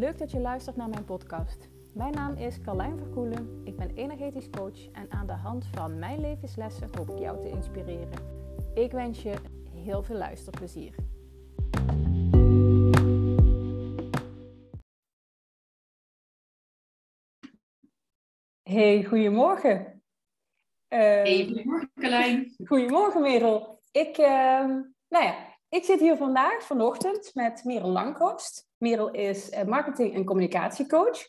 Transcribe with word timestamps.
Leuk 0.00 0.18
dat 0.18 0.30
je 0.30 0.40
luistert 0.40 0.76
naar 0.76 0.88
mijn 0.88 1.04
podcast. 1.04 1.68
Mijn 1.94 2.12
naam 2.12 2.36
is 2.36 2.60
Carlijn 2.60 2.98
Verkoelen. 2.98 3.60
Ik 3.64 3.76
ben 3.76 3.90
energetisch 3.94 4.50
coach 4.50 4.90
en 4.92 5.10
aan 5.10 5.26
de 5.26 5.32
hand 5.32 5.66
van 5.66 5.98
mijn 5.98 6.20
levenslessen 6.20 6.88
hoop 6.96 7.10
ik 7.10 7.18
jou 7.18 7.40
te 7.40 7.48
inspireren. 7.48 8.18
Ik 8.74 8.92
wens 8.92 9.22
je 9.22 9.34
heel 9.74 10.02
veel 10.02 10.16
luisterplezier. 10.16 10.94
Hey, 18.62 19.04
goedemorgen. 19.04 20.02
Uh, 20.88 20.98
hey, 20.98 21.44
goedemorgen 21.46 21.90
Carlijn. 21.94 22.54
Goedemorgen 22.66 23.22
Merel. 23.22 23.82
Ik, 23.90 24.18
uh, 24.18 24.26
nou 25.08 25.24
ja, 25.24 25.49
ik 25.70 25.84
zit 25.84 26.00
hier 26.00 26.16
vandaag, 26.16 26.62
vanochtend, 26.62 27.30
met 27.34 27.64
Merel 27.64 27.88
Langhorst. 27.88 28.68
Merel 28.78 29.10
is 29.10 29.50
eh, 29.50 29.64
marketing- 29.64 30.14
en 30.14 30.24
communicatiecoach. 30.24 31.28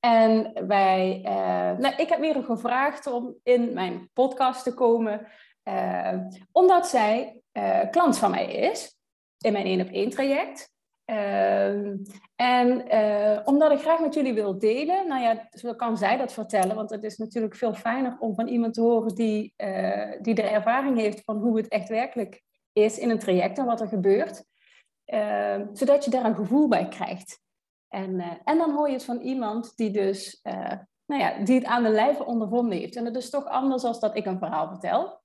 En 0.00 0.52
wij, 0.66 1.22
uh, 1.24 1.78
nou, 1.78 1.94
ik 1.96 2.08
heb 2.08 2.18
Merel 2.18 2.42
gevraagd 2.42 3.06
om 3.06 3.36
in 3.42 3.72
mijn 3.72 4.10
podcast 4.12 4.62
te 4.62 4.74
komen, 4.74 5.26
uh, 5.64 6.14
omdat 6.52 6.88
zij 6.88 7.42
klant 7.90 8.18
van 8.18 8.30
mij 8.30 8.52
is 8.52 8.96
in 9.38 9.52
mijn 9.52 9.64
één 9.64 9.80
op 9.80 9.88
één 9.88 10.10
traject. 10.10 10.72
en 12.36 12.84
omdat 13.44 13.72
ik 13.72 13.78
graag 13.78 14.00
met 14.00 14.14
jullie 14.14 14.34
wil 14.34 14.58
delen, 14.58 15.08
nou 15.08 15.22
ja, 15.22 15.48
zo 15.50 15.74
kan 15.74 15.96
zij 15.96 16.16
dat 16.16 16.32
vertellen, 16.32 16.76
want 16.76 16.90
het 16.90 17.02
is 17.02 17.16
natuurlijk 17.16 17.56
veel 17.56 17.74
fijner 17.74 18.16
om 18.18 18.34
van 18.34 18.46
iemand 18.46 18.74
te 18.74 18.80
horen 18.80 19.14
die, 19.14 19.54
die 20.20 20.34
de 20.34 20.42
ervaring 20.42 20.96
heeft 20.96 21.24
van 21.24 21.36
hoe 21.36 21.56
het 21.56 21.68
echt 21.68 21.88
werkelijk 21.88 22.42
is 22.72 22.98
in 22.98 23.10
een 23.10 23.18
traject 23.18 23.58
en 23.58 23.64
wat 23.64 23.80
er 23.80 23.88
gebeurt. 23.88 24.44
Uh, 25.06 25.60
zodat 25.72 26.04
je 26.04 26.10
daar 26.10 26.24
een 26.24 26.34
gevoel 26.34 26.68
bij 26.68 26.88
krijgt. 26.88 27.40
En, 27.88 28.14
uh, 28.14 28.32
en 28.44 28.58
dan 28.58 28.72
hoor 28.72 28.86
je 28.86 28.92
het 28.92 29.04
van 29.04 29.20
iemand 29.20 29.76
die 29.76 29.90
dus, 29.90 30.40
uh, 30.42 30.72
nou 31.06 31.22
ja, 31.22 31.44
die 31.44 31.54
het 31.54 31.64
aan 31.64 31.82
de 31.82 31.88
lijve 31.88 32.24
ondervonden 32.24 32.78
heeft. 32.78 32.96
En 32.96 33.04
dat 33.04 33.16
is 33.16 33.30
toch 33.30 33.44
anders 33.46 33.82
dan 33.82 33.96
dat 34.00 34.16
ik 34.16 34.26
een 34.26 34.38
verhaal 34.38 34.68
vertel. 34.68 35.22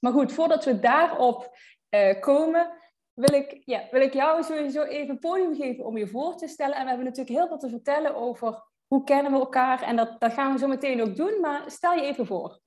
Maar 0.00 0.12
goed, 0.12 0.32
voordat 0.32 0.64
we 0.64 0.78
daarop 0.78 1.56
eh, 1.88 2.20
komen, 2.20 2.70
wil 3.12 3.34
ik, 3.34 3.62
ja, 3.64 3.82
wil 3.90 4.00
ik 4.00 4.12
jou 4.12 4.42
sowieso 4.42 4.82
even 4.82 5.18
podium 5.18 5.54
geven 5.54 5.84
om 5.84 5.96
je 5.96 6.06
voor 6.06 6.36
te 6.36 6.48
stellen. 6.48 6.74
En 6.76 6.82
we 6.82 6.88
hebben 6.88 7.06
natuurlijk 7.06 7.36
heel 7.36 7.48
veel 7.48 7.58
te 7.58 7.68
vertellen 7.68 8.14
over 8.14 8.62
hoe 8.86 9.04
kennen 9.04 9.32
we 9.32 9.38
elkaar. 9.38 9.82
En 9.82 9.96
dat, 9.96 10.20
dat 10.20 10.32
gaan 10.32 10.52
we 10.52 10.58
zo 10.58 10.66
meteen 10.66 11.02
ook 11.02 11.16
doen, 11.16 11.40
maar 11.40 11.70
stel 11.70 11.92
je 11.92 12.02
even 12.02 12.26
voor. 12.26 12.60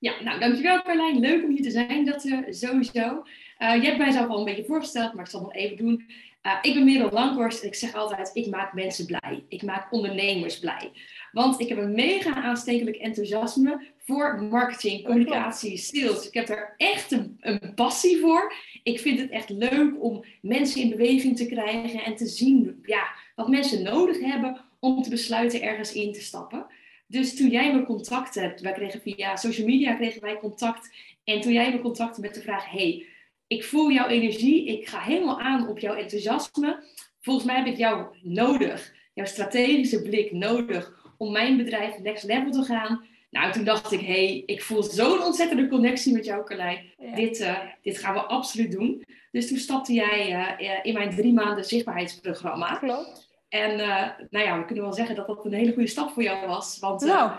Ja, 0.00 0.22
nou 0.22 0.40
dankjewel 0.40 0.82
Carlijn. 0.82 1.20
Leuk 1.20 1.44
om 1.44 1.50
hier 1.50 1.62
te 1.62 1.70
zijn, 1.70 2.04
dat 2.04 2.24
uh, 2.24 2.38
sowieso. 2.48 3.24
Uh, 3.58 3.74
je 3.74 3.86
hebt 3.86 3.98
mij 3.98 4.10
zelf 4.10 4.28
al 4.28 4.38
een 4.38 4.44
beetje 4.44 4.64
voorgesteld, 4.64 5.12
maar 5.14 5.24
ik 5.24 5.30
zal 5.30 5.40
het 5.40 5.52
nog 5.52 5.62
even 5.62 5.76
doen. 5.76 6.06
Uh, 6.42 6.58
ik 6.62 6.74
ben 6.74 6.84
Merel 6.84 7.10
Langhorst 7.10 7.62
en 7.62 7.68
ik 7.68 7.74
zeg 7.74 7.94
altijd, 7.94 8.30
ik 8.32 8.46
maak 8.46 8.72
mensen 8.72 9.06
blij. 9.06 9.44
Ik 9.48 9.62
maak 9.62 9.92
ondernemers 9.92 10.58
blij. 10.58 10.92
Want 11.32 11.60
ik 11.60 11.68
heb 11.68 11.78
een 11.78 11.94
mega 11.94 12.34
aanstekelijk 12.34 12.96
enthousiasme 12.96 13.84
voor 13.98 14.42
marketing, 14.42 15.04
communicatie, 15.04 15.76
sales. 15.76 16.26
Ik 16.26 16.34
heb 16.34 16.48
er 16.48 16.74
echt 16.76 17.12
een, 17.12 17.36
een 17.40 17.74
passie 17.74 18.20
voor. 18.20 18.54
Ik 18.82 19.00
vind 19.00 19.20
het 19.20 19.30
echt 19.30 19.48
leuk 19.48 20.02
om 20.02 20.24
mensen 20.42 20.80
in 20.80 20.90
beweging 20.90 21.36
te 21.36 21.46
krijgen 21.46 22.04
en 22.04 22.16
te 22.16 22.26
zien 22.26 22.78
ja, 22.82 23.08
wat 23.34 23.48
mensen 23.48 23.82
nodig 23.82 24.20
hebben 24.20 24.60
om 24.80 25.02
te 25.02 25.10
besluiten 25.10 25.62
ergens 25.62 25.92
in 25.92 26.12
te 26.12 26.20
stappen. 26.20 26.66
Dus 27.06 27.36
toen 27.36 27.48
jij 27.48 27.74
me 27.74 27.84
contact 27.84 28.34
hebt, 28.34 28.60
wij 28.60 28.72
kregen 28.72 29.00
via 29.00 29.36
social 29.36 29.66
media 29.66 29.94
kregen 29.94 30.20
wij 30.20 30.38
contact. 30.38 30.90
En 31.24 31.40
toen 31.40 31.52
jij 31.52 31.72
me 31.72 31.80
contactte 31.80 32.20
met 32.20 32.34
de 32.34 32.40
vraag, 32.40 32.70
hey, 32.70 33.06
ik 33.46 33.64
voel 33.64 33.90
jouw 33.90 34.06
energie, 34.08 34.66
ik 34.66 34.88
ga 34.88 35.00
helemaal 35.00 35.40
aan 35.40 35.68
op 35.68 35.78
jouw 35.78 35.94
enthousiasme. 35.94 36.84
Volgens 37.20 37.46
mij 37.46 37.56
heb 37.56 37.66
ik 37.66 37.76
jou 37.76 38.06
nodig, 38.22 38.94
jouw 39.14 39.26
strategische 39.26 40.02
blik 40.02 40.32
nodig 40.32 41.12
om 41.18 41.32
mijn 41.32 41.56
bedrijf 41.56 41.98
next 41.98 42.24
level 42.24 42.50
te 42.50 42.62
gaan. 42.62 43.04
Nou, 43.30 43.52
toen 43.52 43.64
dacht 43.64 43.92
ik, 43.92 44.00
hey, 44.00 44.42
ik 44.46 44.62
voel 44.62 44.82
zo'n 44.82 45.22
ontzettende 45.22 45.68
connectie 45.68 46.12
met 46.12 46.24
jou, 46.24 46.44
Carlijn. 46.44 46.92
Dit, 47.14 47.40
uh, 47.40 47.58
dit 47.82 47.98
gaan 47.98 48.14
we 48.14 48.20
absoluut 48.20 48.72
doen. 48.72 49.04
Dus 49.30 49.48
toen 49.48 49.58
stapte 49.58 49.92
jij 49.92 50.32
uh, 50.60 50.78
in 50.82 50.94
mijn 50.94 51.10
drie 51.10 51.32
maanden 51.32 51.64
zichtbaarheidsprogramma. 51.64 52.76
Klopt. 52.76 53.25
En 53.48 53.70
uh, 53.70 54.08
nou 54.30 54.44
ja, 54.44 54.58
we 54.58 54.64
kunnen 54.64 54.84
wel 54.84 54.92
zeggen 54.92 55.16
dat 55.16 55.26
dat 55.26 55.44
een 55.44 55.52
hele 55.52 55.72
goede 55.72 55.88
stap 55.88 56.10
voor 56.10 56.22
jou 56.22 56.46
was. 56.46 56.78
Want 56.78 57.02
uh, 57.02 57.08
nou. 57.08 57.30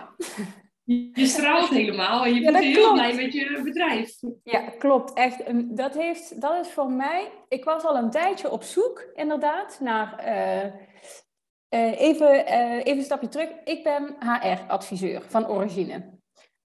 je, 1.13 1.25
straalt 1.25 1.69
helemaal 1.69 2.25
en 2.25 2.33
je 2.33 2.41
bent 2.41 2.63
heel 2.63 2.73
klopt. 2.73 2.93
blij 2.93 3.15
met 3.15 3.33
je 3.33 3.61
bedrijf. 3.63 4.19
Ja, 4.43 4.59
klopt. 4.59 5.13
Echt. 5.13 5.43
Dat, 5.77 5.93
heeft, 5.93 6.41
dat 6.41 6.65
is 6.65 6.71
voor 6.71 6.91
mij... 6.91 7.31
Ik 7.47 7.63
was 7.63 7.83
al 7.83 7.95
een 7.95 8.09
tijdje 8.09 8.51
op 8.51 8.63
zoek, 8.63 9.05
inderdaad, 9.15 9.79
naar... 9.79 10.23
Uh, 10.25 11.99
even, 11.99 12.45
even 12.83 12.97
een 12.97 13.03
stapje 13.03 13.27
terug. 13.27 13.49
Ik 13.63 13.83
ben 13.83 14.15
HR-adviseur 14.19 15.21
van 15.27 15.47
origine. 15.47 16.15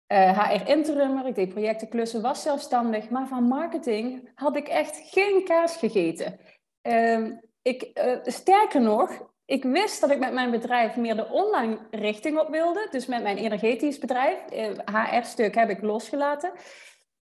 HR-interimmer, 0.08 1.28
ik 1.28 1.36
deed 1.36 1.50
projecten, 1.50 1.90
klussen, 1.90 2.22
was 2.22 2.42
zelfstandig. 2.42 3.10
Maar 3.10 3.28
van 3.28 3.44
marketing 3.44 4.32
had 4.36 4.56
ik 4.56 4.68
echt 4.68 5.02
geen 5.04 5.44
kaas 5.44 5.78
gegeten. 5.78 6.40
Ehm, 6.82 7.32
ik, 7.68 7.92
uh, 7.94 8.18
sterker 8.24 8.82
nog, 8.82 9.30
ik 9.46 9.64
wist 9.64 10.02
dat 10.02 10.12
ik 10.12 10.20
met 10.20 10.34
mijn 10.34 10.52
bedrijf 10.52 10.96
meer 10.96 11.16
de 11.16 11.30
online 11.30 11.78
richting 11.92 12.40
op 12.40 12.50
wilde. 12.50 12.88
Dus 12.92 13.06
met 13.06 13.24
mijn 13.24 13.38
energetisch 13.38 14.00
bedrijf. 14.00 14.40
HR-stuk 14.86 15.56
heb 15.56 15.70
ik 15.70 15.82
losgelaten. 15.82 16.52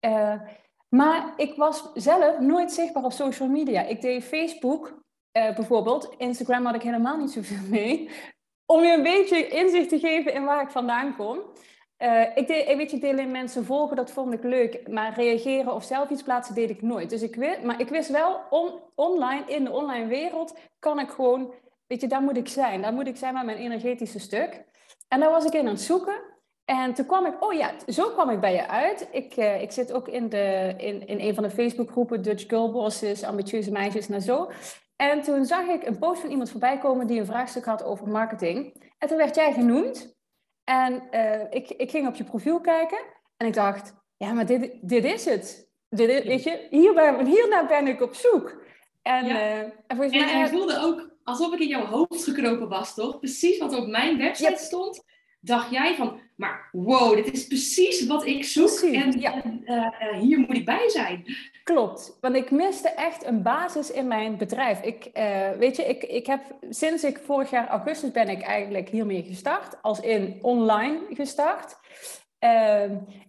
Uh, 0.07 0.41
maar 0.89 1.33
ik 1.37 1.57
was 1.57 1.91
zelf 1.95 2.39
nooit 2.39 2.73
zichtbaar 2.73 3.05
op 3.05 3.13
social 3.13 3.49
media. 3.49 3.83
Ik 3.83 4.01
deed 4.01 4.25
Facebook 4.25 5.03
bijvoorbeeld. 5.33 6.15
Instagram 6.17 6.65
had 6.65 6.75
ik 6.75 6.83
helemaal 6.83 7.17
niet 7.17 7.31
zoveel 7.31 7.69
mee. 7.79 8.11
Om 8.67 8.83
je 8.85 8.93
een 8.93 9.03
beetje 9.03 9.49
inzicht 9.49 9.89
te 9.89 9.99
geven 9.99 10.33
in 10.33 10.45
waar 10.45 10.63
ik 10.63 10.71
vandaan 10.71 11.17
kom. 11.17 11.39
Uh, 12.03 12.23
ik, 12.35 12.47
deed, 12.47 12.69
ik 12.69 12.77
weet 12.77 12.91
je, 12.91 12.99
delen 12.99 13.31
mensen 13.31 13.65
volgen, 13.65 13.97
dat 13.97 14.11
vond 14.11 14.33
ik 14.33 14.43
leuk. 14.43 14.89
Maar 14.89 15.15
reageren 15.15 15.75
of 15.75 15.85
zelf 15.85 16.11
iets 16.11 16.23
plaatsen 16.23 16.55
deed 16.55 16.71
ik 16.71 16.83
nooit. 16.83 17.11
Dus 17.11 17.23
ik 17.23 17.37
wist, 17.37 17.63
maar 17.63 17.81
ik 17.81 17.89
wist 17.89 18.11
wel, 18.11 18.41
on, 18.51 18.73
online, 18.95 19.45
in 19.47 19.65
de 19.65 19.71
online 19.71 20.07
wereld, 20.07 20.57
kan 20.79 20.99
ik 20.99 21.09
gewoon, 21.09 21.55
weet 21.87 22.01
je, 22.01 22.07
daar 22.07 22.23
moet 22.23 22.37
ik 22.37 22.49
zijn. 22.49 22.83
Daar 22.83 22.93
moet 22.93 23.07
ik 23.07 23.17
zijn 23.17 23.35
met 23.35 23.45
mijn 23.45 23.59
energetische 23.59 24.19
stuk. 24.19 24.65
En 25.09 25.21
daar 25.21 25.31
was 25.31 25.45
ik 25.45 25.53
in 25.53 25.61
aan 25.61 25.67
het 25.67 25.81
zoeken. 25.81 26.21
En 26.65 26.95
toen 26.95 27.07
kwam 27.07 27.27
ik, 27.27 27.45
oh 27.45 27.53
ja, 27.53 27.73
zo 27.87 28.11
kwam 28.11 28.31
ik 28.31 28.41
bij 28.41 28.55
je 28.55 28.69
uit. 28.69 29.09
Ik, 29.13 29.37
uh, 29.37 29.63
ik 29.63 29.71
zit 29.73 29.93
ook 29.93 30.09
in, 30.09 30.29
de, 30.29 30.75
in, 30.77 31.07
in 31.07 31.21
een 31.21 31.35
van 31.35 31.43
de 31.43 31.51
Facebookgroepen, 31.51 32.23
Dutch 32.23 32.45
Girl 32.49 32.73
Bosses, 32.73 33.25
ambitieuze 33.25 33.71
meisjes 33.71 34.09
naar 34.09 34.21
zo. 34.21 34.51
En 34.97 35.23
toen 35.23 35.45
zag 35.45 35.67
ik 35.67 35.87
een 35.87 35.99
post 35.99 36.21
van 36.21 36.31
iemand 36.31 36.51
voorbij 36.51 36.79
komen 36.79 37.07
die 37.07 37.21
een 37.21 37.27
vraagstuk 37.27 37.65
had 37.65 37.85
over 37.85 38.09
marketing. 38.09 38.89
En 38.99 39.09
toen 39.09 39.17
werd 39.17 39.35
jij 39.35 39.53
genoemd. 39.53 40.19
En 40.71 41.03
uh, 41.11 41.43
ik, 41.51 41.71
ik 41.71 41.91
ging 41.91 42.07
op 42.07 42.15
je 42.15 42.25
profiel 42.25 42.61
kijken 42.61 42.99
en 43.37 43.47
ik 43.47 43.55
dacht, 43.55 43.95
ja, 44.17 44.33
maar 44.33 44.47
dit, 44.47 44.71
dit 44.81 45.05
is 45.05 45.25
het. 45.25 45.69
Dit 45.89 46.09
is, 46.09 46.23
weet 46.23 46.43
je, 46.43 46.67
hier 46.71 46.95
ben, 46.95 47.27
hiernaar 47.27 47.67
ben 47.67 47.87
ik 47.87 48.01
op 48.01 48.15
zoek. 48.15 48.63
En, 49.03 49.27
ja. 49.27 49.35
uh, 49.35 49.59
en 49.59 49.97
volgens 49.97 50.17
mij... 50.17 50.33
En 50.33 50.39
hij 50.39 50.49
voelde 50.49 50.79
ook 50.79 51.11
alsof 51.25 51.53
ik 51.53 51.61
in 51.61 51.69
jouw 51.69 51.85
hoofd 51.85 52.25
gekropen 52.25 52.69
was, 52.69 52.95
toch? 52.95 53.19
Precies 53.19 53.59
wat 53.59 53.77
op 53.77 53.87
mijn 53.87 54.19
website 54.19 54.63
stond, 54.63 55.05
dacht 55.41 55.71
jij 55.71 55.95
van, 55.95 56.21
maar 56.41 56.69
wow, 56.73 57.15
dit 57.15 57.33
is 57.33 57.47
precies 57.47 58.07
wat 58.07 58.27
ik 58.27 58.45
zoek 58.45 58.67
precies, 58.67 59.03
en, 59.03 59.21
ja. 59.21 59.43
en 59.43 59.63
uh, 59.65 60.19
hier 60.21 60.39
moet 60.39 60.57
ik 60.57 60.65
bij 60.65 60.89
zijn. 60.89 61.25
Klopt, 61.65 62.19
want 62.21 62.35
ik 62.35 62.51
miste 62.51 62.89
echt 62.89 63.25
een 63.25 63.43
basis 63.43 63.91
in 63.91 64.07
mijn 64.07 64.37
bedrijf. 64.37 64.81
Ik, 64.83 65.11
uh, 65.15 65.51
weet 65.51 65.77
je, 65.77 65.85
ik, 65.85 66.03
ik 66.03 66.27
heb 66.27 66.41
sinds 66.71 67.05
ik 67.05 67.19
vorig 67.25 67.51
jaar 67.51 67.69
augustus 67.69 68.11
ben 68.11 68.29
ik 68.29 68.43
eigenlijk 68.43 68.89
hiermee 68.89 69.23
gestart, 69.23 69.83
als 69.83 70.01
in 70.01 70.39
online 70.43 70.99
gestart. 71.11 71.77
Uh, 72.41 72.83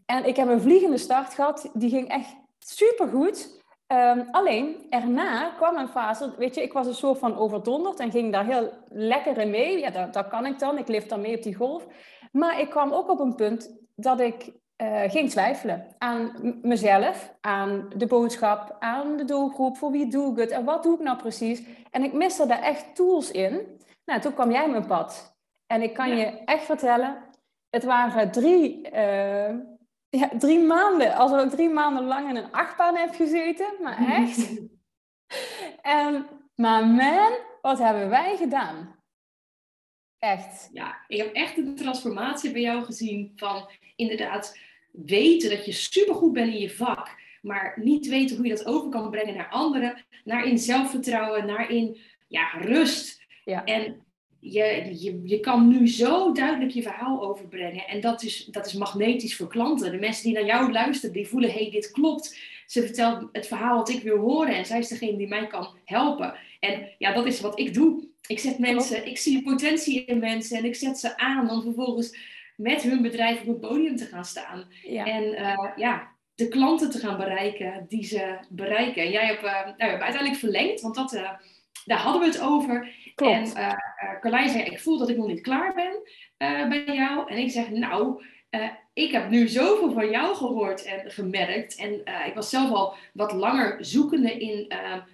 en 0.05 0.25
ik 0.25 0.35
heb 0.35 0.47
een 0.47 0.61
vliegende 0.61 0.97
start 0.97 1.33
gehad, 1.33 1.69
die 1.73 1.89
ging 1.89 2.07
echt 2.09 2.35
supergoed. 2.59 3.59
Um, 3.87 4.27
alleen, 4.31 4.85
erna 4.89 5.49
kwam 5.57 5.77
een 5.77 5.87
fase, 5.87 6.33
weet 6.37 6.55
je, 6.55 6.61
ik 6.61 6.73
was 6.73 6.87
een 6.87 6.93
soort 6.93 7.19
van 7.19 7.37
overdonderd 7.37 7.99
en 7.99 8.11
ging 8.11 8.31
daar 8.31 8.45
heel 8.45 8.73
lekker 8.87 9.37
in 9.37 9.49
mee. 9.49 9.79
Ja, 9.79 9.89
dat, 9.89 10.13
dat 10.13 10.27
kan 10.27 10.45
ik 10.45 10.59
dan, 10.59 10.77
ik 10.77 10.87
leef 10.87 11.05
dan 11.05 11.21
mee 11.21 11.35
op 11.35 11.43
die 11.43 11.55
golf. 11.55 11.87
Maar 12.31 12.59
ik 12.59 12.69
kwam 12.69 12.91
ook 12.91 13.09
op 13.09 13.19
een 13.19 13.35
punt 13.35 13.77
dat 13.95 14.19
ik 14.19 14.51
uh, 14.81 15.01
ging 15.07 15.29
twijfelen 15.29 15.87
aan 15.97 16.31
mezelf, 16.61 17.33
aan 17.41 17.89
de 17.95 18.07
boodschap, 18.07 18.75
aan 18.79 19.17
de 19.17 19.25
doelgroep, 19.25 19.77
voor 19.77 19.91
wie 19.91 20.07
doe 20.07 20.31
ik 20.31 20.37
het 20.37 20.51
en 20.51 20.65
wat 20.65 20.83
doe 20.83 20.93
ik 20.93 20.99
nou 20.99 21.17
precies. 21.17 21.63
En 21.91 22.03
ik 22.03 22.13
miste 22.13 22.45
daar 22.45 22.61
echt 22.61 22.95
tools 22.95 23.31
in. 23.31 23.79
Nou, 24.05 24.21
toen 24.21 24.33
kwam 24.33 24.51
jij 24.51 24.69
mijn 24.69 24.85
pad. 24.85 25.35
En 25.67 25.81
ik 25.81 25.93
kan 25.93 26.09
ja. 26.09 26.15
je 26.15 26.25
echt 26.45 26.63
vertellen, 26.63 27.17
het 27.69 27.83
waren 27.83 28.31
drie, 28.31 28.91
uh, 28.93 29.55
ja, 30.09 30.29
drie 30.37 30.59
maanden, 30.59 31.15
alsof 31.15 31.43
ik 31.43 31.49
drie 31.49 31.69
maanden 31.69 32.03
lang 32.03 32.29
in 32.29 32.35
een 32.35 32.51
achtbaan 32.51 32.95
heb 32.95 33.15
gezeten, 33.15 33.67
maar 33.81 33.97
echt. 34.21 34.61
en, 35.81 36.25
maar 36.55 36.85
man, 36.85 37.31
wat 37.61 37.79
hebben 37.79 38.09
wij 38.09 38.37
gedaan? 38.37 38.95
Echt. 40.21 40.69
Ja, 40.73 40.97
ik 41.07 41.17
heb 41.17 41.33
echt 41.33 41.57
een 41.57 41.75
transformatie 41.75 42.51
bij 42.51 42.61
jou 42.61 42.83
gezien 42.83 43.31
van 43.35 43.69
inderdaad 43.95 44.57
weten 44.91 45.49
dat 45.49 45.65
je 45.65 45.71
supergoed 45.71 46.33
bent 46.33 46.53
in 46.53 46.59
je 46.59 46.69
vak, 46.69 47.15
maar 47.41 47.73
niet 47.75 48.07
weten 48.07 48.35
hoe 48.35 48.45
je 48.45 48.55
dat 48.55 48.65
over 48.65 48.89
kan 48.89 49.09
brengen 49.09 49.35
naar 49.35 49.49
anderen, 49.49 50.05
naar 50.23 50.45
in 50.45 50.57
zelfvertrouwen, 50.57 51.45
naar 51.45 51.71
in 51.71 51.97
ja, 52.27 52.49
rust. 52.57 53.25
Ja. 53.45 53.63
En 53.63 54.05
je, 54.39 54.95
je, 54.99 55.21
je 55.23 55.39
kan 55.39 55.67
nu 55.67 55.87
zo 55.87 56.31
duidelijk 56.31 56.71
je 56.71 56.81
verhaal 56.81 57.23
overbrengen. 57.23 57.87
En 57.87 58.01
dat 58.01 58.23
is, 58.23 58.45
dat 58.45 58.65
is 58.65 58.73
magnetisch 58.73 59.35
voor 59.35 59.47
klanten. 59.47 59.91
De 59.91 59.97
mensen 59.97 60.23
die 60.23 60.33
naar 60.33 60.45
jou 60.45 60.71
luisteren, 60.71 61.15
die 61.15 61.27
voelen, 61.27 61.51
hé, 61.51 61.61
hey, 61.61 61.71
dit 61.71 61.91
klopt. 61.91 62.39
Ze 62.65 62.81
vertelt 62.81 63.29
het 63.31 63.47
verhaal 63.47 63.77
wat 63.77 63.89
ik 63.89 64.03
wil 64.03 64.17
horen. 64.17 64.55
En 64.55 64.65
zij 64.65 64.79
is 64.79 64.87
degene 64.87 65.17
die 65.17 65.27
mij 65.27 65.47
kan 65.47 65.67
helpen. 65.85 66.33
En 66.59 66.89
ja, 66.97 67.13
dat 67.13 67.25
is 67.25 67.41
wat 67.41 67.59
ik 67.59 67.73
doe. 67.73 68.09
Ik 68.31 68.39
zet 68.39 68.59
mensen, 68.59 69.07
ik 69.07 69.17
zie 69.17 69.43
potentie 69.43 70.05
in 70.05 70.19
mensen 70.19 70.57
en 70.57 70.65
ik 70.65 70.75
zet 70.75 70.99
ze 70.99 71.17
aan 71.17 71.49
om 71.49 71.61
vervolgens 71.61 72.17
met 72.55 72.81
hun 72.81 73.01
bedrijf 73.01 73.41
op 73.41 73.47
het 73.47 73.59
podium 73.59 73.95
te 73.95 74.05
gaan 74.05 74.25
staan. 74.25 74.67
Ja. 74.83 75.05
En 75.05 75.23
uh, 75.23 75.71
ja, 75.75 76.11
de 76.35 76.47
klanten 76.47 76.91
te 76.91 76.99
gaan 76.99 77.17
bereiken 77.17 77.85
die 77.87 78.03
ze 78.03 78.37
bereiken. 78.49 79.03
En 79.03 79.11
jij 79.11 79.25
hebt, 79.25 79.43
uh, 79.43 79.65
nou, 79.77 79.91
uiteindelijk 79.91 80.35
verlengd, 80.35 80.81
want 80.81 80.95
dat, 80.95 81.13
uh, 81.13 81.29
daar 81.85 81.99
hadden 81.99 82.21
we 82.21 82.27
het 82.27 82.41
over. 82.41 82.89
Klopt. 83.15 83.53
En 83.53 83.75
Carlijn 84.19 84.49
zei, 84.49 84.63
ik 84.63 84.79
voel 84.79 84.97
dat 84.97 85.09
ik 85.09 85.17
nog 85.17 85.27
niet 85.27 85.41
klaar 85.41 85.73
ben 85.73 85.93
bij 86.69 86.95
jou. 86.95 87.29
En 87.29 87.37
ik 87.37 87.51
zeg, 87.51 87.69
nou, 87.69 88.23
ik 88.93 89.11
heb 89.11 89.29
nu 89.29 89.47
zoveel 89.47 89.91
van 89.91 90.09
jou 90.09 90.35
gehoord 90.35 90.83
en 90.83 91.11
gemerkt. 91.11 91.75
En 91.75 91.91
ik 92.25 92.33
was 92.33 92.49
zelf 92.49 92.71
al 92.71 92.93
wat 93.13 93.31
langer 93.31 93.85
zoekende 93.85 94.31
in 94.31 94.73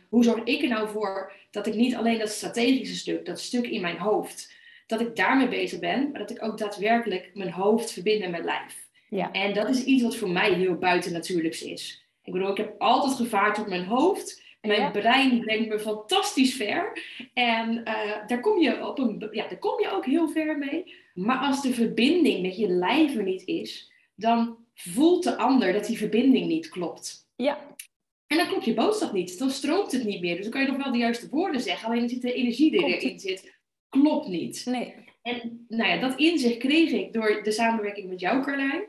hoe 0.10 0.24
zorg 0.24 0.44
ik 0.44 0.62
er 0.62 0.68
nou 0.68 0.90
voor 0.90 1.32
dat 1.52 1.68
ik 1.68 1.74
niet 1.74 1.96
alleen 1.96 2.20
dat 2.20 2.30
strategische 2.30 2.96
stuk, 2.96 3.26
dat 3.26 3.40
stuk 3.40 3.68
in 3.68 3.82
mijn 3.82 3.98
hoofd, 3.98 4.56
dat 4.88 5.02
ik 5.02 5.16
daarmee 5.16 5.48
bezig 5.48 5.80
ben, 5.80 6.12
maar 6.12 6.20
dat 6.20 6.32
ik 6.32 6.44
ook 6.44 6.58
daadwerkelijk 6.58 7.32
mijn 7.34 7.52
hoofd 7.52 7.92
verbind 7.92 8.20
met 8.20 8.30
mijn 8.30 8.44
lijf. 8.44 8.88
Ja. 9.10 9.32
En 9.32 9.54
dat 9.54 9.70
is 9.70 9.84
iets 9.84 10.04
wat 10.04 10.16
voor 10.16 10.30
mij 10.30 10.54
heel 10.54 10.76
buitennatuurlijks 10.76 11.62
is. 11.62 12.06
Ik 12.24 12.34
bedoel, 12.34 12.52
ik 12.52 12.58
heb 12.58 12.76
altijd 12.78 13.14
gevaard 13.14 13.60
op 13.60 13.68
mijn 13.68 13.86
hoofd. 13.86 14.42
Mijn 14.62 14.82
Ja. 14.82 14.92
brein 14.92 15.40
brengt 15.40 15.70
me 15.70 15.80
fantastisch 15.80 16.54
ver. 16.56 17.04
En 17.34 17.84
eh, 17.84 18.28
daar, 18.28 18.40
kom 18.40 18.60
je 18.60 18.88
op 18.88 19.00
een, 19.00 19.28
ja, 19.32 19.48
daar 19.48 19.60
kom 19.60 19.80
je 19.82 19.92
ook 19.92 20.06
heel 20.06 20.30
ver 20.30 20.58
mee. 20.58 20.96
Maar 21.14 21.38
als 21.38 21.62
de 21.62 21.74
verbinding 21.74 22.42
met 22.42 22.58
je 22.58 22.68
lijf 22.68 23.16
er 23.16 23.24
niet 23.24 23.46
is, 23.46 23.92
dan 24.16 24.58
voelt 24.74 25.24
de 25.24 25.38
ander 25.38 25.74
dat 25.74 25.86
die 25.86 25.98
verbinding 25.98 26.48
niet 26.48 26.70
klopt. 26.70 27.28
Ja. 27.36 27.76
En 28.28 28.38
dan 28.38 28.48
klopt 28.48 28.66
je 28.66 28.74
boodschap 28.74 29.12
niet. 29.14 29.40
Dan 29.40 29.50
stroomt 29.50 29.92
het 29.92 30.04
niet 30.04 30.22
meer. 30.22 30.36
Dus 30.36 30.44
dan 30.44 30.52
kan 30.52 30.62
je 30.62 30.68
nog 30.68 30.84
wel 30.84 30.92
de 30.92 30.98
juiste 30.98 31.30
woorden 31.30 31.62
zeggen. 31.62 31.90
Alleen 31.90 32.10
zit 32.10 32.22
de 32.22 32.34
energie 32.34 32.72
die 32.72 32.80
Klopt. 32.80 33.04
erin 33.04 33.20
zit, 33.20 33.56
klopt 33.90 34.28
niet. 34.28 34.62
Nee. 34.66 34.94
En 35.22 35.66
nou 35.68 35.90
ja, 35.90 35.98
dat 36.00 36.20
inzicht 36.20 36.58
kreeg 36.58 36.92
ik 36.92 37.14
door 37.14 37.40
de 37.44 37.52
samenwerking 37.52 38.10
met 38.10 38.20
jou, 38.20 38.44
Carlijn. 38.44 38.84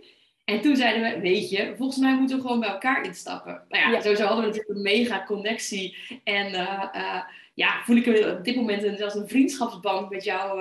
En 0.49 0.61
toen 0.61 0.77
zeiden 0.77 1.03
we, 1.15 1.21
weet 1.21 1.51
je, 1.51 1.75
volgens 1.77 1.99
mij 1.99 2.17
moeten 2.19 2.37
we 2.37 2.43
gewoon 2.43 2.61
bij 2.61 2.69
elkaar 2.69 3.05
instappen. 3.05 3.63
Nou 3.69 3.83
ja, 3.85 3.91
Ja. 3.91 4.01
sowieso 4.01 4.25
hadden 4.25 4.45
we 4.45 4.51
natuurlijk 4.51 4.77
een 4.77 4.83
mega 4.99 5.25
connectie. 5.25 5.97
En 6.25 6.47
eh, 6.55 6.89
eh, 6.93 7.23
ja, 7.55 7.83
voel 7.85 7.97
ik 7.97 8.07
me 8.07 8.37
op 8.39 8.45
dit 8.45 8.57
moment 8.57 8.83
een, 8.83 8.97
zelfs 8.97 9.15
een 9.15 9.29
vriendschapsband 9.29 10.11
met 10.11 10.25
jou. 10.25 10.61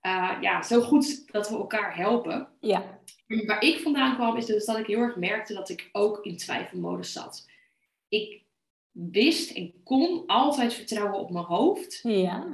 eh, 0.00 0.36
ja, 0.40 0.62
zo 0.62 0.80
goed 0.80 1.32
dat 1.32 1.48
we 1.48 1.56
elkaar 1.56 1.96
helpen. 1.96 2.48
Ja. 2.60 2.98
En 3.26 3.46
waar 3.46 3.62
ik 3.62 3.78
vandaan 3.78 4.14
kwam, 4.14 4.36
is 4.36 4.46
dus 4.46 4.64
dat 4.64 4.78
ik 4.78 4.86
heel 4.86 5.00
erg 5.00 5.16
merkte 5.16 5.54
dat 5.54 5.68
ik 5.68 5.88
ook 5.92 6.24
in 6.24 6.36
twijfelmodus 6.36 7.12
zat. 7.12 7.48
Ik 8.08 8.42
wist 8.90 9.50
en 9.50 9.72
kon 9.84 10.22
altijd 10.26 10.74
vertrouwen 10.74 11.18
op 11.20 11.30
mijn 11.30 11.44
hoofd. 11.44 12.00
Ja. 12.02 12.46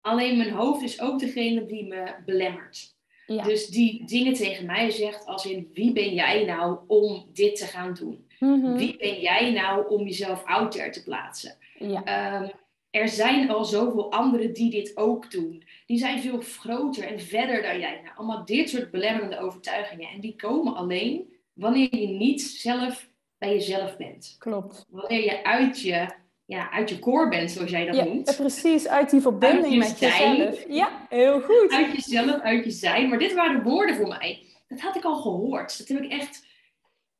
Alleen 0.00 0.36
mijn 0.36 0.52
hoofd 0.52 0.82
is 0.82 1.00
ook 1.00 1.18
degene 1.18 1.66
die 1.66 1.86
me 1.86 2.14
belemmert. 2.26 2.96
Ja. 3.34 3.42
Dus 3.42 3.66
die 3.66 4.04
dingen 4.06 4.34
tegen 4.34 4.66
mij 4.66 4.90
zegt 4.90 5.26
als 5.26 5.46
in 5.46 5.70
wie 5.72 5.92
ben 5.92 6.14
jij 6.14 6.44
nou 6.44 6.78
om 6.86 7.24
dit 7.32 7.56
te 7.56 7.64
gaan 7.64 7.94
doen? 7.94 8.26
Mhm. 8.38 8.76
Wie 8.76 8.96
ben 8.96 9.20
jij 9.20 9.52
nou 9.52 9.88
om 9.88 10.04
jezelf 10.04 10.44
out 10.44 10.72
there 10.72 10.90
te 10.90 11.02
plaatsen? 11.02 11.54
Ja. 11.78 12.04
Ehm, 12.04 12.48
er 12.90 13.08
zijn 13.08 13.50
al 13.50 13.64
zoveel 13.64 14.12
anderen 14.12 14.52
die 14.52 14.70
dit 14.70 14.96
ook 14.96 15.30
doen. 15.30 15.62
Die 15.86 15.98
zijn 15.98 16.20
veel 16.20 16.40
groter 16.40 17.04
en 17.04 17.20
verder 17.20 17.62
dan 17.62 17.78
jij. 17.78 18.00
Nou, 18.04 18.16
allemaal 18.16 18.44
dit 18.44 18.68
soort 18.68 18.90
belemmerende 18.90 19.38
overtuigingen. 19.38 20.08
En 20.08 20.20
die 20.20 20.36
komen 20.36 20.74
alleen 20.74 21.32
wanneer 21.52 21.96
je 21.96 22.08
niet 22.08 22.42
zelf 22.42 23.08
bij 23.38 23.52
jezelf 23.52 23.96
bent. 23.96 24.36
Klopt. 24.38 24.86
Wanneer 24.88 25.24
je 25.24 25.44
uit 25.44 25.80
je, 25.80 26.08
ja, 26.48 26.70
uit 26.70 26.88
je 26.90 26.98
core 26.98 27.28
bent, 27.28 27.50
zoals 27.50 27.70
jij 27.70 27.86
dat 27.86 27.94
Ja, 27.96 28.04
noemt. 28.04 28.36
precies. 28.36 28.86
Uit 28.86 29.10
die 29.10 29.20
verbinding 29.20 29.72
je 29.72 29.78
met 29.78 29.98
zijn. 29.98 30.36
jezelf. 30.36 30.64
Ja, 30.68 31.06
heel 31.08 31.40
goed. 31.40 31.70
uit 31.70 31.92
jezelf, 31.92 32.40
uit 32.40 32.64
je 32.64 32.70
zijn. 32.70 33.08
Maar 33.08 33.18
dit 33.18 33.34
waren 33.34 33.62
woorden 33.62 33.96
voor 33.96 34.08
mij. 34.08 34.42
Dat 34.68 34.80
had 34.80 34.96
ik 34.96 35.04
al 35.04 35.16
gehoord. 35.16 35.78
Dat 35.78 35.88
heb 35.88 36.02
ik 36.02 36.10
echt, 36.10 36.46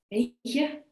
weet 0.08 0.32
je, 0.40 0.82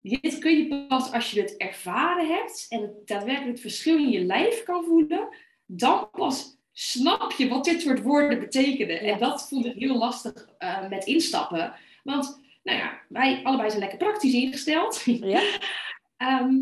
dit 0.00 0.38
kun 0.38 0.56
je 0.56 0.86
pas 0.88 1.12
als 1.12 1.30
je 1.30 1.40
het 1.40 1.56
ervaren 1.56 2.26
hebt 2.28 2.66
en 2.68 2.80
het 2.82 3.06
daadwerkelijk 3.06 3.52
het 3.52 3.60
verschil 3.60 3.96
in 3.96 4.08
je 4.10 4.20
lijf 4.20 4.62
kan 4.62 4.84
voelen, 4.84 5.28
dan 5.66 6.08
pas 6.10 6.56
snap 6.72 7.32
je 7.32 7.48
wat 7.48 7.64
dit 7.64 7.80
soort 7.80 8.02
woorden 8.02 8.38
betekenen. 8.40 9.00
En 9.00 9.18
dat 9.18 9.48
vond 9.48 9.66
ik 9.66 9.74
heel 9.76 9.96
lastig 9.98 10.48
eh, 10.58 10.88
met 10.88 11.04
instappen. 11.04 11.74
Want, 12.02 12.40
nou 12.62 12.78
ja, 12.78 13.00
wij 13.08 13.40
allebei 13.42 13.68
zijn 13.68 13.80
lekker 13.80 13.98
praktisch 13.98 14.32
ingesteld. 14.32 15.02
Ja. 15.04 15.42
Ehm, 16.16 16.54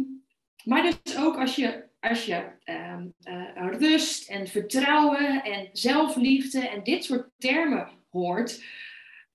maar 0.65 0.83
dus 1.05 1.17
ook 1.19 1.37
als 1.39 1.57
je, 1.57 1.85
als 2.01 2.25
je 2.25 2.45
ehm, 2.65 3.07
eh, 3.23 3.69
rust 3.79 4.29
en 4.31 4.47
vertrouwen 4.47 5.43
en 5.45 5.69
zelfliefde 5.73 6.69
en 6.69 6.83
dit 6.83 7.05
soort 7.05 7.29
termen 7.39 7.89
hoort, 8.11 8.65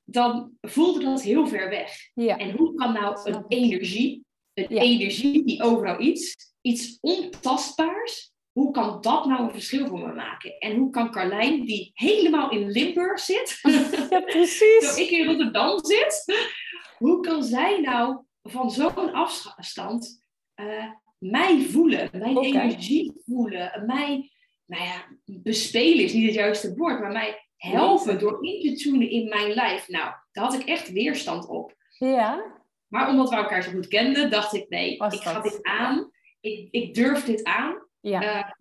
dan 0.03 0.51
voelde 0.61 1.03
dat 1.03 1.21
heel 1.21 1.47
ver 1.47 1.69
weg. 1.69 1.91
Ja. 2.13 2.37
En 2.37 2.51
hoe 2.51 2.75
kan 2.75 2.93
nou 2.93 3.31
een 3.31 3.45
energie, 3.47 4.25
een 4.53 4.65
Ja. 4.69 4.81
energie 4.81 5.45
die 5.45 5.63
overal 5.63 5.99
iets, 6.01 6.35
iets 6.61 6.97
ontastbaars, 7.01 8.31
hoe 8.51 8.71
kan 8.71 9.01
dat 9.01 9.25
nou 9.25 9.43
een 9.43 9.51
verschil 9.51 9.87
voor 9.87 9.99
me 10.07 10.13
maken? 10.13 10.57
En 10.59 10.75
hoe 10.75 10.89
kan 10.89 11.11
Carlijn, 11.11 11.65
die 11.65 11.91
helemaal 11.93 12.51
in 12.51 12.71
Limburg 12.71 13.19
zit, 13.19 13.59
Ja, 13.63 13.89
terwijl 13.89 14.23
precies. 14.23 14.97
ik 15.03 15.09
in 15.09 15.25
Rotterdam 15.25 15.85
zit, 15.85 16.23
hoe 16.97 17.19
kan 17.19 17.43
zij 17.43 17.79
nou 17.81 18.17
van 18.43 18.71
zo'n 18.71 19.13
afstand 19.13 20.23
eh, 20.53 20.85
mij 21.17 21.61
voelen, 21.61 22.09
mijn 22.11 22.37
energie 22.37 23.21
voelen, 23.25 23.83
mij, 23.85 24.31
nou 24.65 24.83
ja, 24.83 25.05
bespelen 25.25 26.03
is 26.03 26.13
niet 26.13 26.25
het 26.25 26.35
juiste 26.35 26.75
woord, 26.75 26.99
maar 26.99 27.11
mij 27.11 27.47
helpen 27.57 28.19
door 28.19 28.45
in 28.45 28.61
te 28.61 28.83
tunen 28.83 29.09
in 29.09 29.29
mijn 29.29 29.51
lijf. 29.53 29.87
Nou, 29.87 30.13
daar 30.31 30.43
had 30.43 30.53
ik 30.53 30.67
echt 30.67 30.91
weerstand 30.91 31.47
op. 31.47 31.75
Ja. 31.97 32.55
Maar 32.87 33.09
omdat 33.09 33.29
we 33.29 33.35
elkaar 33.35 33.63
zo 33.63 33.71
goed 33.71 33.87
kenden, 33.87 34.29
dacht 34.29 34.53
ik, 34.53 34.69
nee, 34.69 34.97
Was 34.97 35.13
ik 35.13 35.21
ga 35.21 35.41
dit 35.41 35.59
aan. 35.63 36.11
Ik, 36.39 36.67
ik 36.71 36.93
durf 36.93 37.25
dit 37.25 37.43
aan. 37.43 37.87
Ja. 37.99 38.21
Eh, 38.21 38.51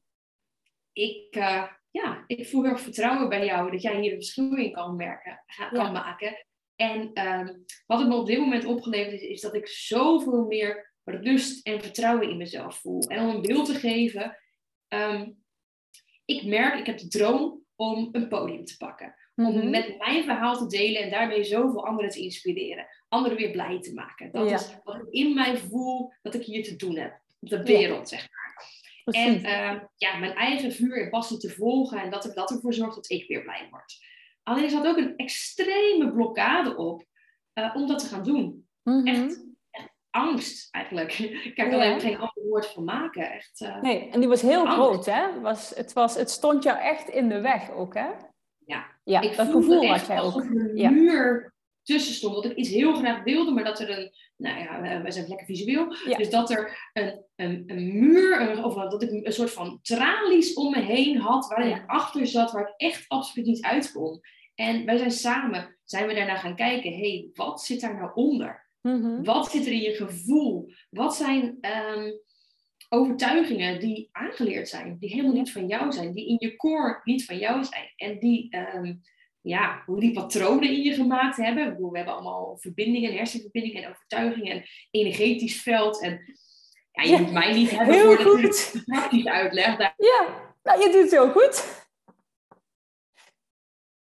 ik, 0.93 1.35
eh, 1.35 1.65
ja, 1.91 2.25
ik 2.27 2.49
voel 2.49 2.63
heel 2.63 2.71
erg 2.71 2.81
vertrouwen 2.81 3.29
bij 3.29 3.45
jou 3.45 3.71
dat 3.71 3.83
jij 3.83 4.01
hier 4.01 4.11
een 4.11 4.17
verschil 4.17 4.57
in 4.57 4.73
kan, 4.73 4.97
merken, 4.97 5.45
kan 5.73 5.85
Ja. 5.85 5.91
maken. 5.91 6.47
En 6.77 7.11
ehm, 7.13 7.55
wat 7.87 7.99
het 7.99 8.09
me 8.09 8.15
op 8.15 8.27
dit 8.27 8.39
moment 8.39 8.65
opgeleverd 8.65 9.13
is, 9.13 9.23
is 9.23 9.41
dat 9.41 9.55
ik 9.55 9.69
zoveel 9.69 10.45
meer 10.45 10.86
rust 11.15 11.67
en 11.67 11.81
vertrouwen 11.83 12.31
in 12.31 12.37
mezelf 12.37 12.81
voel. 12.81 13.01
En 13.03 13.21
om 13.21 13.35
een 13.35 13.43
beeld 13.43 13.67
te 13.67 13.75
geven, 13.75 14.39
ehm, 14.89 15.31
ik 16.25 16.45
merk, 16.45 16.79
ik 16.79 16.87
heb 16.87 16.99
de 16.99 17.09
droom 17.09 17.65
om 17.77 18.09
een 18.13 18.29
podium 18.29 18.65
te 18.65 18.77
pakken. 18.77 19.15
Om 19.35 19.45
Mhm. 19.57 19.71
met 19.71 19.99
mijn 19.99 20.25
verhaal 20.25 20.57
te 20.57 20.67
delen 20.67 21.03
en 21.03 21.11
daarmee 21.11 21.45
zoveel 21.45 21.87
anderen 21.87 22.11
te 22.11 22.21
inspireren. 22.21 22.87
Anderen 23.09 23.39
weer 23.39 23.51
blij 23.51 23.81
te 23.81 23.95
maken. 23.95 24.33
Dat 24.33 24.49
Ja. 24.49 24.55
is 24.55 24.77
wat 24.85 24.95
ik 24.97 25.07
in 25.11 25.35
mij 25.35 25.57
voel 25.59 26.13
dat 26.23 26.35
ik 26.35 26.43
hier 26.45 26.63
te 26.65 26.77
doen 26.77 26.97
heb. 26.97 27.21
Op 27.41 27.49
de 27.49 27.57
Ja. 27.57 27.63
wereld, 27.63 28.09
zeg 28.09 28.29
maar. 28.31 28.45
Precies. 29.05 29.43
En 29.43 29.45
eh, 29.45 29.81
ja, 29.97 30.17
mijn 30.17 30.33
eigen 30.35 30.73
vuur 30.73 31.03
en 31.03 31.11
passie 31.11 31.39
te 31.39 31.51
volgen 31.51 32.01
en 32.03 32.11
dat 32.11 32.25
er 32.25 32.35
dat 32.35 32.51
ervoor 32.51 32.75
zorgt 32.75 32.95
dat 32.95 33.11
ik 33.11 33.29
weer 33.29 33.43
blij 33.43 33.67
word. 33.71 33.99
Alleen 34.43 34.65
er 34.65 34.71
zat 34.71 34.87
ook 34.87 34.97
een 34.97 35.17
extreme 35.17 36.13
blokkade 36.13 36.77
op 36.77 37.05
eh, 37.53 37.75
om 37.77 37.87
dat 37.87 37.99
te 37.99 38.07
gaan 38.07 38.23
doen. 38.25 38.69
Mhm. 38.83 39.07
Echt 39.07 39.45
angst 40.17 40.69
eigenlijk. 40.75 41.13
Ik 41.49 41.55
kan 41.55 41.65
er 41.67 41.71
Ja. 41.71 41.77
alleen 41.77 42.01
geen 42.01 42.19
ander 42.19 42.45
woord 42.49 42.67
van 42.67 42.85
maken. 42.85 43.31
Echt, 43.33 43.61
eh, 43.61 43.81
Nee, 43.83 44.09
en 44.11 44.21
die 44.21 44.29
was 44.29 44.43
heel 44.43 44.59
Angst. 44.67 44.75
groot, 44.75 45.07
hè? 45.07 45.41
Was, 45.41 45.73
het, 45.75 45.93
was, 45.93 46.15
het 46.15 46.31
stond 46.31 46.63
jou 46.63 46.79
echt 46.79 47.09
in 47.09 47.29
de 47.29 47.41
weg 47.41 47.71
ook, 47.71 47.95
hè? 47.95 48.07
Ja. 48.67 48.87
Ja, 49.05 49.21
ik 49.21 49.37
dat 49.37 49.49
gevoel 49.51 49.87
had 49.89 50.07
jij 50.07 50.21
ook. 50.21 50.35
een 50.35 50.71
Ja. 50.75 50.91
muur 50.91 51.55
tussen 51.83 52.15
stond. 52.15 52.35
Dat 52.35 52.45
ik 52.45 52.57
iets 52.57 52.69
heel 52.71 52.95
graag 52.95 53.23
wilde, 53.25 53.51
maar 53.51 53.65
dat 53.65 53.81
er 53.81 53.91
een... 53.99 54.11
Nou 54.37 54.59
ja, 54.59 54.81
we- 54.81 55.03
wij 55.03 55.11
zijn 55.11 55.29
lekker 55.29 55.47
visueel. 55.47 55.95
Ja. 56.09 56.17
Dus 56.17 56.31
dat 56.31 56.51
er 56.51 56.91
een, 56.93 57.25
een, 57.37 57.63
een 57.67 57.99
muur, 57.99 58.41
een- 58.41 58.65
of 58.65 58.75
dat 58.75 59.03
ik 59.03 59.11
een 59.27 59.33
soort 59.33 59.51
van 59.53 59.79
tralies 59.83 60.55
om 60.55 60.71
me 60.71 60.81
heen 60.81 61.19
had, 61.19 61.47
waar 61.47 61.67
ik 61.67 61.83
achter 61.87 62.27
zat, 62.27 62.53
waar 62.53 62.63
ik 62.69 62.75
echt 62.77 63.05
absoluut 63.09 63.47
niet 63.47 63.63
uit 63.65 63.93
kon. 63.93 64.21
En 64.55 64.85
wij 64.85 64.97
zijn 64.97 65.11
samen, 65.11 65.79
zijn 65.85 66.07
we 66.07 66.15
daarna 66.15 66.37
gaan 66.37 66.57
kijken, 66.57 66.91
hé, 66.93 66.99
hey, 66.99 67.29
wat 67.35 67.61
zit 67.63 67.81
daar 67.81 67.95
nou 67.97 68.11
onder? 68.15 68.66
Mhm. 68.87 69.23
Wat 69.25 69.51
zit 69.51 69.67
er 69.67 69.73
in 69.73 69.81
je 69.81 69.95
gevoel? 69.95 70.73
Wat 70.91 71.17
zijn 71.17 71.59
ehm, 71.61 72.11
overtuigingen 72.89 73.81
die 73.81 74.09
aangeleerd 74.13 74.69
zijn, 74.69 74.97
die 74.99 75.11
helemaal 75.11 75.33
niet 75.33 75.53
van 75.53 75.67
jou 75.67 75.93
zijn, 75.93 76.13
die 76.13 76.29
in 76.29 76.37
je 76.39 76.57
core 76.57 77.01
niet 77.05 77.25
van 77.25 77.39
jou 77.39 77.65
zijn 77.65 77.93
en 77.97 78.19
die, 78.19 78.47
ehm, 78.51 78.95
ja, 79.41 79.83
hoe 79.87 80.01
die 80.01 80.13
patronen 80.13 80.71
in 80.71 80.83
je 80.83 80.93
gemaakt 80.95 81.37
hebben. 81.37 81.65
Ik 81.67 81.73
bedoel, 81.75 81.91
we 81.91 81.97
hebben 81.97 82.15
allemaal 82.15 82.57
verbindingen, 82.61 83.13
hersenverbindingen 83.17 83.83
en 83.83 83.91
overtuigingen 83.91 84.53
en 84.53 84.65
energetisch 84.91 85.63
veld. 85.63 86.03
En 86.03 86.21
ja, 86.93 87.03
je 87.03 87.11
Ja, 87.11 87.19
moet 87.19 87.33
mij 87.33 87.53
niet 87.55 87.71
hebben 87.71 87.95
heel 87.95 88.05
voor 88.05 88.17
goed. 88.17 88.43
natuurlijk 88.43 88.85
praktisch 88.85 89.27
uitleg. 89.27 89.77
Daar 89.77 89.95
Ja, 89.97 90.55
Nou, 90.63 90.81
je 90.81 90.85
doet 90.93 91.01
het 91.01 91.11
zo 91.11 91.29
goed. 91.29 91.76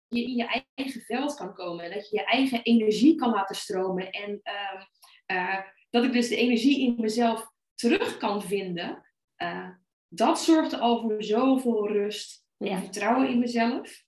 Je 0.07 0.23
in 0.23 0.35
je 0.35 0.63
eigen 0.75 1.01
veld 1.01 1.35
kan 1.35 1.53
komen. 1.53 1.91
Dat 1.91 2.09
je 2.09 2.17
je 2.17 2.25
eigen 2.25 2.61
energie 2.61 3.15
kan 3.15 3.29
laten 3.29 3.55
stromen. 3.55 4.11
En 4.11 4.39
ehm, 4.43 4.81
eh, 5.25 5.59
dat 5.89 6.03
ik 6.03 6.13
dus 6.13 6.27
de 6.27 6.35
energie 6.35 6.79
in 6.79 6.95
mezelf 6.97 7.53
terug 7.75 8.17
kan 8.17 8.41
vinden. 8.41 9.03
Uh, 9.37 9.69
dat 10.07 10.41
zorgde 10.41 10.77
al 10.77 11.01
voor 11.01 11.23
zoveel 11.23 11.87
rust 11.87 12.45
en 12.57 12.79
vertrouwen 12.79 13.29
in 13.29 13.39
mezelf. 13.39 14.03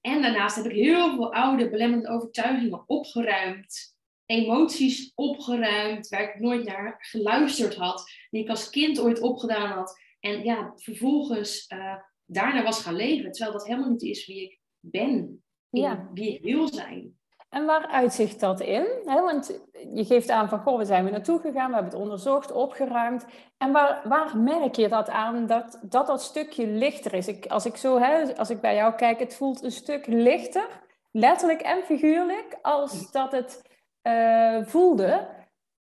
En 0.00 0.22
daarnaast 0.22 0.56
heb 0.56 0.64
ik 0.64 0.72
heel 0.72 1.14
veel 1.14 1.34
oude 1.34 1.70
belemmerende 1.70 2.10
overtuigingen 2.10 2.88
opgeruimd. 2.88 3.96
Emoties 4.26 5.12
opgeruimd, 5.14 6.08
waar 6.08 6.22
ik 6.22 6.40
nooit 6.40 6.64
naar 6.64 6.96
geluisterd 6.98 7.74
had. 7.74 8.10
Die 8.30 8.42
ik 8.42 8.48
als 8.48 8.70
kind 8.70 9.00
ooit 9.00 9.20
opgedaan 9.20 9.70
had. 9.70 10.00
En 10.20 10.44
ja, 10.44 10.72
vervolgens 10.76 11.70
uh, 11.72 11.96
daarna 12.24 12.62
was 12.62 12.82
gaan 12.82 12.96
leven. 12.96 13.32
Terwijl 13.32 13.58
dat 13.58 13.66
helemaal 13.66 13.90
niet 13.90 14.02
is 14.02 14.26
wie 14.26 14.42
ik 14.42 14.57
ben. 14.80 15.42
Ja. 15.68 16.08
Wie 16.14 16.34
ik 16.34 16.42
wil 16.42 16.68
zijn. 16.68 17.18
En 17.48 17.64
waar 17.66 17.86
uitzicht 17.86 18.40
dat 18.40 18.60
in? 18.60 18.86
want 19.04 19.60
je 19.94 20.04
geeft 20.04 20.30
aan 20.30 20.48
van, 20.48 20.60
goh, 20.60 20.78
we 20.78 20.84
zijn 20.84 21.02
weer 21.02 21.12
naartoe 21.12 21.40
gegaan, 21.40 21.68
we 21.68 21.74
hebben 21.74 21.92
het 21.92 22.02
onderzocht, 22.02 22.52
opgeruimd. 22.52 23.26
En 23.56 23.72
waar, 23.72 24.08
waar 24.08 24.38
merk 24.38 24.74
je 24.74 24.88
dat 24.88 25.08
aan, 25.08 25.46
dat 25.46 25.80
dat, 25.82 26.06
dat 26.06 26.22
stukje 26.22 26.66
lichter 26.66 27.14
is? 27.14 27.28
Ik, 27.28 27.46
als 27.46 27.66
ik 27.66 27.76
zo, 27.76 27.98
als 28.36 28.50
ik 28.50 28.60
bij 28.60 28.74
jou 28.74 28.94
kijk, 28.94 29.18
het 29.18 29.36
voelt 29.36 29.62
een 29.62 29.72
stuk 29.72 30.06
lichter, 30.06 30.82
letterlijk 31.10 31.60
en 31.60 31.82
figuurlijk, 31.82 32.58
als 32.62 33.10
dat 33.10 33.32
het 33.32 33.62
uh, 34.02 34.64
voelde. 34.64 35.36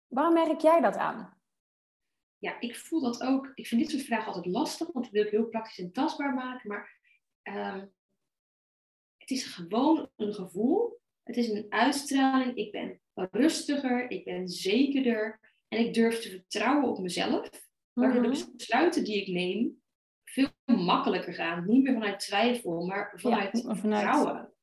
Waar 0.07 0.31
merk 0.31 0.61
jij 0.61 0.81
dat 0.81 0.97
aan? 0.97 1.37
Ja, 2.37 2.59
ik 2.59 2.75
voel 2.75 3.01
dat 3.01 3.21
ook. 3.21 3.51
Ik 3.53 3.67
vind 3.67 3.81
dit 3.81 3.89
soort 3.89 4.03
vragen 4.03 4.27
altijd 4.27 4.45
lastig, 4.45 4.91
want 4.91 5.05
die 5.05 5.13
wil 5.13 5.23
ik 5.23 5.31
heel 5.31 5.47
praktisch 5.47 5.79
en 5.79 5.91
tastbaar 5.91 6.33
maken. 6.33 6.69
Maar 6.69 6.99
uh, 7.43 7.83
het 9.27 9.37
is 9.37 9.45
gewoon 9.45 10.09
een 10.15 10.33
gevoel 10.33 10.97
het 11.27 11.37
is 11.37 11.49
een 11.49 11.65
uitstraling. 11.69 12.55
Ik 12.55 12.71
ben 12.71 12.99
rustiger, 13.13 14.11
ik 14.11 14.23
ben 14.23 14.47
zekerder 14.47 15.39
en 15.67 15.79
ik 15.79 15.93
durf 15.93 16.21
te 16.21 16.29
vertrouwen 16.29 16.89
op 16.89 16.99
mezelf. 16.99 17.49
Waardoor 17.93 18.21
de 18.21 18.27
mhm. 18.27 18.55
besluiten 18.55 19.03
die 19.03 19.21
ik 19.21 19.27
neem 19.27 19.81
veel 20.23 20.49
makkelijker 20.65 21.33
gaan. 21.33 21.65
Niet 21.67 21.83
meer 21.83 21.93
vanuit 21.93 22.19
twijfel, 22.19 22.85
maar 22.85 23.13
vanuit, 23.15 23.63
vertrouwen. 23.67 24.53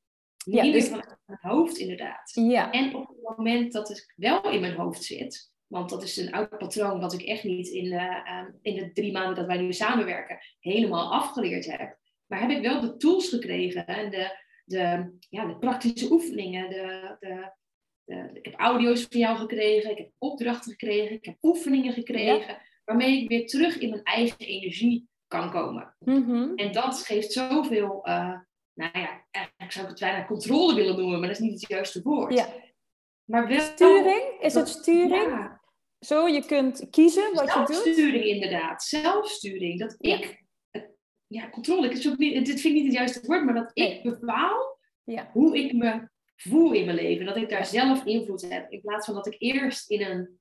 Niet 0.44 0.62
meer 0.62 0.72
dus... 0.72 0.88
vanuit 0.88 1.18
mijn 1.26 1.38
hoofd, 1.42 1.76
inderdaad. 1.76 2.32
Ja. 2.34 2.70
En 2.70 2.94
op 2.94 3.08
het 3.08 3.36
moment 3.36 3.72
dat 3.72 3.88
het 3.88 4.12
wel 4.16 4.50
in 4.50 4.60
mijn 4.60 4.76
hoofd 4.76 5.04
zit, 5.04 5.52
want 5.66 5.90
dat 5.90 6.02
is 6.02 6.16
een 6.16 6.32
oud 6.32 6.58
patroon 6.58 7.00
wat 7.00 7.12
ik 7.12 7.22
echt 7.22 7.44
niet 7.44 7.68
in, 7.68 7.92
uh, 7.92 8.44
in 8.62 8.74
de 8.74 8.92
drie 8.92 9.12
maanden 9.12 9.34
dat 9.34 9.46
wij 9.46 9.58
nu 9.58 9.72
samenwerken 9.72 10.38
helemaal 10.58 11.12
afgeleerd 11.12 11.66
heb. 11.66 11.98
Maar 12.26 12.40
heb 12.40 12.50
ik 12.50 12.62
wel 12.62 12.80
de 12.80 12.96
tools 12.96 13.28
gekregen 13.28 13.86
en 13.86 14.10
de, 14.10 14.43
de, 14.64 15.16
ja, 15.28 15.46
de 15.46 15.56
praktische 15.58 16.12
oefeningen. 16.12 16.70
De, 16.70 17.16
de, 17.20 17.52
de, 18.04 18.30
ik 18.32 18.44
heb 18.44 18.54
audio's 18.54 19.06
van 19.10 19.20
jou 19.20 19.36
gekregen, 19.36 19.90
ik 19.90 19.98
heb 19.98 20.10
opdrachten 20.18 20.70
gekregen, 20.70 21.16
ik 21.16 21.24
heb 21.24 21.36
oefeningen 21.42 21.92
gekregen, 21.92 22.58
waarmee 22.84 23.22
ik 23.22 23.28
weer 23.28 23.46
terug 23.46 23.78
in 23.78 23.90
mijn 23.90 24.02
eigen 24.02 24.38
energie 24.38 25.08
kan 25.26 25.50
komen. 25.50 25.96
Mhm. 25.98 26.52
En 26.54 26.72
dat 26.72 26.98
geeft 26.98 27.32
zoveel, 27.32 28.08
uh, 28.08 28.38
nou 28.74 28.98
ja, 28.98 29.26
eigenlijk 29.30 29.72
zou 29.72 29.84
ik 29.84 29.90
het 29.90 30.00
bijna 30.00 30.26
controle 30.26 30.74
willen 30.74 30.96
noemen, 30.96 31.18
maar 31.18 31.28
dat 31.28 31.38
is 31.38 31.42
niet 31.42 31.60
het 31.60 31.70
juiste 31.70 32.02
woord. 32.02 32.34
Ja. 32.34 32.46
Maar 33.24 33.48
wel, 33.48 33.60
sturing? 33.60 34.22
Is 34.40 34.54
het 34.54 34.68
sturing? 34.68 35.30
Ja. 35.30 35.62
Zo, 35.98 36.28
je 36.28 36.44
kunt 36.44 36.86
kiezen 36.90 37.34
wat 37.34 37.52
je 37.52 37.58
doet? 37.58 37.74
Zelfsturing 37.76 38.24
inderdaad, 38.24 38.82
zelfsturing. 38.82 39.78
Dat 39.78 39.94
ik 39.98 40.43
ja, 41.34 41.50
controle. 41.50 41.88
Ik 41.88 42.06
ook 42.06 42.18
niet, 42.18 42.46
dit 42.46 42.60
vind 42.60 42.64
ik 42.64 42.72
niet 42.72 42.84
het 42.84 42.94
juiste 42.94 43.26
woord, 43.26 43.44
maar 43.44 43.54
dat 43.54 43.70
ik 43.72 44.02
bepaal 44.02 44.78
ja. 45.04 45.30
hoe 45.32 45.58
ik 45.58 45.72
me 45.72 46.08
voel 46.36 46.72
in 46.72 46.84
mijn 46.84 46.96
leven. 46.96 47.26
Dat 47.26 47.36
ik 47.36 47.48
daar 47.48 47.66
zelf 47.66 48.04
invloed 48.04 48.48
heb. 48.48 48.70
In 48.70 48.80
plaats 48.80 49.06
van 49.06 49.14
dat 49.14 49.26
ik 49.26 49.36
eerst 49.38 49.90
in 49.90 50.02
een 50.02 50.38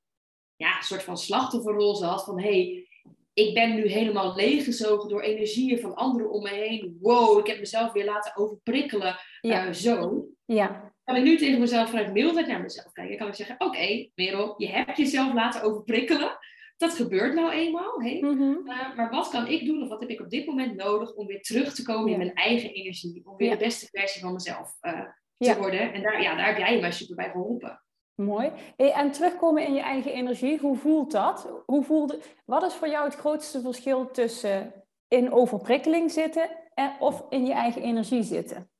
ja, 0.56 0.82
soort 0.82 1.04
van 1.04 1.18
slachtofferrol 1.18 1.96
zat. 1.96 2.24
Van 2.24 2.40
hé, 2.40 2.50
hey, 2.50 2.88
ik 3.34 3.54
ben 3.54 3.76
nu 3.76 3.88
helemaal 3.88 4.36
leeggezogen 4.36 5.10
door 5.10 5.22
energieën 5.22 5.80
van 5.80 5.96
anderen 5.96 6.32
om 6.32 6.44
me 6.44 6.50
heen. 6.50 6.98
Wow, 7.02 7.40
ik 7.40 7.48
heb 7.48 7.60
mezelf 7.60 7.92
weer 7.92 8.06
laten 8.06 8.36
overprikkelen. 8.36 9.18
Ja. 9.42 9.68
Uh, 9.68 9.74
zo. 9.74 10.26
Ja. 10.46 10.94
Kan 11.04 11.16
ik 11.16 11.24
nu 11.24 11.38
tegen 11.38 11.60
mezelf 11.60 11.90
vanuit 11.90 12.14
mildheid 12.14 12.48
naar 12.48 12.62
mezelf 12.62 12.92
kijken? 12.92 13.18
Kan 13.18 13.28
ik 13.28 13.34
zeggen, 13.34 13.56
oké, 13.56 13.66
okay, 13.66 14.12
Merel, 14.16 14.54
je 14.58 14.68
hebt 14.68 14.98
jezelf 14.98 15.34
laten 15.34 15.62
overprikkelen 15.62 16.38
dat 16.84 16.94
gebeurt 16.94 17.34
nou 17.34 17.52
eenmaal. 17.52 18.02
Hey? 18.02 18.18
Mhm. 18.22 18.70
Eh, 18.70 18.96
maar 18.96 19.10
wat 19.10 19.30
kan 19.30 19.48
ik 19.48 19.66
doen 19.66 19.84
of 19.84 19.90
wat 19.90 20.00
heb 20.00 20.10
ik 20.10 20.22
op 20.22 20.30
dit 20.30 20.46
moment 20.46 20.76
nodig 20.76 21.14
om 21.14 21.28
weer 21.28 21.42
terug 21.42 21.74
te 21.74 21.84
komen 21.84 22.12
in 22.12 22.18
mijn 22.18 22.34
eigen 22.34 22.74
energie? 22.74 23.22
Om 23.26 23.38
weer 23.38 23.50
de 23.50 23.58
beste 23.58 23.88
versie 23.92 24.22
van 24.22 24.34
mezelf 24.34 24.78
uh, 24.82 25.00
te 25.38 25.58
worden. 25.60 25.94
En 25.94 26.02
daar, 26.02 26.22
ja, 26.22 26.36
daar 26.36 26.48
heb 26.48 26.58
jij 26.58 26.80
mij 26.80 26.92
super 26.92 27.16
bij 27.16 27.30
geholpen. 27.30 27.82
Mooi. 28.16 28.52
Hey, 28.76 28.92
en 28.92 29.12
terugkomen 29.12 29.66
in 29.66 29.74
je 29.74 29.82
eigen 29.82 30.14
energie, 30.14 30.60
hoe 30.60 30.78
voelt 30.78 31.12
dat? 31.12 31.50
Hoe 31.66 31.84
voelde, 31.84 32.20
wat 32.46 32.64
is 32.64 32.74
voor 32.74 32.88
jou 32.88 33.06
het 33.06 33.16
grootste 33.16 33.62
verschil 33.62 34.12
tussen 34.12 34.74
in 35.08 35.32
overprikkeling 35.32 36.12
zitten 36.12 36.50
en, 36.74 36.96
of 37.00 37.26
in 37.30 37.46
je 37.46 37.54
eigen 37.54 37.82
energie 37.82 38.24
zitten? 38.24 38.73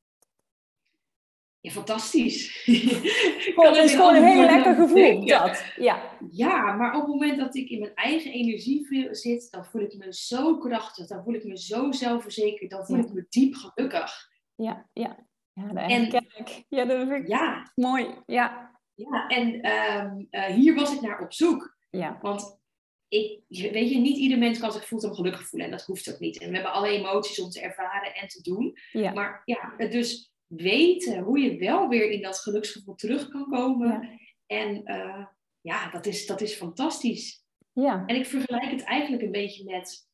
Ja, 1.64 1.72
fantastisch. 1.72 2.64
het 3.56 3.78
is 3.78 3.92
gewoon 3.92 4.16
een 4.16 4.24
heel 4.24 4.46
lekker 4.46 4.76
gevoel, 4.76 5.26
dat. 5.26 5.66
Ja. 5.76 6.18
ja, 6.32 6.72
maar 6.72 6.96
op 6.96 7.02
het 7.02 7.10
moment 7.10 7.38
dat 7.38 7.56
ik 7.56 7.70
in 7.70 7.80
mijn 7.80 7.94
eigen 7.94 8.32
energie 8.32 9.08
zit, 9.12 9.52
dan 9.52 9.66
voel 9.66 9.82
ik 9.82 9.98
me 9.98 10.14
zo 10.14 10.58
krachtig, 10.58 11.08
dan 11.08 11.24
voel 11.24 11.34
ik 11.34 11.44
me 11.44 11.58
zo 11.58 11.92
zelfverzekerd, 11.92 12.72
dan 12.72 12.86
voel 12.86 12.98
ik 12.98 13.14
me 13.14 13.26
diep 13.30 13.56
gelukkig. 13.56 14.30
Ja, 14.56 14.90
ja. 14.94 15.28
Ja, 15.54 15.68
dat 15.68 15.90
en, 15.90 16.06
ik. 16.12 16.64
Ja, 16.70 16.86
dat 16.86 17.08
vind 17.08 17.12
ik 17.12 17.28
ja. 17.28 17.72
mooi. 17.76 18.08
Ja. 18.26 18.72
Ja, 18.94 19.28
en 19.28 19.62
ehm, 19.62 20.24
eh, 20.30 20.56
hier 20.56 20.76
was 20.76 20.94
ik 20.94 21.02
naar 21.02 21.22
op 21.22 21.34
zoek. 21.34 21.78
Ja. 21.90 22.20
Want 22.22 22.60
ik, 23.08 23.40
weet 23.48 23.90
je, 23.90 23.98
niet 23.98 24.18
ieder 24.18 24.38
mens 24.38 24.60
kan 24.60 24.72
zich 24.72 24.88
voelt 24.88 25.16
gelukkig 25.16 25.48
voelen. 25.48 25.70
En 25.70 25.78
dat 25.78 25.86
hoeft 25.86 26.14
ook 26.14 26.20
niet. 26.20 26.40
En 26.40 26.48
we 26.50 26.54
hebben 26.56 26.74
alle 26.74 26.88
emoties 26.88 27.40
om 27.40 27.50
te 27.50 27.62
ervaren 27.62 28.16
en 28.16 28.28
te 28.28 28.42
doen. 28.42 28.78
Ja. 28.92 29.12
Maar 29.12 29.42
ja, 29.46 29.88
dus 29.90 30.33
weten 30.56 31.20
hoe 31.20 31.40
je 31.40 31.58
wel 31.58 31.88
weer 31.88 32.12
in 32.12 32.22
dat 32.22 32.40
geluksgevoel 32.40 32.96
terug 32.96 33.28
kan 33.28 33.50
komen. 33.50 34.20
En 34.46 34.82
uh, 34.86 35.26
ja, 35.62 35.90
dat 35.90 36.06
is, 36.06 36.26
dat 36.26 36.42
is 36.42 36.54
fantastisch. 36.54 37.44
Ja. 37.74 38.04
En 38.06 38.16
ik 38.16 38.26
vergelijk 38.26 38.72
het 38.72 38.84
eigenlijk 38.84 39.24
een 39.24 39.32
beetje 39.32 39.64
met, 39.64 40.08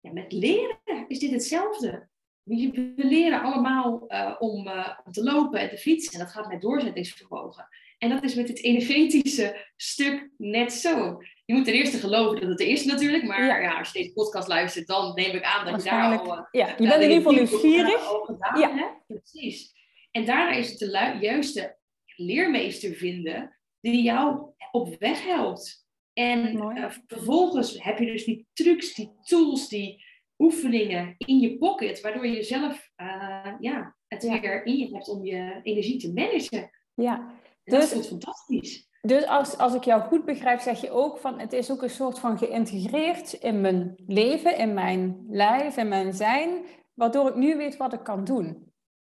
ja, 0.00 0.12
met 0.12 0.32
leren. 0.32 0.78
Is 1.08 1.18
dit 1.18 1.30
hetzelfde? 1.30 2.08
We 2.42 2.92
leren 2.96 3.42
allemaal 3.42 4.04
uh, 4.08 4.36
om, 4.38 4.66
uh, 4.66 4.98
om 5.04 5.12
te 5.12 5.22
lopen 5.22 5.60
en 5.60 5.68
te 5.68 5.76
fietsen. 5.76 6.12
En 6.12 6.18
dat 6.18 6.32
gaat 6.32 6.48
met 6.48 6.60
doorzettingsvermogen. 6.60 7.68
En 7.98 8.08
dat 8.08 8.22
is 8.22 8.34
met 8.34 8.48
het 8.48 8.62
energetische 8.62 9.72
stuk 9.76 10.30
net 10.36 10.72
zo. 10.72 11.18
Je 11.50 11.56
moet 11.56 11.64
ten 11.64 11.74
eerste 11.74 11.98
geloven 11.98 12.40
dat 12.40 12.48
het 12.48 12.60
er 12.60 12.66
is 12.66 12.84
natuurlijk. 12.84 13.24
Maar 13.24 13.62
ja. 13.62 13.78
als 13.78 13.92
je 13.92 13.98
deze 13.98 14.12
podcast 14.12 14.48
luistert, 14.48 14.86
dan 14.86 15.14
neem 15.14 15.34
ik 15.34 15.42
aan 15.42 15.72
dat 15.72 15.82
je 15.82 15.90
daar 15.90 16.18
al... 16.18 16.36
Uh, 16.36 16.42
ja, 16.50 16.66
je 16.66 16.88
bent 16.88 17.02
in 17.02 17.10
ieder 17.10 17.16
geval 17.16 17.32
nieuwsgierig. 17.32 18.10
Ja. 18.58 19.00
Precies. 19.06 19.72
En 20.10 20.24
daarna 20.24 20.52
is 20.52 20.70
het 20.70 20.78
de 20.78 21.16
juiste 21.20 21.78
leermeester 22.16 22.94
vinden 22.94 23.58
die 23.80 24.02
jou 24.02 24.52
op 24.70 24.96
weg 24.98 25.24
helpt. 25.24 25.86
En 26.12 26.56
uh, 26.56 26.90
vervolgens 27.06 27.82
heb 27.82 27.98
je 27.98 28.06
dus 28.06 28.24
die 28.24 28.46
trucs, 28.52 28.94
die 28.94 29.12
tools, 29.22 29.68
die 29.68 30.04
oefeningen 30.38 31.14
in 31.18 31.38
je 31.38 31.58
pocket, 31.58 32.00
waardoor 32.00 32.26
je 32.26 32.42
zelf 32.42 32.90
uh, 32.96 33.54
ja, 33.60 33.96
het 34.08 34.22
weer 34.22 34.64
in 34.66 34.76
je 34.76 34.94
hebt 34.94 35.08
om 35.08 35.24
je 35.24 35.60
energie 35.62 35.98
te 35.98 36.12
managen. 36.12 36.70
Ja, 36.94 37.34
dus, 37.64 37.90
dat 37.90 38.00
is 38.00 38.06
fantastisch. 38.06 38.88
Dus 39.00 39.26
als, 39.26 39.56
als 39.56 39.74
ik 39.74 39.84
jou 39.84 40.02
goed 40.02 40.24
begrijp, 40.24 40.60
zeg 40.60 40.80
je 40.80 40.90
ook 40.90 41.18
van 41.18 41.38
het 41.38 41.52
is 41.52 41.70
ook 41.70 41.82
een 41.82 41.90
soort 41.90 42.18
van 42.18 42.38
geïntegreerd 42.38 43.32
in 43.32 43.60
mijn 43.60 43.94
leven, 44.06 44.56
in 44.56 44.74
mijn 44.74 45.26
lijf, 45.28 45.76
in 45.76 45.88
mijn 45.88 46.12
zijn, 46.12 46.64
waardoor 46.94 47.28
ik 47.28 47.34
nu 47.34 47.56
weet 47.56 47.76
wat 47.76 47.92
ik 47.92 48.02
kan 48.02 48.24
doen. 48.24 48.72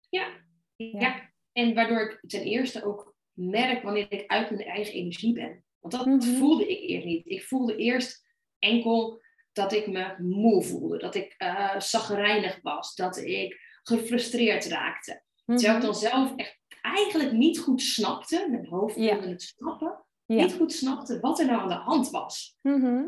Ja, 0.09 0.29
ja. 0.77 1.31
en 1.53 1.75
waardoor 1.75 2.01
ik 2.01 2.31
ten 2.31 2.43
eerste 2.43 2.85
ook 2.85 3.15
merk 3.33 3.83
wanneer 3.83 4.13
ik 4.13 4.27
uit 4.27 4.51
mijn 4.51 4.69
eigen 4.69 4.95
energie 4.95 5.33
ben. 5.33 5.65
Want 5.79 5.95
dat 5.95 6.07
mhm. 6.07 6.21
voelde 6.21 6.69
ik 6.69 6.89
eerst 6.89 7.07
niet. 7.07 7.27
Ik 7.27 7.43
voelde 7.43 7.77
eerst 7.77 8.27
enkel 8.59 9.23
dat 9.53 9.73
ik 9.73 9.87
me 9.87 10.15
moe 10.19 10.63
voelde, 10.63 10.99
dat 10.99 11.15
ik 11.15 11.35
uh, 11.39 11.81
zagrijnig 11.81 12.59
was, 12.63 12.95
dat 12.95 13.17
ik 13.17 13.61
gefrustreerd 13.83 14.67
raakte. 14.67 15.23
Terwijl 15.45 15.69
ik 15.69 15.77
mhm. 15.77 15.85
dan 15.85 15.95
zelf 15.95 16.37
echt 16.37 16.60
eigenlijk 16.83 17.33
niet 17.33 17.59
goed 17.59 17.83
snapte, 17.83 18.47
mijn 18.51 18.67
hoofd 18.67 18.97
wilde 18.97 19.29
het 19.29 19.43
snappen, 19.43 20.05
niet 20.27 20.53
goed 20.53 20.73
snapte 20.73 21.21
wat 21.21 21.39
er 21.39 21.47
nou 21.47 21.61
aan 21.61 21.69
de 21.69 21.75
hand 21.75 22.11
was. 22.11 22.57
Mhm. 22.63 23.05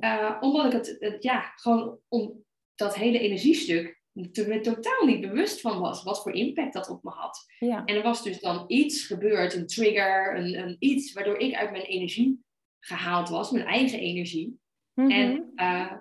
Eh, 0.00 0.36
omdat 0.40 0.66
ik 0.66 0.72
het, 0.72 0.96
het, 0.98 1.22
ja, 1.22 1.52
gewoon 1.54 1.98
om 2.08 2.44
dat 2.74 2.94
hele 2.94 3.18
energiestuk 3.18 4.00
er 4.32 4.62
totaal 4.62 5.06
niet 5.06 5.20
bewust 5.20 5.60
van 5.60 5.80
was 5.80 6.02
wat 6.02 6.22
voor 6.22 6.32
impact 6.32 6.72
dat 6.72 6.88
op 6.88 7.02
me 7.02 7.10
had. 7.10 7.44
Ja. 7.58 7.84
En 7.84 7.96
er 7.96 8.02
was 8.02 8.22
dus 8.22 8.40
dan 8.40 8.64
iets 8.66 9.06
gebeurd, 9.06 9.54
een 9.54 9.66
trigger, 9.66 10.36
een, 10.36 10.58
een 10.58 10.76
iets 10.78 11.12
waardoor 11.12 11.36
ik 11.36 11.54
uit 11.54 11.70
mijn 11.70 11.84
energie 11.84 12.44
gehaald 12.80 13.28
was, 13.28 13.50
mijn 13.50 13.66
eigen 13.66 13.98
energie. 13.98 14.60
Mhm. 14.94 15.10
En 15.10 15.52
uh, 15.56 15.92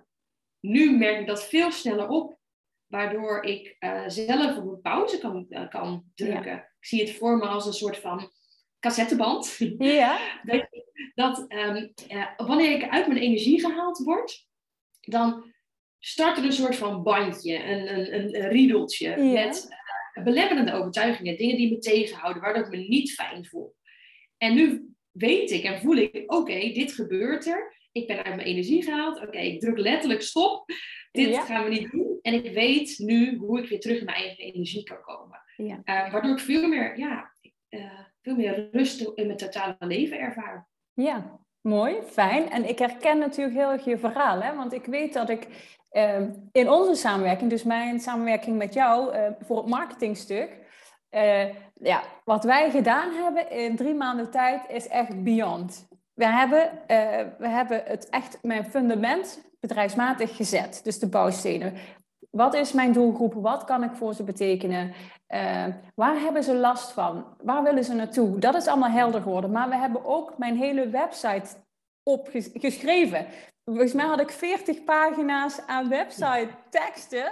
nu 0.60 0.98
merk 0.98 1.20
ik 1.20 1.28
dat 1.28 1.44
veel 1.44 1.72
sneller 1.72 2.08
op, 2.08 2.40
waardoor 2.88 3.44
ik 3.44 3.76
uh, 3.80 4.04
zelf 4.08 4.58
op 4.58 4.68
een 4.68 4.82
pauze 4.82 5.20
kan, 5.20 5.46
uh, 5.50 5.70
kan 5.70 6.04
drukken. 6.16 6.71
Ik 6.82 6.88
zie 6.88 7.02
het 7.02 7.12
voor 7.12 7.38
me 7.38 7.46
als 7.46 7.66
een 7.66 7.74
soort 7.74 7.98
van 7.98 8.32
cassetteband. 8.80 9.58
Ja. 9.78 10.20
dat, 10.44 10.68
dat 11.16 11.46
um, 11.52 11.94
wanneer 12.38 12.72
ik 12.72 12.90
uit 12.90 13.08
mijn 13.08 13.20
energie 13.20 13.60
gehaald 13.60 13.98
word, 13.98 14.48
dan 15.02 15.54
start 16.00 16.38
er 16.38 16.44
een 16.44 16.54
soort 16.54 16.76
van 16.76 17.04
bandje, 17.04 17.64
een, 17.64 17.96
een, 17.96 18.36
een, 18.36 18.50
riedeltje 18.50 19.18
met 19.18 19.68
uh, 20.14 20.24
belemmerende 20.24 20.74
overtuigingen, 20.74 21.38
dingen 21.38 21.58
die 21.58 21.72
me 21.72 21.78
tegenhouden, 21.78 22.42
waardoor 22.42 22.64
ik 22.64 22.70
me 22.70 22.78
niet 22.78 23.14
fijn 23.14 23.46
voel. 23.46 23.76
En 24.38 24.56
nu 24.56 24.96
weet 25.12 25.52
ik 25.52 25.64
en 25.64 25.82
voel 25.82 25.96
ik, 25.96 26.24
oké, 26.34 26.60
dit 26.60 26.94
gebeurt 26.94 27.48
er. 27.48 27.80
Ik 27.92 28.08
ben 28.08 28.24
uit 28.24 28.36
mijn 28.36 28.48
energie 28.48 28.84
gehaald. 28.84 29.22
Oké, 29.22 29.38
ik 29.38 29.60
druk 29.60 29.78
letterlijk 29.78 30.22
stop. 30.22 30.66
Dit 31.12 31.38
gaan 31.38 31.64
we 31.64 31.70
niet 31.70 31.92
doen. 31.92 32.20
En 32.22 32.34
ik 32.34 32.54
weet 32.54 32.98
nu 32.98 33.36
hoe 33.38 33.62
ik 33.62 33.70
weer 33.70 33.80
terug 33.80 34.00
in 34.00 34.06
mijn 34.06 34.18
eigen 34.18 34.44
energie 34.44 34.84
kan 34.84 35.02
komen. 35.02 35.41
Ja. 35.66 35.80
Uh, 35.86 36.12
waardoor 36.12 36.32
ik 36.32 36.40
veel 36.40 36.68
meer, 36.68 36.98
ja, 36.98 37.32
uh, 37.70 38.00
veel 38.22 38.36
meer 38.36 38.70
rust 38.72 39.02
in 39.02 39.26
mijn 39.26 39.38
totale 39.38 39.76
leven 39.80 40.20
ervaar. 40.20 40.68
Ja, 40.94 41.40
mooi, 41.62 42.02
fijn. 42.02 42.50
En 42.50 42.70
ik 42.70 42.80
herken 42.80 43.18
natuurlijk 43.18 43.58
heel 43.58 43.72
erg 43.72 43.86
je 43.86 43.98
verhaal. 43.98 44.42
Hè? 44.42 44.56
Want 44.56 44.74
ik 44.74 44.86
weet 44.86 45.14
dat 45.14 45.30
ik 45.30 45.48
uh, 45.92 46.22
in 46.52 46.70
onze 46.70 46.96
samenwerking, 46.96 47.50
dus 47.50 47.64
mijn 47.64 48.00
samenwerking 48.00 48.58
met 48.58 48.74
jou 48.74 49.16
uh, 49.16 49.28
voor 49.40 49.58
het 49.58 49.68
marketingstuk, 49.68 50.60
ja, 51.74 52.04
wat 52.26 52.44
wij 52.44 52.72
gedaan 52.72 53.14
hebben 53.14 53.52
in 53.52 53.76
drie 53.76 53.94
maanden 53.94 54.32
tijd 54.32 54.62
is 54.70 54.88
echt 54.88 55.24
beyond. 55.24 55.88
We 56.14 56.26
hebben, 56.26 56.72
we 57.38 57.48
hebben 57.48 57.84
het 57.86 58.10
echt 58.10 58.38
mijn 58.42 58.66
fundament 58.66 59.42
bedrijfsmatig 59.60 60.36
gezet, 60.36 60.82
dus 60.84 61.00
de 61.00 61.10
bouwstenen. 61.10 61.74
Wat 62.32 62.54
is 62.54 62.72
mijn 62.72 62.92
doelgroep? 62.92 63.34
Wat 63.34 63.64
kan 63.64 63.84
ik 63.84 63.92
voor 63.92 64.14
ze 64.14 64.24
betekenen? 64.24 64.94
Uh, 65.30 65.66
waar 65.96 66.20
hebben 66.20 66.44
ze 66.44 66.56
last 66.56 66.92
van? 66.92 67.26
Waar 67.44 67.64
willen 67.64 67.84
ze 67.84 67.94
naartoe? 67.94 68.40
Dat 68.40 68.56
is 68.56 68.68
allemaal 68.68 68.90
helder 68.90 69.22
geworden. 69.22 69.52
Maar 69.52 69.70
we 69.70 69.76
hebben 69.76 70.06
ook 70.06 70.38
mijn 70.38 70.58
hele 70.58 70.90
website 70.90 71.48
opgeschreven. 72.04 73.26
Volgens 73.66 73.94
mij 73.94 74.06
had 74.06 74.20
ik 74.20 74.32
40 74.32 74.84
pagina's 74.84 75.62
aan 75.66 75.90
website 75.90 76.50
teksten. 76.70 77.32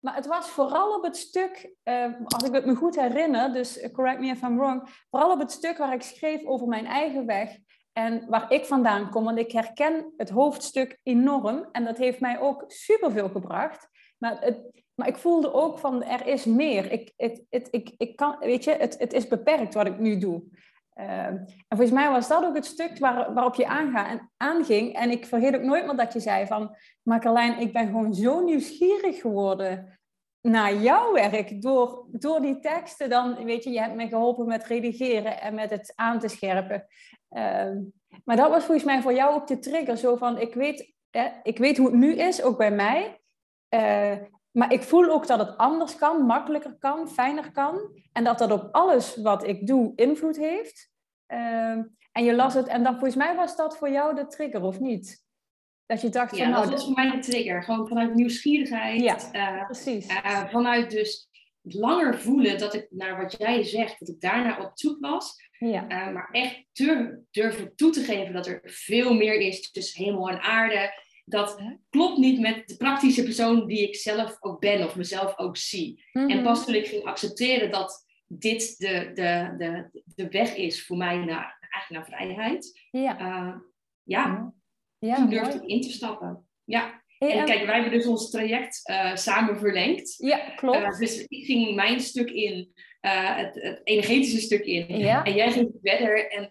Maar 0.00 0.14
het 0.14 0.26
was 0.26 0.48
vooral 0.48 0.94
op 0.96 1.02
het 1.02 1.16
stuk, 1.16 1.74
uh, 1.84 2.04
als 2.24 2.42
ik 2.42 2.54
het 2.54 2.66
me 2.66 2.74
goed 2.74 2.96
herinner, 2.96 3.52
dus 3.52 3.90
correct 3.92 4.20
me 4.20 4.26
if 4.26 4.42
I'm 4.42 4.56
wrong, 4.56 4.88
vooral 5.10 5.32
op 5.32 5.38
het 5.38 5.52
stuk 5.52 5.78
waar 5.78 5.92
ik 5.92 6.02
schreef 6.02 6.44
over 6.44 6.66
mijn 6.66 6.86
eigen 6.86 7.26
weg 7.26 7.58
en 7.92 8.26
waar 8.28 8.52
ik 8.52 8.64
vandaan 8.64 9.10
kom. 9.10 9.24
Want 9.24 9.38
ik 9.38 9.52
herken 9.52 10.12
het 10.16 10.30
hoofdstuk 10.30 10.98
enorm 11.02 11.68
en 11.72 11.84
dat 11.84 11.98
heeft 11.98 12.20
mij 12.20 12.40
ook 12.40 12.64
superveel 12.66 13.28
gebracht. 13.28 13.88
Maar, 14.20 14.54
maar 14.94 15.08
ik 15.08 15.16
voelde 15.16 15.52
ook 15.52 15.78
van, 15.78 16.02
er 16.04 16.26
is 16.26 16.44
meer. 16.44 16.92
Ik, 16.92 17.12
het, 17.16 17.44
het, 17.50 17.68
ik, 17.70 17.94
ik 17.96 18.16
kan, 18.16 18.36
weet 18.40 18.64
je, 18.64 18.70
het, 18.70 18.98
het 18.98 19.12
is 19.12 19.28
beperkt 19.28 19.74
wat 19.74 19.86
ik 19.86 19.98
nu 19.98 20.18
doe. 20.18 20.42
Uh, 20.94 21.26
en 21.26 21.56
volgens 21.68 21.90
mij 21.90 22.10
was 22.10 22.28
dat 22.28 22.44
ook 22.44 22.54
het 22.54 22.66
stuk 22.66 22.98
waar, 22.98 23.34
waarop 23.34 23.54
je 23.54 23.66
aanga, 23.66 24.30
aanging. 24.36 24.94
En 24.94 25.10
ik 25.10 25.26
vergeet 25.26 25.54
ook 25.54 25.62
nooit 25.62 25.86
meer 25.86 25.96
dat 25.96 26.12
je 26.12 26.20
zei 26.20 26.46
van... 26.46 26.76
Maar 27.02 27.20
Carlijn, 27.20 27.58
ik 27.58 27.72
ben 27.72 27.86
gewoon 27.86 28.14
zo 28.14 28.44
nieuwsgierig 28.44 29.20
geworden 29.20 29.98
naar 30.40 30.74
jouw 30.74 31.12
werk. 31.12 31.62
Door, 31.62 32.06
door 32.10 32.40
die 32.40 32.58
teksten 32.58 33.08
dan, 33.08 33.44
weet 33.44 33.64
je, 33.64 33.70
je 33.70 33.80
hebt 33.80 33.94
me 33.94 34.08
geholpen 34.08 34.46
met 34.46 34.64
redigeren 34.64 35.40
en 35.40 35.54
met 35.54 35.70
het 35.70 35.92
aan 35.96 36.18
te 36.18 36.28
scherpen. 36.28 36.86
Uh, 37.30 37.70
maar 38.24 38.36
dat 38.36 38.50
was 38.50 38.64
volgens 38.64 38.86
mij 38.86 39.02
voor 39.02 39.14
jou 39.14 39.34
ook 39.34 39.46
de 39.46 39.58
trigger. 39.58 39.96
Zo 39.96 40.16
van, 40.16 40.38
ik 40.38 40.54
weet, 40.54 40.94
ik 41.42 41.58
weet 41.58 41.76
hoe 41.76 41.86
het 41.86 41.96
nu 41.96 42.14
is, 42.14 42.42
ook 42.42 42.58
bij 42.58 42.70
mij. 42.70 43.20
Uh, 43.74 44.16
maar 44.50 44.72
ik 44.72 44.82
voel 44.82 45.10
ook 45.10 45.26
dat 45.26 45.38
het 45.38 45.56
anders 45.56 45.96
kan, 45.96 46.26
makkelijker 46.26 46.76
kan, 46.78 47.08
fijner 47.08 47.52
kan. 47.52 48.02
En 48.12 48.24
dat 48.24 48.38
dat 48.38 48.52
op 48.52 48.68
alles 48.72 49.16
wat 49.16 49.46
ik 49.46 49.66
doe 49.66 49.92
invloed 49.96 50.36
heeft. 50.36 50.90
Uh, 51.28 51.70
en 52.12 52.24
je 52.24 52.34
las 52.34 52.54
het, 52.54 52.66
en 52.66 52.82
dan 52.82 52.92
volgens 52.92 53.14
mij 53.14 53.34
was 53.34 53.56
dat 53.56 53.76
voor 53.76 53.90
jou 53.90 54.14
de 54.14 54.26
trigger, 54.26 54.62
of 54.62 54.80
niet? 54.80 55.24
Dat 55.86 56.00
je 56.00 56.08
dacht 56.08 56.36
ja, 56.36 56.42
van... 56.42 56.52
Nou, 56.52 56.62
dat 56.62 56.72
was 56.72 56.84
voor 56.84 56.94
mij 56.94 57.10
de 57.10 57.18
trigger. 57.18 57.62
Gewoon 57.62 57.88
vanuit 57.88 58.14
nieuwsgierigheid. 58.14 59.00
Ja, 59.32 59.58
uh, 59.58 59.64
precies. 59.64 60.06
vanuit 60.50 60.90
dus 60.90 61.28
langer 61.62 62.18
voelen 62.18 62.58
dat 62.58 62.74
ik 62.74 62.86
naar 62.90 63.22
wat 63.22 63.34
jij 63.38 63.62
zegt, 63.62 63.98
dat 63.98 64.08
ik 64.08 64.20
daarna 64.20 64.58
op 64.58 64.70
zoek 64.74 65.00
was. 65.00 65.48
Ja. 65.58 66.10
maar 66.10 66.28
echt 66.32 66.64
durven 67.30 67.72
toe 67.76 67.90
te 67.90 68.02
geven 68.02 68.32
dat 68.32 68.46
er 68.46 68.60
veel 68.64 69.14
meer 69.14 69.34
is 69.34 69.70
tussen 69.70 70.04
hemel 70.04 70.28
en 70.28 70.40
aarde 70.40 70.92
dat 71.30 71.62
klopt 71.90 72.18
niet 72.18 72.40
met 72.40 72.68
de 72.68 72.76
praktische 72.76 73.22
persoon 73.22 73.66
die 73.66 73.88
ik 73.88 73.96
zelf 73.96 74.36
ook 74.40 74.60
ben 74.60 74.84
of 74.84 74.96
mezelf 74.96 75.38
ook 75.38 75.56
zie. 75.56 76.04
En 76.12 76.26
mhm. 76.26 76.42
pas 76.42 76.64
toen 76.64 76.74
ik 76.74 76.86
ging 76.86 77.04
accepteren 77.04 77.70
dat 77.70 78.06
dit 78.26 78.78
de, 78.78 79.10
de, 79.14 79.54
de, 79.58 80.02
de 80.14 80.28
weg 80.28 80.56
is 80.56 80.86
voor 80.86 80.96
mij 80.96 81.16
naar, 81.16 81.58
eigenlijk 81.70 81.90
naar 81.90 82.04
vrijheid, 82.04 82.80
ja, 82.90 83.20
uh, 83.20 83.54
ja, 84.02 84.52
ja 84.98 85.14
toen 85.14 85.30
durfde 85.30 85.58
ik 85.58 85.68
in 85.68 85.80
te 85.80 85.90
stappen. 85.90 86.48
Ja. 86.64 87.02
en 87.18 87.44
kijk, 87.44 87.66
wij 87.66 87.80
hebben 87.80 87.98
dus 87.98 88.06
ons 88.06 88.30
traject 88.30 88.90
uh, 88.90 89.14
samen 89.16 89.58
verlengd. 89.58 90.14
Ja, 90.18 90.38
klopt. 90.56 90.78
Uh, 90.78 90.98
dus 90.98 91.24
ik 91.26 91.44
ging 91.44 91.74
mijn 91.74 92.00
stuk 92.00 92.30
in, 92.30 92.72
het, 93.00 93.54
het, 93.54 93.80
energetische 93.84 94.40
stuk 94.40 94.64
in. 94.64 94.98
Ja. 94.98 95.24
En 95.24 95.34
jij 95.34 95.50
ging 95.52 95.70
verder. 95.82 96.30
En 96.30 96.50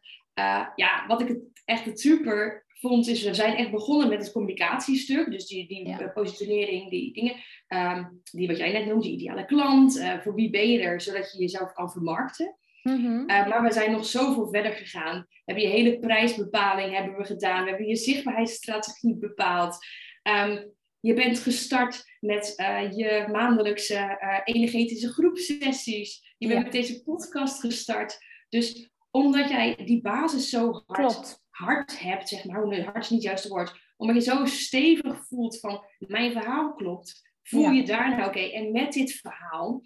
ja, 0.75 1.05
wat 1.07 1.21
ik 1.21 1.27
het 1.27 1.39
echt 1.65 1.85
het 1.85 1.99
super 1.99 2.65
vond 2.79 3.07
is, 3.07 3.23
we 3.23 3.33
zijn 3.33 3.55
echt 3.55 3.71
begonnen 3.71 4.09
met 4.09 4.19
het 4.21 4.31
communicatiestuk. 4.31 5.31
Dus 5.31 5.47
die, 5.47 5.67
die 5.67 5.87
eh, 5.87 6.13
positionering, 6.13 6.89
die 6.89 7.13
dingen. 7.13 7.35
Ehm, 7.67 8.03
die 8.31 8.47
wat 8.47 8.57
jij 8.57 8.71
net 8.71 8.85
noemde, 8.85 9.03
die 9.03 9.13
ideale 9.13 9.45
klant. 9.45 9.97
Uh, 9.97 10.19
voor 10.19 10.35
wie 10.35 10.49
ben 10.49 10.71
je 10.71 10.79
er, 10.79 11.01
zodat 11.01 11.31
je 11.31 11.39
jezelf 11.39 11.73
kan 11.73 11.91
vermarkten. 11.91 12.57
Mm 12.83 13.25
maar 13.25 13.63
we 13.63 13.71
zijn 13.71 13.91
nog 13.91 14.05
zoveel 14.05 14.47
verder 14.49 14.71
gegaan. 14.71 15.25
We 15.27 15.41
hebben 15.45 15.63
je 15.63 15.69
hele 15.69 15.99
prijsbepaling 15.99 16.95
hebben 16.95 17.17
we 17.17 17.23
gedaan. 17.23 17.63
We 17.63 17.69
hebben 17.69 17.87
je 17.87 17.95
zichtbaarheidsstrategie 17.95 19.17
bepaald. 19.17 19.77
Um, 20.23 20.73
je 20.99 21.13
bent 21.13 21.39
gestart 21.39 22.03
met 22.19 22.53
uh, 22.57 22.91
je 22.91 23.27
maandelijkse 23.31 24.17
energetische 24.43 25.09
groepsessies. 25.09 26.35
Je 26.37 26.47
bent 26.47 26.63
met 26.63 26.71
deze 26.71 27.03
podcast 27.03 27.59
gestart. 27.59 28.17
Dus 28.49 28.89
omdat 29.11 29.49
jij 29.49 29.75
die 29.85 30.01
basis 30.01 30.49
zo 30.49 30.83
hard 30.85 30.85
Klopt 30.85 31.41
hart 31.65 31.99
hebt, 31.99 32.29
zeg 32.29 32.45
maar, 32.45 32.67
nee, 32.67 32.83
hart 32.83 33.03
is 33.03 33.09
niet 33.09 33.19
het 33.19 33.29
juiste 33.29 33.49
woord, 33.49 33.79
omdat 33.97 34.15
je 34.15 34.31
zo 34.31 34.45
stevig 34.45 35.25
voelt 35.27 35.59
van 35.59 35.83
mijn 35.97 36.31
verhaal 36.31 36.73
klopt, 36.73 37.27
voel 37.43 37.69
je 37.69 37.83
daarna 37.83 38.27
oké. 38.27 38.39
En 38.39 38.71
met 38.71 38.93
dit 38.93 39.11
verhaal 39.11 39.81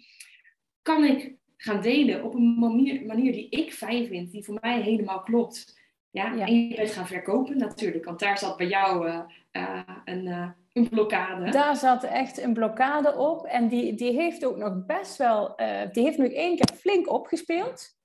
kan 0.82 1.04
ik 1.04 1.34
gaan 1.56 1.80
delen 1.80 2.24
op 2.24 2.34
een 2.34 2.58
manier, 2.58 3.06
manier 3.06 3.32
die 3.32 3.48
ik 3.48 3.72
fijn 3.72 4.06
vind, 4.06 4.30
die 4.30 4.44
voor 4.44 4.58
mij 4.60 4.80
helemaal 4.80 5.20
klopt. 5.22 5.82
Ja, 6.10 6.46
en 6.46 6.68
je 6.68 6.74
bent 6.74 6.90
gaan 6.90 7.06
verkopen 7.06 7.56
natuurlijk, 7.56 8.04
want 8.04 8.18
daar 8.18 8.38
zat 8.38 8.56
bij 8.56 8.66
jou 8.66 9.08
uh, 9.08 9.20
uh, 9.52 9.80
een, 10.04 10.26
uh, 10.26 10.48
een 10.72 10.88
blokkade. 10.88 11.50
Daar 11.50 11.76
zat 11.76 12.04
echt 12.04 12.38
een 12.42 12.52
blokkade 12.52 13.16
op 13.16 13.44
en 13.44 13.68
die, 13.68 13.94
die 13.94 14.12
heeft 14.12 14.44
ook 14.44 14.56
nog 14.56 14.86
best 14.86 15.16
wel, 15.16 15.56
die 15.92 16.02
heeft 16.02 16.18
nog 16.18 16.28
één 16.28 16.56
keer 16.56 16.76
flink 16.76 17.10
opgespeeld. 17.10 17.96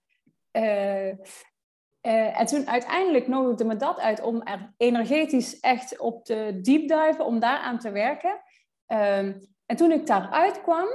Uh, 2.02 2.40
en 2.40 2.46
toen 2.46 2.68
uiteindelijk 2.68 3.28
nodigde 3.28 3.66
me 3.66 3.76
dat 3.76 4.00
uit 4.00 4.22
om 4.22 4.42
er 4.42 4.74
energetisch 4.78 5.60
echt 5.60 6.00
op 6.00 6.26
te 6.26 6.60
deepdiven, 6.62 7.26
om 7.26 7.40
daaraan 7.40 7.80
te 7.80 7.92
werken. 7.92 8.42
Uh, 8.88 9.18
en 9.66 9.76
toen 9.76 9.92
ik 9.92 10.08
daaruit 10.08 10.62
kwam, 10.62 10.88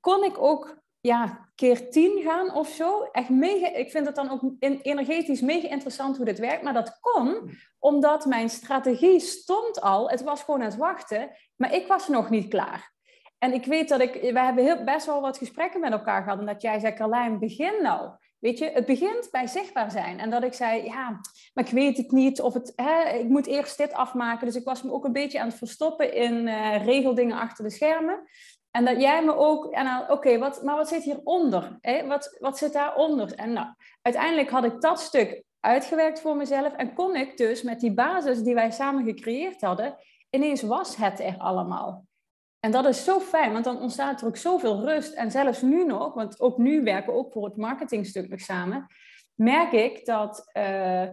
kon 0.00 0.24
ik 0.24 0.38
ook 0.38 0.82
ja, 1.00 1.48
keer 1.54 1.90
tien 1.90 2.22
gaan 2.22 2.54
of 2.54 2.68
zo. 2.68 3.02
Echt 3.02 3.28
mega, 3.28 3.72
ik 3.72 3.90
vind 3.90 4.06
het 4.06 4.14
dan 4.14 4.30
ook 4.30 4.54
energetisch 4.82 5.40
mega 5.40 5.68
interessant 5.68 6.16
hoe 6.16 6.24
dit 6.24 6.38
werkt. 6.38 6.62
Maar 6.62 6.72
dat 6.72 6.98
kon 7.00 7.50
omdat 7.78 8.26
mijn 8.26 8.48
strategie 8.48 9.20
stond 9.20 9.80
al. 9.80 10.10
Het 10.10 10.22
was 10.22 10.42
gewoon 10.42 10.60
aan 10.60 10.66
het 10.66 10.76
wachten, 10.76 11.30
maar 11.56 11.74
ik 11.74 11.86
was 11.86 12.08
nog 12.08 12.30
niet 12.30 12.48
klaar. 12.48 12.92
En 13.38 13.52
ik 13.52 13.64
weet 13.64 13.88
dat 13.88 14.00
ik, 14.00 14.12
we 14.12 14.40
hebben 14.40 14.64
heel, 14.64 14.84
best 14.84 15.06
wel 15.06 15.20
wat 15.20 15.38
gesprekken 15.38 15.80
met 15.80 15.92
elkaar 15.92 16.22
gehad. 16.22 16.38
En 16.38 16.46
dat 16.46 16.62
jij 16.62 16.78
zei, 16.78 16.94
Carlijn, 16.94 17.38
begin 17.38 17.82
nou. 17.82 18.10
Weet 18.42 18.58
je, 18.58 18.70
het 18.70 18.86
begint 18.86 19.28
bij 19.30 19.46
zichtbaar 19.46 19.90
zijn. 19.90 20.18
En 20.18 20.30
dat 20.30 20.42
ik 20.42 20.52
zei, 20.52 20.84
ja, 20.84 21.20
maar 21.54 21.64
ik 21.64 21.70
weet 21.70 21.96
het 21.96 22.10
niet. 22.10 22.40
Of 22.40 22.54
het, 22.54 22.72
hè, 22.76 23.08
ik 23.08 23.28
moet 23.28 23.46
eerst 23.46 23.76
dit 23.78 23.92
afmaken. 23.92 24.46
Dus 24.46 24.56
ik 24.56 24.64
was 24.64 24.82
me 24.82 24.92
ook 24.92 25.04
een 25.04 25.12
beetje 25.12 25.40
aan 25.40 25.48
het 25.48 25.56
verstoppen 25.56 26.14
in 26.14 26.46
uh, 26.46 26.84
regeldingen 26.84 27.38
achter 27.38 27.64
de 27.64 27.70
schermen. 27.70 28.28
En 28.70 28.84
dat 28.84 29.00
jij 29.00 29.24
me 29.24 29.36
ook, 29.36 29.76
oké, 30.08 30.38
wat, 30.38 30.62
maar 30.62 30.76
wat 30.76 30.88
zit 30.88 31.02
hieronder? 31.02 31.78
Hè? 31.80 32.06
Wat, 32.06 32.36
wat 32.40 32.58
zit 32.58 32.72
daaronder? 32.72 33.34
En 33.34 33.52
nou, 33.52 33.66
uiteindelijk 34.02 34.50
had 34.50 34.64
ik 34.64 34.80
dat 34.80 35.00
stuk 35.00 35.42
uitgewerkt 35.60 36.20
voor 36.20 36.36
mezelf. 36.36 36.72
En 36.72 36.94
kon 36.94 37.16
ik 37.16 37.36
dus 37.36 37.62
met 37.62 37.80
die 37.80 37.94
basis 37.94 38.42
die 38.42 38.54
wij 38.54 38.70
samen 38.70 39.04
gecreëerd 39.04 39.60
hadden, 39.60 39.96
ineens 40.30 40.62
was 40.62 40.96
het 40.96 41.20
er 41.20 41.34
allemaal. 41.38 42.04
En 42.64 42.70
dat 42.70 42.86
is 42.86 43.04
zo 43.04 43.20
fijn, 43.20 43.52
want 43.52 43.64
dan 43.64 43.80
ontstaat 43.80 44.20
er 44.20 44.26
ook 44.26 44.36
zoveel 44.36 44.80
rust. 44.84 45.12
En 45.12 45.30
zelfs 45.30 45.62
nu 45.62 45.84
nog, 45.84 46.14
want 46.14 46.40
ook 46.40 46.58
nu 46.58 46.82
werken 46.82 47.12
we 47.12 47.18
ook 47.18 47.32
voor 47.32 47.44
het 47.44 47.56
marketingstuk 47.56 48.28
nog 48.28 48.40
samen, 48.40 48.86
merk 49.34 49.72
ik 49.72 50.04
dat, 50.04 50.50
uh, 50.56 51.08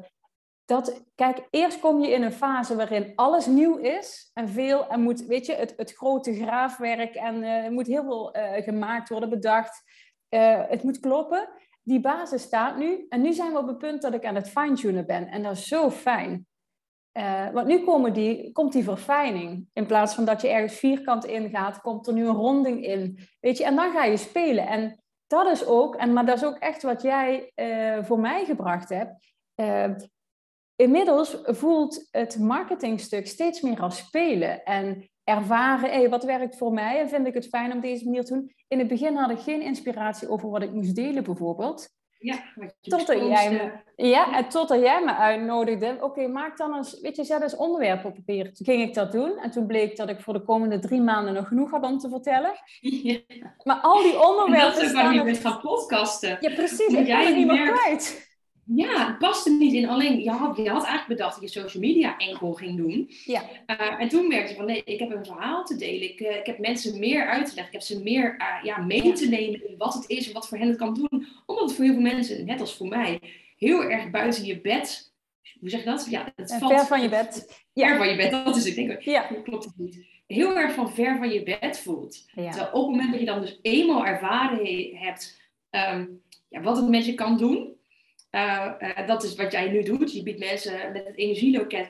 dat, 0.66 1.04
kijk, 1.16 1.48
eerst 1.50 1.80
kom 1.80 2.00
je 2.00 2.12
in 2.12 2.24
een 2.24 2.32
fase 2.32 2.76
waarin 2.76 3.12
alles 3.16 3.46
nieuw 3.46 3.78
is 3.78 4.30
en 4.34 4.50
veel, 4.50 4.88
en 4.88 5.02
moet, 5.02 5.26
weet 5.26 5.46
je, 5.46 5.54
het, 5.54 5.74
het 5.78 5.94
grote 5.94 6.34
graafwerk 6.36 7.16
en 7.16 7.36
uh, 7.36 7.66
er 7.66 7.72
moet 7.72 7.88
heel 7.88 8.04
veel 8.04 8.38
uh, 8.38 8.64
gemaakt 8.64 9.10
worden, 9.10 9.30
bedacht. 9.30 9.84
Het 10.30 10.84
moet 10.84 11.00
kloppen. 11.00 11.50
Die 11.84 12.00
basis 12.00 12.42
staat 12.42 12.78
nu. 12.78 13.06
En 13.10 13.22
nu 13.22 13.34
zijn 13.34 13.52
we 13.52 13.58
op 13.58 13.68
het 13.68 13.78
punt 13.78 14.02
dat 14.02 14.14
ik 14.14 14.26
aan 14.26 14.36
het 14.36 14.50
fine-tunen 14.50 15.06
ben. 15.06 15.28
En 15.28 15.44
dat 15.44 15.58
is 15.58 15.68
zo 15.68 15.90
fijn. 15.90 16.48
Want 17.54 17.67
nu 17.67 17.84
komen 17.84 18.13
die, 18.13 18.52
komt 18.52 18.74
die 18.74 18.84
verfijning. 18.84 19.67
In 19.74 19.86
plaats 19.86 20.13
van 20.13 20.26
dat 20.26 20.41
je 20.41 20.48
ergens 20.48 20.74
vierkant 20.74 21.26
ingaat, 21.26 21.82
komt 21.82 22.08
er 22.08 22.13
nu 22.13 22.28
een 22.28 22.36
ronding 22.36 22.86
in. 22.86 23.19
Weet 23.39 23.58
je, 23.58 23.63
en 23.63 23.76
dan 23.76 23.91
ga 23.91 24.04
je 24.04 24.17
spelen. 24.17 24.67
En 24.67 25.04
dat 25.28 25.52
is 25.52 25.65
ook, 25.65 25.95
en, 25.95 26.13
maar 26.13 26.26
dat 26.26 26.38
is 26.38 26.45
ook 26.45 26.58
echt 26.58 26.82
wat 26.82 27.02
jij 27.02 27.52
voor 28.04 28.19
mij 28.19 28.45
gebracht 28.45 28.89
hebt 28.89 30.08
inmiddels 30.80 31.38
voelt 31.43 32.08
het 32.12 32.39
marketingstuk 32.39 33.28
steeds 33.28 33.62
meer 33.62 33.82
als 33.82 33.98
spelen 33.98 34.63
en 34.63 35.10
ervaren, 35.24 35.89
hey, 35.89 36.10
wat 36.10 36.24
werkt 36.24 36.58
voor 36.58 36.74
mij 36.74 37.00
en 37.00 37.10
vind 37.10 37.28
ik 37.28 37.34
het 37.34 37.48
fijn 37.48 37.72
om 37.72 37.80
deze 37.80 38.06
manier 38.06 38.24
te 38.24 38.34
doen. 38.34 38.54
In 38.67 38.80
het 38.80 38.88
begin 38.88 39.15
had 39.15 39.30
ik 39.30 39.39
geen 39.39 39.62
inspiratie 39.62 40.30
over 40.30 40.50
wat 40.50 40.62
ik 40.62 40.74
moest 40.74 40.95
delen 40.95 41.24
bijvoorbeeld. 41.24 41.89
Ja, 42.21 42.43
totdat 42.82 43.27
jij 43.27 43.51
me, 43.51 43.71
ja, 44.08 44.38
en 44.38 44.49
totdat 44.49 44.79
jij 44.79 45.03
me 45.03 45.15
uitnodigde. 45.15 45.97
Oké, 46.01 46.27
maak 46.27 46.58
dan 46.58 46.75
eens, 46.75 46.99
weet 47.01 47.15
je, 47.15 47.23
zet 47.23 47.41
eens 47.41 47.55
onderwerp 47.55 48.05
op 48.05 48.13
papier. 48.13 48.53
Toen 48.53 48.65
ging 48.65 48.82
ik 48.82 48.93
dat 48.93 49.12
doen 49.12 49.38
en 49.38 49.51
toen 49.51 49.67
bleek 49.67 49.97
dat 49.97 50.10
ik 50.10 50.21
voor 50.21 50.34
de 50.34 50.43
komende 50.43 50.79
drie 50.79 51.01
maanden 51.01 51.34
nog 51.34 51.47
genoeg 51.47 51.71
had 51.71 51.84
om 51.84 51.97
te 51.97 52.10
vertellen. 52.10 52.51
Ja. 52.79 53.19
Maar 53.63 53.79
al 53.82 54.03
die 54.03 54.27
onderwerpen. 54.27 54.73
dat 54.73 54.84
is 54.84 54.91
waar 54.91 55.13
je 55.13 55.23
bent 55.23 55.38
gaan 55.38 55.60
podcasten. 55.60 56.38
Ja, 56.39 56.53
precies. 56.53 56.88
ik 56.88 57.05
ben 57.05 57.27
er 57.27 57.36
niet 57.36 57.47
meer 57.47 57.71
kwijt. 57.71 58.29
Ja, 58.75 59.08
het 59.08 59.17
paste 59.17 59.51
niet 59.51 59.73
in. 59.73 59.89
Alleen, 59.89 60.23
je 60.23 60.29
had, 60.29 60.58
je 60.58 60.69
had 60.69 60.84
eigenlijk 60.84 61.08
bedacht 61.08 61.41
dat 61.41 61.53
je 61.53 61.60
social 61.60 61.84
media 61.84 62.17
enkel 62.17 62.53
ging 62.53 62.77
doen. 62.77 63.10
Ja. 63.25 63.41
Uh, 63.67 64.01
en 64.01 64.08
toen 64.08 64.27
merkte 64.27 64.49
je 64.49 64.55
van, 64.55 64.65
nee, 64.65 64.82
ik 64.86 64.99
heb 64.99 65.12
een 65.12 65.25
verhaal 65.25 65.65
te 65.65 65.75
delen. 65.75 66.10
Ik, 66.10 66.19
uh, 66.19 66.36
ik 66.36 66.45
heb 66.45 66.60
mensen 66.60 66.99
meer 66.99 67.27
uit 67.27 67.45
te 67.45 67.55
leggen. 67.55 67.65
Ik 67.65 67.79
heb 67.79 67.82
ze 67.82 68.03
meer 68.03 68.36
uh, 68.38 68.63
ja, 68.63 68.77
mee 68.77 69.13
te 69.13 69.27
nemen 69.29 69.69
in 69.69 69.77
wat 69.77 69.93
het 69.93 70.10
is 70.10 70.27
en 70.27 70.34
wat 70.34 70.47
voor 70.47 70.58
hen 70.58 70.67
het 70.67 70.77
kan 70.77 70.93
doen. 70.93 71.27
Omdat 71.45 71.67
het 71.67 71.73
voor 71.73 71.86
heel 71.86 71.93
veel 71.93 72.01
mensen, 72.01 72.45
net 72.45 72.60
als 72.60 72.75
voor 72.75 72.88
mij, 72.88 73.19
heel 73.58 73.84
erg 73.84 74.10
buiten 74.10 74.45
je 74.45 74.62
bed... 74.62 75.13
Hoe 75.60 75.69
zeg 75.69 75.79
je 75.79 75.86
dat? 75.86 76.08
Ja, 76.10 76.34
het 76.36 76.55
valt, 76.60 76.73
ver 76.73 76.86
van 76.86 77.01
je 77.01 77.10
bed. 77.10 77.63
Ver 77.73 77.97
van 77.97 78.10
je 78.10 78.15
bed, 78.15 78.32
dat 78.32 78.55
is 78.55 78.65
het. 78.65 78.77
Ik 78.77 78.88
denk, 78.88 79.01
ja. 79.01 79.21
klopt 79.43 79.65
het 79.65 79.77
niet. 79.77 80.05
Heel 80.27 80.58
erg 80.58 80.73
van 80.73 80.93
ver 80.93 81.17
van 81.17 81.29
je 81.29 81.43
bed 81.43 81.79
voelt. 81.79 82.25
Ja. 82.36 82.49
Terwijl 82.51 82.71
op 82.71 82.82
het 82.82 82.91
moment 82.91 83.12
dat 83.12 83.19
je 83.19 83.25
dan 83.25 83.41
dus 83.41 83.60
eenmaal 83.62 84.05
ervaren 84.05 84.65
hebt... 84.95 85.38
Um, 85.71 86.21
ja, 86.49 86.62
wat 86.62 86.77
het 86.77 86.89
met 86.89 87.05
je 87.05 87.13
kan 87.13 87.38
doen 87.38 87.77
uh, 88.32 88.72
uh, 88.80 89.08
dat 89.08 89.24
is 89.24 89.36
wat 89.36 89.52
jij 89.52 89.70
nu 89.70 89.84
doet. 89.84 90.13
Je 90.13 90.24
biedt 90.24 90.39
mensen 90.39 90.92
met 90.94 91.06
het 91.06 91.18
energieloket, 91.18 91.89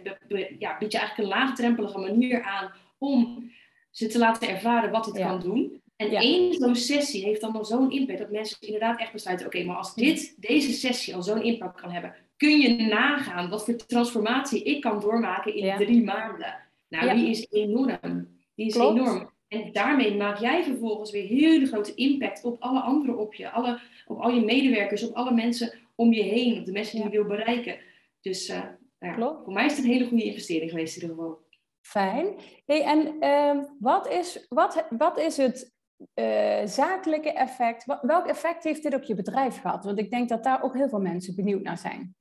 ja, 0.60 0.78
bied 0.78 0.92
je 0.92 0.98
eigenlijk 0.98 1.18
een 1.18 1.38
laagdrempelige 1.38 2.00
manier 2.00 2.44
aan 2.44 2.72
om 2.98 3.52
ze 3.92 4.08
te 4.08 4.18
laten 4.18 4.50
ervaren 4.50 4.92
wat 4.92 5.06
het 5.06 5.18
kan 5.18 5.40
doen. 5.40 5.82
En 5.96 6.12
ja. 6.12 6.20
één 6.20 6.54
zo'n 6.54 6.76
sessie 6.76 7.24
heeft 7.24 7.42
dan 7.42 7.56
al 7.56 7.66
zo'n 7.66 7.92
impact 7.92 8.20
dat 8.20 8.32
mensen 8.32 8.58
inderdaad 8.60 9.00
echt 9.00 9.12
besluiten: 9.12 9.46
oké, 9.46 9.64
maar 9.64 9.76
als 9.76 9.96
dit, 9.96 10.36
deze 10.38 10.72
sessie 10.72 11.16
al 11.16 11.24
zo'n 11.24 11.44
impact 11.44 11.82
kan 11.82 11.92
hebben, 11.92 12.16
kun 12.38 12.60
je 12.60 12.70
nagaan 12.70 13.50
wat 13.50 13.66
voor 13.66 13.76
transformatie 13.76 14.64
ik 14.64 14.82
kan 14.82 15.00
doormaken 15.00 15.56
in 15.56 15.76
drie 15.78 16.04
maanden. 16.04 16.56
Nou, 16.90 17.16
die 17.16 17.30
is 17.30 17.48
enorm. 17.50 18.28
Die 18.56 18.68
is 18.68 18.76
enorm. 18.76 19.30
En 19.48 19.72
daarmee 19.72 20.16
maak 20.16 20.40
jij 20.40 20.64
vervolgens 20.64 21.12
weer 21.12 21.28
hele 21.28 21.66
grote 21.66 21.94
impact 21.94 22.44
op 22.44 22.62
alle 22.62 22.80
anderen 22.80 23.18
op 23.18 23.34
je, 23.34 23.50
alle, 23.50 23.80
op 24.06 24.20
al 24.20 24.32
je 24.32 24.46
medewerkers, 24.46 25.08
op 25.08 25.16
alle 25.16 25.34
mensen 25.34 25.74
om 26.00 26.14
je 26.14 26.24
heen, 26.24 26.60
op 26.60 26.66
de 26.66 26.72
mensen 26.72 26.96
die 26.96 27.04
je 27.04 27.10
wil 27.10 27.26
bereiken. 27.26 27.80
Dus 28.22 28.50
uh, 28.50 28.66
ja, 29.00 29.16
voor 29.44 29.54
mij 29.54 29.66
is 29.66 29.76
het 29.76 29.86
een 29.86 29.92
hele 29.92 30.08
goede 30.08 30.24
investering 30.24 30.70
geweest 30.72 30.96
in 30.96 31.02
ieder 31.02 31.16
geval. 31.16 31.48
Fijn. 31.82 32.36
Hey, 32.66 32.84
en 32.84 33.16
uh, 33.20 33.64
wat, 33.80 34.10
is, 34.10 34.46
wat, 34.50 34.88
wat 34.90 35.20
is 35.20 35.38
het 35.38 35.74
uh, 36.14 36.66
zakelijke 36.66 37.32
effect? 37.32 37.86
Welk 38.02 38.26
effect 38.26 38.64
heeft 38.64 38.84
dit 38.84 38.94
op 38.94 39.04
je 39.04 39.16
bedrijf 39.16 39.62
gehad? 39.62 39.84
Want 39.84 40.00
ik 40.00 40.12
denk 40.12 40.30
dat 40.30 40.44
daar 40.44 40.64
ook 40.64 40.74
heel 40.74 40.90
veel 40.90 41.00
mensen 41.02 41.36
benieuwd 41.36 41.64
naar 41.64 41.78
zijn. 41.78 42.16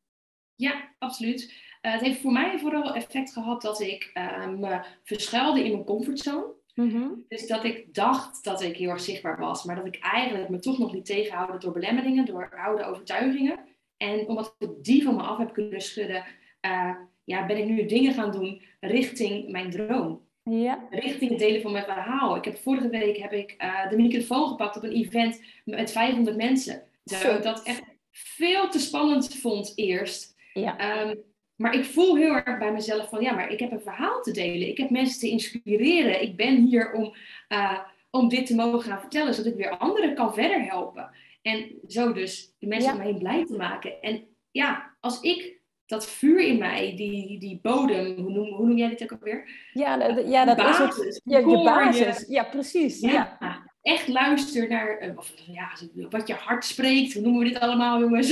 Ja, 0.55 0.95
absoluut. 0.99 1.43
Uh, 1.83 1.93
het 1.93 2.01
heeft 2.01 2.21
voor 2.21 2.33
mij 2.33 2.59
vooral 2.59 2.95
effect 2.95 3.33
gehad 3.33 3.63
dat 3.63 3.81
ik 3.81 4.11
me 4.59 4.85
verschuilde 5.03 5.65
in 5.65 5.73
mijn 5.73 5.85
comfortzone. 5.85 6.55
Mm-hmm. 6.79 7.25
Dus 7.29 7.47
dat 7.47 7.65
ik 7.65 7.95
dacht 7.95 8.45
dat 8.45 8.63
ik 8.63 8.77
heel 8.77 8.91
erg 8.91 9.01
zichtbaar 9.01 9.39
was, 9.39 9.65
maar 9.65 9.77
dat 9.77 9.87
ik 9.87 9.99
eigenlijk 9.99 10.49
me 10.49 10.59
toch 10.59 10.79
nog 10.79 10.93
niet 10.93 11.07
tegenhouden 11.07 11.61
door 11.61 11.73
belemmeringen, 11.73 12.25
door 12.25 12.57
oude 12.57 12.85
overtuigingen. 12.85 13.59
En 13.97 14.29
omdat 14.29 14.55
ik 14.59 14.71
die 14.83 15.03
van 15.03 15.15
me 15.15 15.23
af 15.23 15.39
heb 15.39 15.53
kunnen 15.53 15.81
schudden, 15.81 16.25
uh, 16.67 16.95
ja, 17.25 17.47
ben 17.47 17.59
ik 17.59 17.65
nu 17.65 17.87
dingen 17.87 18.15
gaan 18.15 18.33
doen 18.33 18.63
richting 18.81 19.49
mijn 19.51 19.71
droom. 19.71 20.27
Ja. 20.43 20.87
Richting 20.91 21.31
het 21.31 21.39
delen 21.39 21.61
van 21.61 21.73
mijn 21.73 21.85
verhaal. 21.85 22.37
Ik 22.37 22.45
heb, 22.45 22.59
vorige 22.59 22.89
week 22.89 23.17
heb 23.17 23.33
ik 23.33 23.55
uh, 23.63 23.89
de 23.91 23.97
microfoon 23.97 24.49
gepakt 24.49 24.77
op 24.77 24.83
een 24.83 24.93
event 24.93 25.43
met 25.65 25.93
500 25.93 26.37
mensen. 26.37 26.83
Ik 27.05 27.43
dat 27.43 27.63
echt 27.63 27.83
veel 28.11 28.69
te 28.69 28.79
spannend 28.79 29.35
vond 29.35 29.73
eerst. 29.75 30.37
Ja. 30.53 31.01
Um, 31.09 31.23
maar 31.59 31.75
ik 31.75 31.85
voel 31.85 32.17
heel 32.17 32.35
erg 32.35 32.59
bij 32.59 32.73
mezelf 32.73 33.09
van 33.09 33.21
ja, 33.21 33.35
maar 33.35 33.51
ik 33.51 33.61
heb 33.61 33.73
een 33.73 33.81
verhaal 33.81 34.23
te 34.23 34.33
delen. 34.33 34.69
Ik 34.69 34.79
heb 34.79 34.91
mensen 34.91 35.21
te 35.21 35.29
inspireren. 35.29 36.23
Ik 36.23 36.37
ben 36.37 36.57
hier 36.57 36.93
om, 36.93 37.15
uh, 37.49 37.79
om 38.11 38.29
dit 38.29 38.47
te 38.47 38.55
mogen 38.55 38.83
gaan 38.83 39.01
vertellen, 39.01 39.35
zodat 39.35 39.53
ik 39.53 39.59
weer 39.59 39.77
anderen 39.77 40.15
kan 40.15 40.35
verder 40.35 40.65
helpen. 40.65 41.11
En 41.43 41.71
zo 41.89 42.13
dus 42.13 42.55
de 42.59 42.67
mensen 42.67 42.93
om 42.93 42.99
me 42.99 43.05
heen 43.05 43.19
blij 43.19 43.45
te 43.47 43.57
maken. 43.57 44.03
En 44.03 44.25
ja, 44.51 44.97
als 45.01 45.21
ik 45.21 45.61
dat 45.87 46.11
vuur 46.11 46.41
in 46.41 46.59
mij, 46.59 46.97
die, 46.97 47.39
die 47.39 47.59
bodem, 47.63 48.17
hoe 48.17 48.31
noem, 48.31 48.53
hoe 48.55 48.67
noem 48.67 48.77
jij 48.77 48.89
dit 48.89 49.03
ook 49.03 49.13
alweer? 49.13 49.51
Ja, 49.73 49.97
de, 49.97 50.27
ja 50.27 50.45
dat 50.45 50.57
basis, 50.57 50.99
is 50.99 51.05
het. 51.05 51.21
Ja, 51.25 51.39
je 51.39 51.63
basis. 51.65 52.25
Ja, 52.29 52.45
precies. 52.45 53.01
Ja. 53.01 53.37
ja. 53.41 53.71
Echt 53.83 54.09
luister 54.09 54.69
naar 54.69 55.09
uh, 55.09 55.17
of, 55.17 55.33
ja, 55.47 55.71
wat 56.11 56.29
je 56.29 56.35
hart 56.35 56.65
spreekt. 56.65 57.13
Hoe 57.13 57.23
noemen 57.23 57.43
we 57.43 57.49
dit 57.49 57.61
allemaal, 57.61 58.01
jongens? 58.01 58.29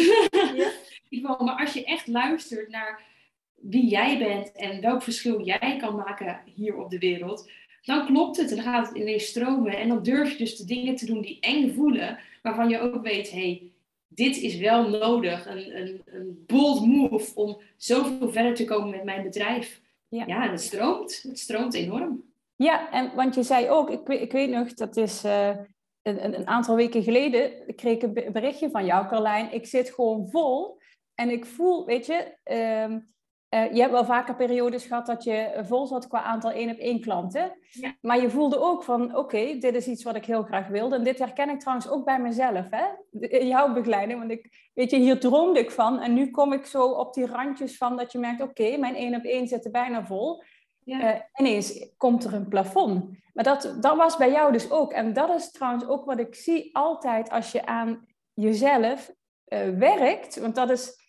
Ja. 1.08 1.38
maar 1.44 1.58
als 1.58 1.72
je 1.72 1.84
echt 1.84 2.06
luistert 2.06 2.68
naar 2.68 3.14
wie 3.70 3.86
jij 3.86 4.18
bent 4.18 4.52
en 4.52 4.80
welk 4.80 5.02
verschil 5.02 5.44
jij 5.44 5.76
kan 5.80 5.94
maken 5.94 6.40
hier 6.54 6.76
op 6.76 6.90
de 6.90 6.98
wereld, 6.98 7.50
dan 7.82 8.06
klopt 8.06 8.36
het 8.36 8.50
en 8.50 8.56
dan 8.56 8.64
gaat 8.64 8.88
het 8.88 8.96
ineens 8.96 9.26
stromen. 9.26 9.78
En 9.78 9.88
dan 9.88 10.02
durf 10.02 10.30
je 10.30 10.38
dus 10.38 10.56
de 10.56 10.64
dingen 10.64 10.96
te 10.96 11.06
doen 11.06 11.20
die 11.20 11.40
eng 11.40 11.74
voelen, 11.74 12.18
waarvan 12.42 12.68
je 12.68 12.78
ook 12.78 13.02
weet, 13.02 13.30
hey, 13.30 13.70
dit 14.08 14.36
is 14.36 14.58
wel 14.58 14.88
nodig, 14.88 15.46
een, 15.46 15.76
een, 15.76 16.02
een 16.04 16.44
bold 16.46 16.86
move 16.86 17.34
om 17.34 17.60
zoveel 17.76 18.30
verder 18.30 18.54
te 18.54 18.64
komen 18.64 18.90
met 18.90 19.04
mijn 19.04 19.22
bedrijf. 19.22 19.80
Ja, 20.08 20.24
ja 20.26 20.44
en 20.44 20.50
het 20.50 20.60
stroomt. 20.60 21.22
Het 21.28 21.38
stroomt 21.38 21.74
enorm. 21.74 22.24
Ja, 22.56 22.90
en 22.90 23.14
want 23.14 23.34
je 23.34 23.42
zei 23.42 23.68
ook, 23.68 23.90
ik, 23.90 24.08
ik 24.08 24.32
weet 24.32 24.50
nog, 24.50 24.74
dat 24.74 24.96
is 24.96 25.24
uh, 25.24 25.48
een, 26.02 26.34
een, 26.34 26.46
aantal 26.46 26.76
weken 26.76 27.02
geleden, 27.02 27.52
kreeg 27.76 27.94
ik 27.94 28.02
een 28.02 28.32
berichtje 28.32 28.70
van 28.70 28.84
jou, 28.84 29.06
Carlijn. 29.08 29.52
Ik 29.52 29.66
zit 29.66 29.90
gewoon 29.90 30.28
vol 30.30 30.78
en 31.14 31.30
ik 31.30 31.44
voel, 31.44 31.86
weet 31.86 32.06
je, 32.06 32.34
uh, 32.44 32.96
uh, 33.50 33.72
je 33.72 33.80
hebt 33.80 33.92
wel 33.92 34.04
vaker 34.04 34.34
periodes 34.34 34.86
gehad 34.86 35.06
dat 35.06 35.24
je 35.24 35.62
vol 35.66 35.86
zat 35.86 36.06
qua 36.06 36.22
aantal 36.22 36.50
één 36.50 36.70
op 36.70 36.78
één 36.78 37.00
klanten. 37.00 37.58
Ja. 37.70 37.94
Maar 38.00 38.20
je 38.20 38.30
voelde 38.30 38.58
ook 38.58 38.84
van, 38.84 39.16
oké, 39.16 39.58
dit 39.58 39.74
is 39.74 39.86
iets 39.86 40.02
wat 40.02 40.16
ik 40.16 40.24
heel 40.24 40.42
graag 40.42 40.68
wilde. 40.68 40.96
En 40.96 41.04
dit 41.04 41.18
herken 41.18 41.50
ik 41.50 41.60
trouwens 41.60 41.88
ook 41.88 42.04
bij 42.04 42.20
mezelf, 42.20 42.66
hè? 42.70 42.84
in 43.28 43.46
jouw 43.46 43.72
begeleiding. 43.72 44.18
Want 44.18 44.30
ik, 44.30 44.70
weet 44.74 44.90
je, 44.90 44.96
hier 44.96 45.20
droomde 45.20 45.60
ik 45.60 45.70
van. 45.70 46.00
En 46.00 46.14
nu 46.14 46.30
kom 46.30 46.52
ik 46.52 46.66
zo 46.66 46.84
op 46.84 47.14
die 47.14 47.26
randjes 47.26 47.76
van 47.76 47.96
dat 47.96 48.12
je 48.12 48.18
merkt, 48.18 48.42
oké, 48.42 48.76
mijn 48.76 48.94
één 48.94 49.14
op 49.14 49.24
één 49.24 49.46
zit 49.48 49.64
er 49.64 49.70
bijna 49.70 50.04
vol. 50.04 50.42
Ja. 50.84 51.14
Uh, 51.14 51.20
ineens 51.34 51.88
komt 51.96 52.24
er 52.24 52.34
een 52.34 52.48
plafond. 52.48 53.18
Maar 53.32 53.44
dat, 53.44 53.76
dat 53.80 53.96
was 53.96 54.16
bij 54.16 54.30
jou 54.30 54.52
dus 54.52 54.70
ook. 54.70 54.92
En 54.92 55.12
dat 55.12 55.34
is 55.34 55.50
trouwens 55.50 55.86
ook 55.86 56.04
wat 56.04 56.18
ik 56.18 56.34
zie 56.34 56.76
altijd 56.76 57.30
als 57.30 57.52
je 57.52 57.66
aan 57.66 58.06
jezelf 58.34 59.12
uh, 59.48 59.68
werkt. 59.68 60.40
Want 60.40 60.54
dat 60.54 60.70
is 60.70 61.05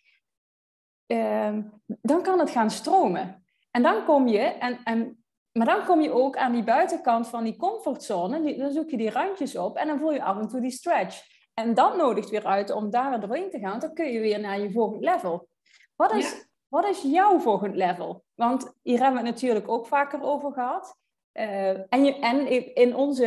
Ehm, 1.07 1.61
dan 1.85 2.21
kan 2.21 2.39
het 2.39 2.49
gaan 2.49 2.69
stromen. 2.69 3.45
En 3.71 3.83
dan 3.83 4.05
kom 4.05 4.27
je, 4.27 4.39
en, 4.39 4.79
en, 4.83 5.23
maar 5.51 5.65
dan 5.65 5.85
kom 5.85 6.01
je 6.01 6.11
ook 6.11 6.37
aan 6.37 6.51
die 6.51 6.63
buitenkant 6.63 7.27
van 7.27 7.43
die 7.43 7.55
comfortzone, 7.55 8.41
die, 8.41 8.57
dan 8.57 8.71
zoek 8.71 8.89
je 8.89 8.97
die 8.97 9.09
randjes 9.09 9.57
op 9.57 9.77
en 9.77 9.87
dan 9.87 9.99
voel 9.99 10.13
je 10.13 10.23
af 10.23 10.39
en 10.39 10.47
toe 10.47 10.61
die 10.61 10.71
stretch. 10.71 11.21
En 11.53 11.73
dat 11.73 11.97
nodigt 11.97 12.29
weer 12.29 12.45
uit 12.45 12.71
om 12.71 12.89
daar 12.89 13.09
weer 13.09 13.19
doorheen 13.19 13.49
te 13.49 13.59
gaan, 13.59 13.79
dan 13.79 13.93
kun 13.93 14.11
je 14.11 14.19
weer 14.19 14.39
naar 14.39 14.59
je 14.59 14.71
volgend 14.71 15.03
level. 15.03 15.47
Wat 15.95 16.13
is, 16.13 16.47
wat 16.67 16.85
is 16.85 17.01
jouw 17.01 17.39
volgend 17.39 17.75
level? 17.75 18.23
Want 18.35 18.73
hier 18.81 18.99
hebben 18.99 19.21
we 19.21 19.27
het 19.27 19.35
natuurlijk 19.35 19.69
ook 19.69 19.87
vaker 19.87 20.21
over 20.21 20.51
gehad. 20.51 20.97
Uh, 21.33 21.93
en, 21.93 22.05
je, 22.05 22.19
en 22.19 22.75
in 22.75 22.95
onze 22.95 23.25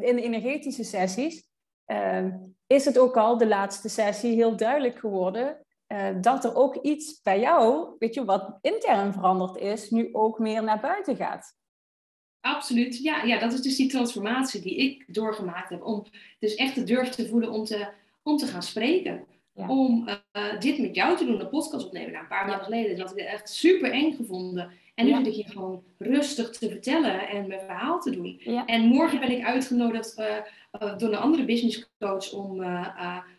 in 0.00 0.16
de 0.16 0.22
energetische 0.22 0.84
sessies 0.84 1.48
uh, 1.86 2.24
is 2.66 2.84
het 2.84 2.98
ook 2.98 3.16
al 3.16 3.38
de 3.38 3.46
laatste 3.46 3.88
sessie 3.88 4.34
heel 4.34 4.56
duidelijk 4.56 4.98
geworden 4.98 5.66
uh, 5.92 6.08
dat 6.20 6.44
er 6.44 6.54
ook 6.54 6.76
iets 6.76 7.22
bij 7.22 7.40
jou, 7.40 7.94
weet 7.98 8.14
je, 8.14 8.24
wat 8.24 8.58
intern 8.60 9.12
veranderd 9.12 9.56
is, 9.56 9.90
nu 9.90 10.08
ook 10.12 10.38
meer 10.38 10.62
naar 10.62 10.80
buiten 10.80 11.16
gaat. 11.16 11.56
Absoluut, 12.40 13.02
ja, 13.02 13.22
ja, 13.22 13.38
dat 13.38 13.52
is 13.52 13.60
dus 13.60 13.76
die 13.76 13.90
transformatie 13.90 14.60
die 14.60 14.76
ik 14.76 15.14
doorgemaakt 15.14 15.70
heb. 15.70 15.82
Om 15.82 16.04
dus 16.38 16.54
echt 16.54 16.74
de 16.74 16.82
durf 16.82 17.08
te 17.08 17.28
voelen 17.28 17.50
om 17.50 17.64
te, 17.64 17.88
om 18.22 18.36
te 18.36 18.46
gaan 18.46 18.62
spreken. 18.62 19.26
om 19.54 20.08
uh, 20.08 20.60
dit 20.60 20.78
met 20.78 20.94
jou 20.94 21.16
te 21.16 21.24
doen, 21.24 21.40
een 21.40 21.48
podcast 21.48 21.86
opnemen. 21.86 22.10
Nou, 22.10 22.22
een 22.22 22.28
paar 22.28 22.46
maanden 22.46 22.64
geleden 22.64 22.96
dat 22.96 23.10
ik 23.10 23.18
het 23.18 23.26
echt 23.26 23.48
super 23.48 23.90
eng 23.90 24.12
gevonden. 24.12 24.70
En 24.94 25.06
nu 25.06 25.14
zit 25.14 25.26
ik 25.26 25.34
hier 25.34 25.48
gewoon 25.48 25.82
rustig 25.98 26.50
te 26.50 26.68
vertellen 26.68 27.28
en 27.28 27.46
mijn 27.46 27.60
verhaal 27.60 28.00
te 28.00 28.10
doen. 28.10 28.40
En 28.66 28.84
morgen 28.86 29.20
ben 29.20 29.30
ik 29.30 29.44
uitgenodigd 29.44 30.18
uh, 30.18 30.98
door 30.98 31.08
een 31.08 31.18
andere 31.18 31.44
business 31.44 31.90
coach 31.98 32.32
om, 32.32 32.62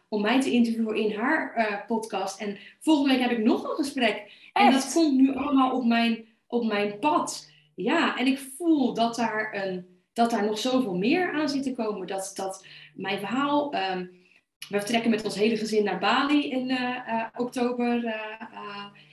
om 0.10 0.22
mij 0.22 0.41
te 0.41 0.52
interviewen 0.52 0.95
in 0.95 1.12
haar 1.12 1.84
podcast. 1.88 2.39
En 2.39 2.58
volgende 2.80 3.10
week 3.10 3.22
heb 3.22 3.32
ik 3.32 3.43
nog 3.43 3.63
een 3.63 3.76
gesprek. 3.76 4.32
En 4.54 4.72
dat 4.72 4.91
komt 4.93 5.17
nu 5.17 5.36
allemaal 5.36 5.72
op 5.72 5.86
mijn, 5.86 6.26
op 6.48 6.65
mijn 6.65 7.00
pad. 7.00 7.52
Ja, 7.76 8.17
en 8.17 8.28
ik 8.28 8.39
voel 8.58 8.93
dat 8.93 9.15
daar, 9.15 9.65
een, 9.65 9.86
dat 10.13 10.32
daar 10.32 10.45
nog 10.45 10.60
zoveel 10.60 10.98
meer 10.98 11.34
aan 11.34 11.50
zit 11.50 11.63
te 11.63 11.74
komen. 11.74 12.08
Dat, 12.08 12.32
dat 12.36 12.65
mijn 12.95 13.19
verhaal. 13.19 13.76
Um, 13.76 14.17
we 14.69 14.78
vertrekken 14.78 15.10
met 15.10 15.24
ons 15.24 15.36
hele 15.36 15.58
gezin 15.58 15.84
naar 15.84 16.00
Bali 16.00 16.50
in 16.50 16.69
uh, 16.69 16.80
uh, 16.80 17.26
oktober. 17.36 18.15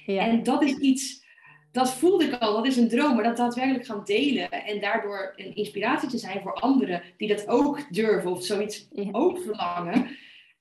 Ja. 0.06 0.26
En 0.26 0.42
dat 0.42 0.62
is 0.62 0.76
iets, 0.78 1.24
dat 1.72 1.92
voelde 1.92 2.24
ik 2.24 2.34
al, 2.34 2.54
dat 2.54 2.66
is 2.66 2.76
een 2.76 2.88
droom, 2.88 3.14
maar 3.14 3.24
dat 3.24 3.36
daadwerkelijk 3.36 3.86
gaan 3.86 4.04
delen 4.04 4.50
en 4.50 4.80
daardoor 4.80 5.32
een 5.36 5.54
inspiratie 5.54 6.08
te 6.08 6.18
zijn 6.18 6.40
voor 6.42 6.54
anderen 6.54 7.02
die 7.16 7.28
dat 7.28 7.48
ook 7.48 7.92
durven 7.94 8.30
of 8.30 8.44
zoiets 8.44 8.88
ook 9.12 9.38
verlangen. 9.38 10.16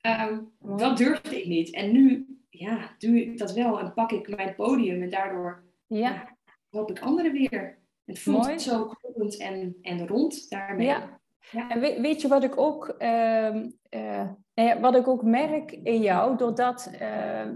Um, 0.06 0.52
dat 0.78 0.98
durfde 0.98 1.42
ik 1.42 1.48
niet. 1.48 1.74
En 1.74 1.92
nu 1.92 2.26
ja, 2.50 2.96
doe 2.98 3.22
ik 3.22 3.38
dat 3.38 3.54
wel 3.54 3.80
en 3.80 3.94
pak 3.94 4.12
ik 4.12 4.36
mijn 4.36 4.56
podium 4.56 5.02
en 5.02 5.10
daardoor 5.10 5.64
ja. 5.88 6.38
help 6.70 6.90
ik 6.90 7.00
anderen 7.00 7.32
weer. 7.32 7.78
Het 8.06 8.20
voelt 8.20 8.46
Mooi. 8.46 8.60
zo 8.60 8.86
kloppend 8.86 9.38
en, 9.38 9.78
en 9.82 10.08
rond 10.08 10.50
daarmee. 10.50 10.86
Ja. 10.86 11.20
ja. 11.52 11.70
En 11.70 11.80
weet, 11.80 12.00
weet, 12.00 12.22
je 12.22 12.28
wat 12.28 12.44
ik 12.44 12.58
ook, 12.58 12.96
uh, 13.00 13.56
uh, 13.90 14.80
wat 14.82 14.96
ik 14.96 15.08
ook 15.08 15.24
merk 15.24 15.72
in 15.72 16.02
jou, 16.02 16.38
doordat 16.38 16.92
uh, 17.02 17.48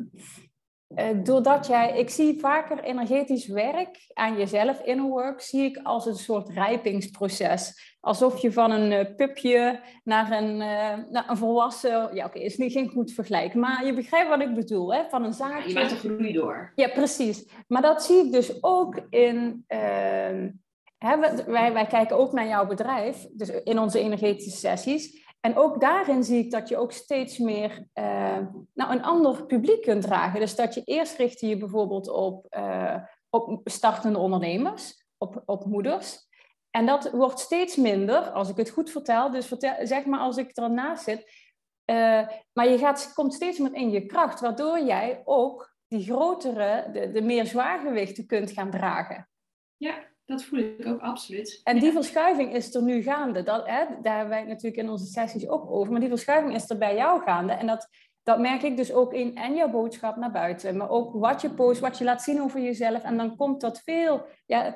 doordat 1.23 1.67
jij, 1.67 1.97
ik 1.97 2.10
zie 2.10 2.39
vaker 2.39 2.84
energetisch 2.84 3.47
werk 3.47 3.97
aan 4.13 4.38
jezelf, 4.38 4.82
inner 4.82 5.06
work, 5.06 5.41
zie 5.41 5.63
ik 5.63 5.80
als 5.84 6.06
een 6.06 6.15
soort 6.15 6.49
rijpingsproces. 6.49 7.88
Alsof 7.99 8.41
je 8.41 8.52
van 8.52 8.71
een 8.71 8.91
uh, 8.91 9.15
pupje 9.15 9.80
naar 10.04 10.32
een, 10.32 10.54
uh, 10.54 11.12
naar 11.12 11.25
een 11.28 11.38
volwassen, 11.38 12.15
ja 12.15 12.25
oké, 12.25 12.39
is 12.39 12.58
niet 12.58 12.71
geen 12.71 12.89
goed 12.89 13.12
vergelijk, 13.12 13.54
maar 13.54 13.86
je 13.86 13.93
begrijpt 13.93 14.30
wat 14.30 14.41
ik 14.41 14.56
bedoel, 14.56 14.93
hè? 14.93 15.10
van 15.10 15.23
een 15.23 15.34
zaadje. 15.34 15.67
je 15.67 15.73
maakt 15.73 15.91
een 15.91 15.97
groei 15.97 16.34
door. 16.34 16.71
Ja, 16.75 16.88
precies. 16.88 17.49
Maar 17.67 17.82
dat 17.82 18.04
zie 18.04 18.25
ik 18.25 18.32
dus 18.32 18.63
ook 18.63 19.02
in, 19.10 19.63
ehm, 19.67 20.49
hè, 20.97 21.19
wij, 21.45 21.73
wij 21.73 21.86
kijken 21.86 22.17
ook 22.17 22.34
naar 22.34 22.47
jouw 22.47 22.67
bedrijf, 22.67 23.28
dus 23.32 23.49
in 23.49 23.80
onze 23.80 23.99
energetische 23.99 24.58
sessies. 24.58 25.28
En 25.39 25.58
ook 25.58 25.82
daarin 25.82 26.23
zie 26.23 26.43
ik 26.43 26.52
dat 26.52 26.69
je 26.69 26.78
ook 26.78 26.91
steeds 26.91 27.38
meer 27.38 27.88
uh, 27.93 28.38
nou, 28.73 28.91
een 28.91 29.04
ander 29.04 29.45
publiek 29.45 29.82
kunt 29.82 30.02
dragen. 30.02 30.39
Dus 30.39 30.56
dat 30.56 30.73
je 30.73 30.84
eerst 30.84 31.17
richt 31.17 31.39
je 31.39 31.58
bijvoorbeeld 31.58 32.10
op, 32.10 32.56
uh, 32.58 32.95
op 33.30 33.62
startende 33.63 34.19
ondernemers, 34.19 35.06
op, 35.17 35.43
op 35.45 35.65
moeders. 35.65 36.28
En 36.69 36.86
dat 36.86 37.12
wordt 37.12 37.39
steeds 37.39 37.75
minder, 37.75 38.30
als 38.30 38.49
ik 38.49 38.58
het 38.58 38.69
goed 38.69 38.89
vertel. 38.89 39.32
Dus 39.32 39.45
vertel, 39.45 39.73
zeg 39.88 40.06
maar 40.06 40.19
als 40.19 40.38
ik 40.38 40.58
ernaast 40.58 41.04
zit. 41.04 41.47
Uh, 41.86 42.28
maar 42.54 42.67
je 42.67 42.78
gaat, 42.78 43.12
komt 43.13 43.34
steeds 43.34 43.58
meer 43.60 43.73
in 43.73 43.89
je 43.89 44.06
kracht, 44.06 44.39
waardoor 44.39 44.80
jij 44.80 45.21
ook 45.23 45.75
die 45.88 46.04
grotere, 46.04 46.89
de, 46.91 47.12
de 47.12 47.21
meer 47.21 47.45
zwaargewichten 47.45 48.25
kunt 48.25 48.52
gaan 48.52 48.71
dragen. 48.71 49.30
Ja, 49.78 50.09
dat 50.30 50.44
voel 50.44 50.60
ik 50.60 50.86
ook 50.86 51.02
absoluut. 51.02 51.62
En 51.63 51.80
die 51.80 51.92
verschuiving 51.92 52.54
is 52.54 52.76
er 52.76 52.84
nu 52.84 53.02
gaande. 53.02 53.44
Dat, 53.44 53.68
hè, 53.68 53.86
daar 54.02 54.13
hebben 54.13 54.30
wij 54.30 54.39
het 54.39 54.48
natuurlijk 54.48 54.82
in 54.82 54.89
onze 54.89 55.06
sessies 55.06 55.48
ook 55.48 55.72
over. 55.72 55.92
Maar 55.92 56.00
die 56.00 56.10
verschuiving 56.10 56.56
is 56.56 56.70
er 56.70 56.78
bij 56.78 56.96
jou 56.96 57.22
gaande. 57.22 57.54
En 57.54 57.68
dat, 57.68 57.89
dat 58.24 58.39
merk 58.39 58.62
ik 58.62 58.78
dus 58.78 58.94
ook 58.94 59.13
in 59.13 59.36
en 59.36 59.56
jouw 59.56 59.70
boodschap 59.70 60.15
naar 60.15 60.32
buiten. 60.32 60.78
Maar 60.78 60.89
ook 60.89 61.13
wat 61.13 61.42
je 61.42 61.50
post, 61.50 61.80
wat 61.80 61.98
je 61.98 62.04
laat 62.04 62.22
zien 62.22 62.42
over 62.42 62.62
jezelf. 62.62 63.04
En 63.04 63.18
dan 63.18 63.36
komt 63.36 63.62
dat 63.62 63.82
veel, 63.82 64.26
ja, 64.46 64.76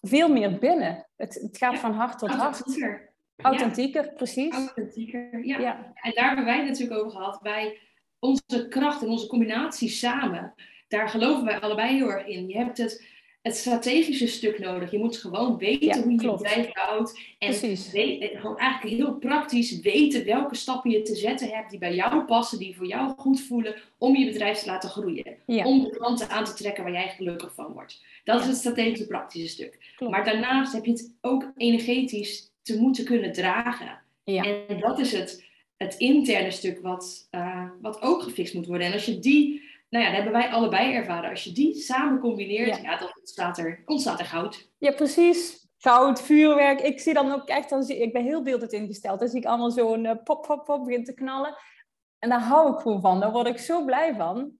veel 0.00 0.28
meer 0.28 0.58
binnen. 0.58 1.06
Het, 1.16 1.34
het 1.34 1.56
gaat 1.56 1.78
van 1.78 1.92
hart 1.92 2.18
tot 2.18 2.30
hart. 2.30 2.62
Authentieker, 3.36 4.12
precies. 4.12 4.54
Authentieker, 4.54 5.44
ja. 5.44 5.58
ja. 5.58 5.92
En 5.94 6.12
daar 6.14 6.26
hebben 6.26 6.44
wij 6.44 6.56
het 6.56 6.66
natuurlijk 6.66 7.00
over 7.00 7.10
gehad. 7.10 7.40
Bij 7.42 7.78
onze 8.18 8.68
kracht 8.68 9.02
en 9.02 9.08
onze 9.08 9.26
combinatie 9.26 9.88
samen. 9.88 10.54
Daar 10.88 11.08
geloven 11.08 11.44
wij 11.44 11.60
allebei 11.60 11.94
heel 11.96 12.10
erg 12.10 12.26
in. 12.26 12.48
Je 12.48 12.56
hebt 12.56 12.78
het 12.78 13.18
het 13.42 13.56
strategische 13.56 14.26
stuk 14.26 14.58
nodig. 14.58 14.90
Je 14.90 14.98
moet 14.98 15.16
gewoon 15.16 15.58
weten 15.58 16.02
hoe 16.02 16.12
je 16.12 16.20
je 16.22 16.30
bedrijf 16.30 16.68
houdt. 16.72 17.20
En 17.38 17.60
weet, 17.92 18.30
gewoon 18.34 18.58
eigenlijk 18.58 18.96
heel 18.96 19.14
praktisch 19.14 19.80
weten 19.80 20.24
welke 20.24 20.54
stappen 20.54 20.90
je 20.90 21.02
te 21.02 21.14
zetten 21.14 21.48
hebt 21.48 21.70
die 21.70 21.78
bij 21.78 21.94
jou 21.94 22.24
passen, 22.24 22.58
die 22.58 22.76
voor 22.76 22.86
jou 22.86 23.12
goed 23.16 23.40
voelen, 23.40 23.74
om 23.98 24.16
je 24.16 24.26
bedrijf 24.26 24.58
te 24.58 24.66
laten 24.66 24.90
groeien. 24.90 25.36
Om 25.46 25.82
de 25.82 25.90
klanten 25.90 26.28
aan 26.28 26.44
te 26.44 26.54
trekken 26.54 26.82
waar 26.84 26.92
jij 26.92 27.08
gelukkig 27.08 27.54
van 27.54 27.72
wordt. 27.72 28.04
Dat 28.24 28.40
is 28.40 28.46
het 28.46 28.56
strategische 28.56 29.06
praktische 29.06 29.48
stuk. 29.48 29.96
Maar 30.08 30.24
daarnaast 30.24 30.72
heb 30.72 30.84
je 30.84 30.92
het 30.92 31.14
ook 31.20 31.52
energetisch 31.56 32.52
te 32.62 32.80
moeten 32.80 33.04
kunnen 33.04 33.32
dragen. 33.32 34.00
En 34.24 34.80
dat 34.80 34.98
is 34.98 35.12
het, 35.12 35.44
het 35.76 35.94
interne 35.94 36.50
stuk 36.50 36.80
wat, 36.80 37.28
uh, 37.30 37.68
wat 37.80 38.02
ook 38.02 38.22
gefixt 38.22 38.54
moet 38.54 38.66
worden. 38.66 38.86
En 38.86 38.92
als 38.92 39.04
je 39.04 39.18
die 39.18 39.69
nou 39.90 40.04
ja, 40.04 40.10
dat 40.10 40.22
hebben 40.22 40.40
wij 40.40 40.50
allebei 40.50 40.94
ervaren. 40.94 41.30
Als 41.30 41.44
je 41.44 41.52
die 41.52 41.74
samen 41.74 42.20
combineert, 42.20 42.82
ja. 42.82 42.96
dan 42.96 43.12
ontstaat 43.18 43.58
er, 43.58 43.82
ontstaat 43.86 44.20
er 44.20 44.26
goud. 44.26 44.70
Ja, 44.78 44.92
precies. 44.92 45.68
Goud, 45.78 46.22
vuurwerk. 46.22 46.80
Ik 46.80 47.00
zie 47.00 47.14
dan 47.14 47.32
ook 47.32 47.48
echt, 47.48 47.70
dan 47.70 47.82
zie, 47.82 48.02
ik 48.02 48.12
ben 48.12 48.24
heel 48.24 48.42
beeldend 48.42 48.72
ingesteld. 48.72 49.20
Dan 49.20 49.28
zie 49.28 49.40
ik 49.40 49.46
allemaal 49.46 49.70
zo'n 49.70 50.04
uh, 50.04 50.12
pop, 50.24 50.42
pop, 50.42 50.64
pop 50.64 50.84
begint 50.84 51.06
te 51.06 51.14
knallen. 51.14 51.56
En 52.18 52.28
daar 52.28 52.40
hou 52.40 52.72
ik 52.72 52.78
gewoon 52.78 53.00
van. 53.00 53.20
Daar 53.20 53.32
word 53.32 53.46
ik 53.46 53.58
zo 53.58 53.84
blij 53.84 54.14
van. 54.14 54.50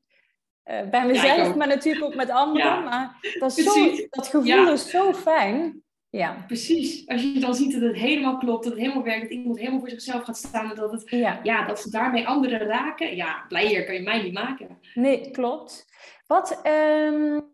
Uh, 0.65 0.89
bij 0.89 1.07
mezelf, 1.07 1.55
maar 1.55 1.67
natuurlijk 1.67 2.05
ook 2.05 2.15
met 2.15 2.31
anderen. 2.31 2.85
Maar 2.85 3.19
dat, 3.39 3.59
is 3.59 3.65
zo, 3.65 4.07
dat 4.11 4.27
gevoel 4.27 4.73
is 4.73 4.91
zo 4.91 5.13
fijn. 5.13 5.83
Ja. 6.11 6.45
Precies. 6.47 7.09
Als 7.09 7.23
je 7.23 7.41
dan 7.41 7.55
ziet 7.55 7.73
dat 7.73 7.83
het 7.83 7.97
helemaal 7.97 8.39
klopt, 8.39 8.65
dat 8.65 8.73
het 8.73 8.83
helemaal 8.83 9.03
werkt, 9.03 9.23
dat 9.23 9.31
iemand 9.31 9.59
helemaal 9.59 9.81
voor 9.81 9.91
zichzelf 9.91 10.25
gaat 10.25 10.37
staan 10.37 10.71
en 10.71 10.77
dat, 10.77 10.93
het, 10.93 11.11
ja. 11.43 11.67
dat 11.67 11.81
ze 11.81 11.91
daarmee 11.91 12.27
anderen 12.27 12.59
raken. 12.59 13.17
Ja, 13.17 13.45
blijer 13.49 13.85
kan 13.85 13.95
je 13.95 14.03
mij 14.03 14.23
niet 14.23 14.33
maken. 14.33 14.79
Nee, 14.95 15.31
klopt. 15.31 15.89
Wat, 16.27 16.61
um, 16.67 17.51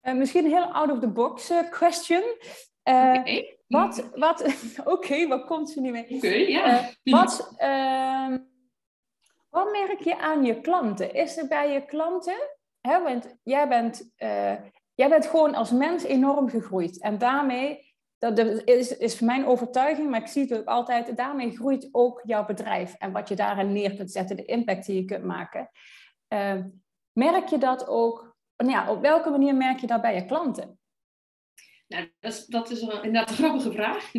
misschien 0.00 0.44
een 0.44 0.50
heel 0.50 0.72
out 0.72 0.90
of 0.90 0.98
the 0.98 1.08
box 1.08 1.50
uh, 1.50 1.70
question. 1.70 2.22
Uh, 2.84 3.42
Wat, 3.66 4.10
wat, 4.14 4.54
oké, 4.94 5.26
wat 5.26 5.44
komt 5.44 5.70
ze 5.70 5.80
nu 5.80 5.90
mee? 5.90 6.06
Oké, 6.08 6.28
ja. 6.28 6.90
wat, 7.02 7.56
uh, 7.58 8.36
wat 9.50 9.70
merk 9.72 10.00
je 10.00 10.18
aan 10.18 10.44
je 10.44 10.60
klanten? 10.60 11.14
Is 11.14 11.36
er 11.36 11.48
bij 11.48 11.72
je 11.72 11.84
klanten, 11.84 12.36
hè, 12.80 13.02
want 13.02 13.38
jij 13.42 13.68
bent, 13.68 14.10
jij 14.94 15.08
bent 15.08 15.26
gewoon 15.26 15.54
als 15.54 15.70
mens 15.70 16.04
enorm 16.04 16.48
gegroeid 16.48 17.00
en 17.00 17.18
daarmee 17.18 17.87
dat 18.18 18.38
is, 18.64 18.96
is 18.96 19.16
voor 19.16 19.26
mijn 19.26 19.46
overtuiging, 19.46 20.10
maar 20.10 20.20
ik 20.20 20.26
zie 20.26 20.42
het 20.42 20.58
ook 20.58 20.66
altijd, 20.66 21.16
daarmee 21.16 21.56
groeit 21.56 21.88
ook 21.92 22.20
jouw 22.24 22.44
bedrijf 22.44 22.94
en 22.94 23.12
wat 23.12 23.28
je 23.28 23.36
daarin 23.36 23.72
neer 23.72 23.94
kunt 23.94 24.10
zetten, 24.10 24.36
de 24.36 24.44
impact 24.44 24.86
die 24.86 24.96
je 24.96 25.04
kunt 25.04 25.24
maken. 25.24 25.70
Uh, 26.28 26.64
merk 27.12 27.48
je 27.48 27.58
dat 27.58 27.86
ook, 27.86 28.36
nou 28.56 28.70
ja, 28.70 28.90
op 28.90 29.00
welke 29.00 29.30
manier 29.30 29.54
merk 29.54 29.78
je 29.78 29.86
dat 29.86 30.00
bij 30.00 30.14
je 30.14 30.24
klanten? 30.24 30.78
Nou, 31.86 32.12
dat 32.20 32.32
is, 32.32 32.46
dat 32.46 32.70
is 32.70 32.80
inderdaad 32.80 33.30
een 33.30 33.36
grappige 33.36 33.72
vraag. 33.72 34.14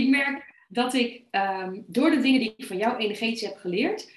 ik 0.00 0.08
merk 0.08 0.54
dat 0.68 0.94
ik 0.94 1.24
um, 1.30 1.84
door 1.86 2.10
de 2.10 2.20
dingen 2.20 2.40
die 2.40 2.54
ik 2.56 2.66
van 2.66 2.76
jou 2.76 2.96
energetisch 2.96 3.40
heb 3.40 3.56
geleerd, 3.56 4.12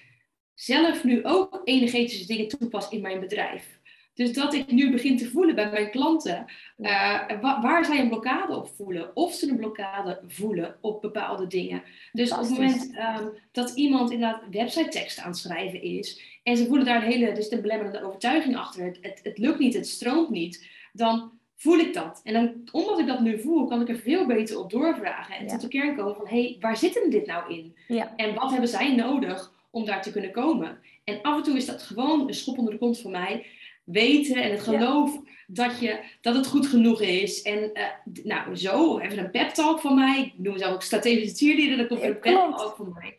zelf 0.53 1.03
nu 1.03 1.25
ook 1.25 1.61
energetische 1.63 2.27
dingen 2.27 2.47
toepas 2.47 2.89
in 2.89 3.01
mijn 3.01 3.19
bedrijf. 3.19 3.78
Dus 4.19 4.33
dat 4.33 4.53
ik 4.53 4.71
nu 4.71 4.91
begin 4.91 5.17
te 5.17 5.29
voelen 5.29 5.55
bij 5.55 5.69
mijn 5.69 5.91
klanten, 5.91 6.45
uh, 6.77 7.41
waar 7.61 7.85
zij 7.85 7.99
een 7.99 8.07
blokkade 8.07 8.55
op 8.55 8.67
voelen, 8.75 9.15
of 9.15 9.33
ze 9.33 9.49
een 9.49 9.57
blokkade 9.57 10.21
voelen 10.27 10.75
op 10.81 11.01
bepaalde 11.01 11.47
dingen. 11.47 11.83
Dus 12.11 12.31
op 12.31 12.39
het 12.39 12.49
moment 12.49 12.95
ehm, 12.95 13.27
dat 13.51 13.71
iemand 13.75 14.11
inderdaad 14.11 14.41
website 14.51 14.89
tekst 14.89 15.19
aan 15.19 15.29
het 15.29 15.37
schrijven 15.37 15.81
is, 15.81 16.21
en 16.43 16.57
ze 16.57 16.65
voelen 16.65 16.85
daar 16.85 16.95
een 16.95 17.11
hele, 17.11 17.31
dus 17.31 17.49
de 17.49 17.61
belemmerende 17.61 18.03
overtuiging 18.03 18.57
achter, 18.57 18.85
het, 18.85 18.97
het, 19.01 19.19
het 19.23 19.37
lukt 19.37 19.59
niet, 19.59 19.73
het 19.73 19.87
stroomt 19.87 20.29
niet, 20.29 20.67
dan 20.93 21.31
voel 21.55 21.77
ik 21.77 21.93
dat. 21.93 22.21
En 22.23 22.33
dan, 22.33 22.53
omdat 22.71 22.99
ik 22.99 23.07
dat 23.07 23.19
nu 23.19 23.39
voel, 23.39 23.67
kan 23.67 23.81
ik 23.81 23.89
er 23.89 23.99
veel 23.99 24.25
beter 24.25 24.59
op 24.59 24.69
doorvragen 24.69 25.35
en 25.35 25.47
tot 25.47 25.61
de 25.61 25.67
kern 25.67 25.95
komen 25.95 26.15
van, 26.15 26.27
hé, 26.27 26.41
hey, 26.41 26.57
waar 26.59 26.77
zit 26.77 26.93
hem 26.93 27.09
dit 27.09 27.25
nou 27.25 27.53
in? 27.53 27.75
Ja. 27.87 28.13
En 28.15 28.35
wat 28.35 28.51
hebben 28.51 28.69
zij 28.69 28.95
nodig 28.95 29.53
om 29.71 29.85
daar 29.85 30.01
te 30.01 30.11
kunnen 30.11 30.31
komen? 30.31 30.79
En 31.03 31.21
af 31.21 31.37
en 31.37 31.43
toe 31.43 31.57
is 31.57 31.65
dat 31.65 31.81
gewoon 31.81 32.27
een 32.27 32.33
schop 32.33 32.57
onder 32.57 32.73
de 32.73 32.79
kont 32.79 32.99
voor 32.99 33.11
mij 33.11 33.45
weten 33.91 34.35
en 34.35 34.51
het 34.51 34.61
geloof 34.61 35.19
dat, 35.47 35.79
je, 35.79 35.99
dat 36.21 36.35
het 36.35 36.47
goed 36.47 36.67
genoeg 36.67 37.01
is. 37.01 37.41
En 37.41 37.71
uh, 37.73 37.83
nou, 38.23 38.55
zo, 38.55 38.99
even 38.99 39.17
een 39.17 39.31
pep 39.31 39.49
talk 39.49 39.79
van 39.79 39.95
mij. 39.95 40.19
Ik 40.19 40.33
noem 40.43 40.57
zelf 40.57 40.73
ook 40.73 40.81
strategische 40.81 41.45
cheerleader, 41.45 41.77
dat 41.77 41.87
komt 41.87 42.01
een 42.01 42.19
pep 42.19 42.33
talk 42.33 42.75
van 42.75 42.93
mij. 42.99 43.17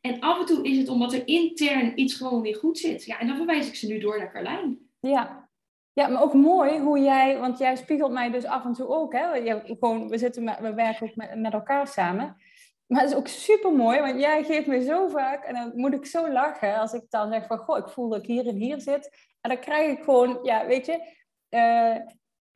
En 0.00 0.20
af 0.20 0.40
en 0.40 0.46
toe 0.46 0.64
is 0.64 0.76
het 0.76 0.88
omdat 0.88 1.12
er 1.12 1.26
intern 1.26 2.00
iets 2.00 2.14
gewoon 2.14 2.42
niet 2.42 2.56
goed 2.56 2.78
zit. 2.78 3.04
Ja, 3.04 3.18
en 3.18 3.26
dan 3.26 3.36
verwijs 3.36 3.68
ik 3.68 3.74
ze 3.74 3.86
nu 3.86 3.98
door 3.98 4.18
naar 4.18 4.32
Carlijn. 4.32 4.78
Ja. 5.00 5.48
Ja, 5.92 6.08
maar 6.08 6.22
ook 6.22 6.34
mooi 6.34 6.78
hoe 6.78 6.98
jij, 6.98 7.38
want 7.38 7.58
jij 7.58 7.76
spiegelt 7.76 8.12
mij 8.12 8.30
dus 8.30 8.44
af 8.44 8.64
en 8.64 8.72
toe 8.72 8.88
ook, 8.88 9.12
hè? 9.12 9.58
Gewoon, 9.64 10.08
we, 10.08 10.18
zitten 10.18 10.44
we 10.60 10.74
werken 10.74 11.06
ook 11.06 11.16
met, 11.16 11.38
met 11.38 11.52
elkaar 11.52 11.86
samen. 11.86 12.36
Maar 12.90 13.00
het 13.00 13.10
is 13.10 13.16
ook 13.16 13.28
super 13.28 13.72
mooi, 13.72 14.00
want 14.00 14.20
jij 14.20 14.44
geeft 14.44 14.66
me 14.66 14.82
zo 14.82 15.08
vaak, 15.08 15.44
en 15.44 15.54
dan 15.54 15.72
moet 15.74 15.94
ik 15.94 16.06
zo 16.06 16.32
lachen 16.32 16.78
als 16.78 16.92
ik 16.92 17.02
dan 17.08 17.32
zeg 17.32 17.46
van, 17.46 17.58
goh, 17.58 17.78
ik 17.78 17.88
voel 17.88 18.08
dat 18.08 18.18
ik 18.18 18.26
hier 18.26 18.46
en 18.46 18.56
hier 18.56 18.80
zit. 18.80 19.10
En 19.40 19.50
dan 19.50 19.58
krijg 19.60 19.98
ik 19.98 20.04
gewoon, 20.04 20.38
ja, 20.42 20.66
weet 20.66 20.86
je, 20.86 20.92
uh, 21.50 21.96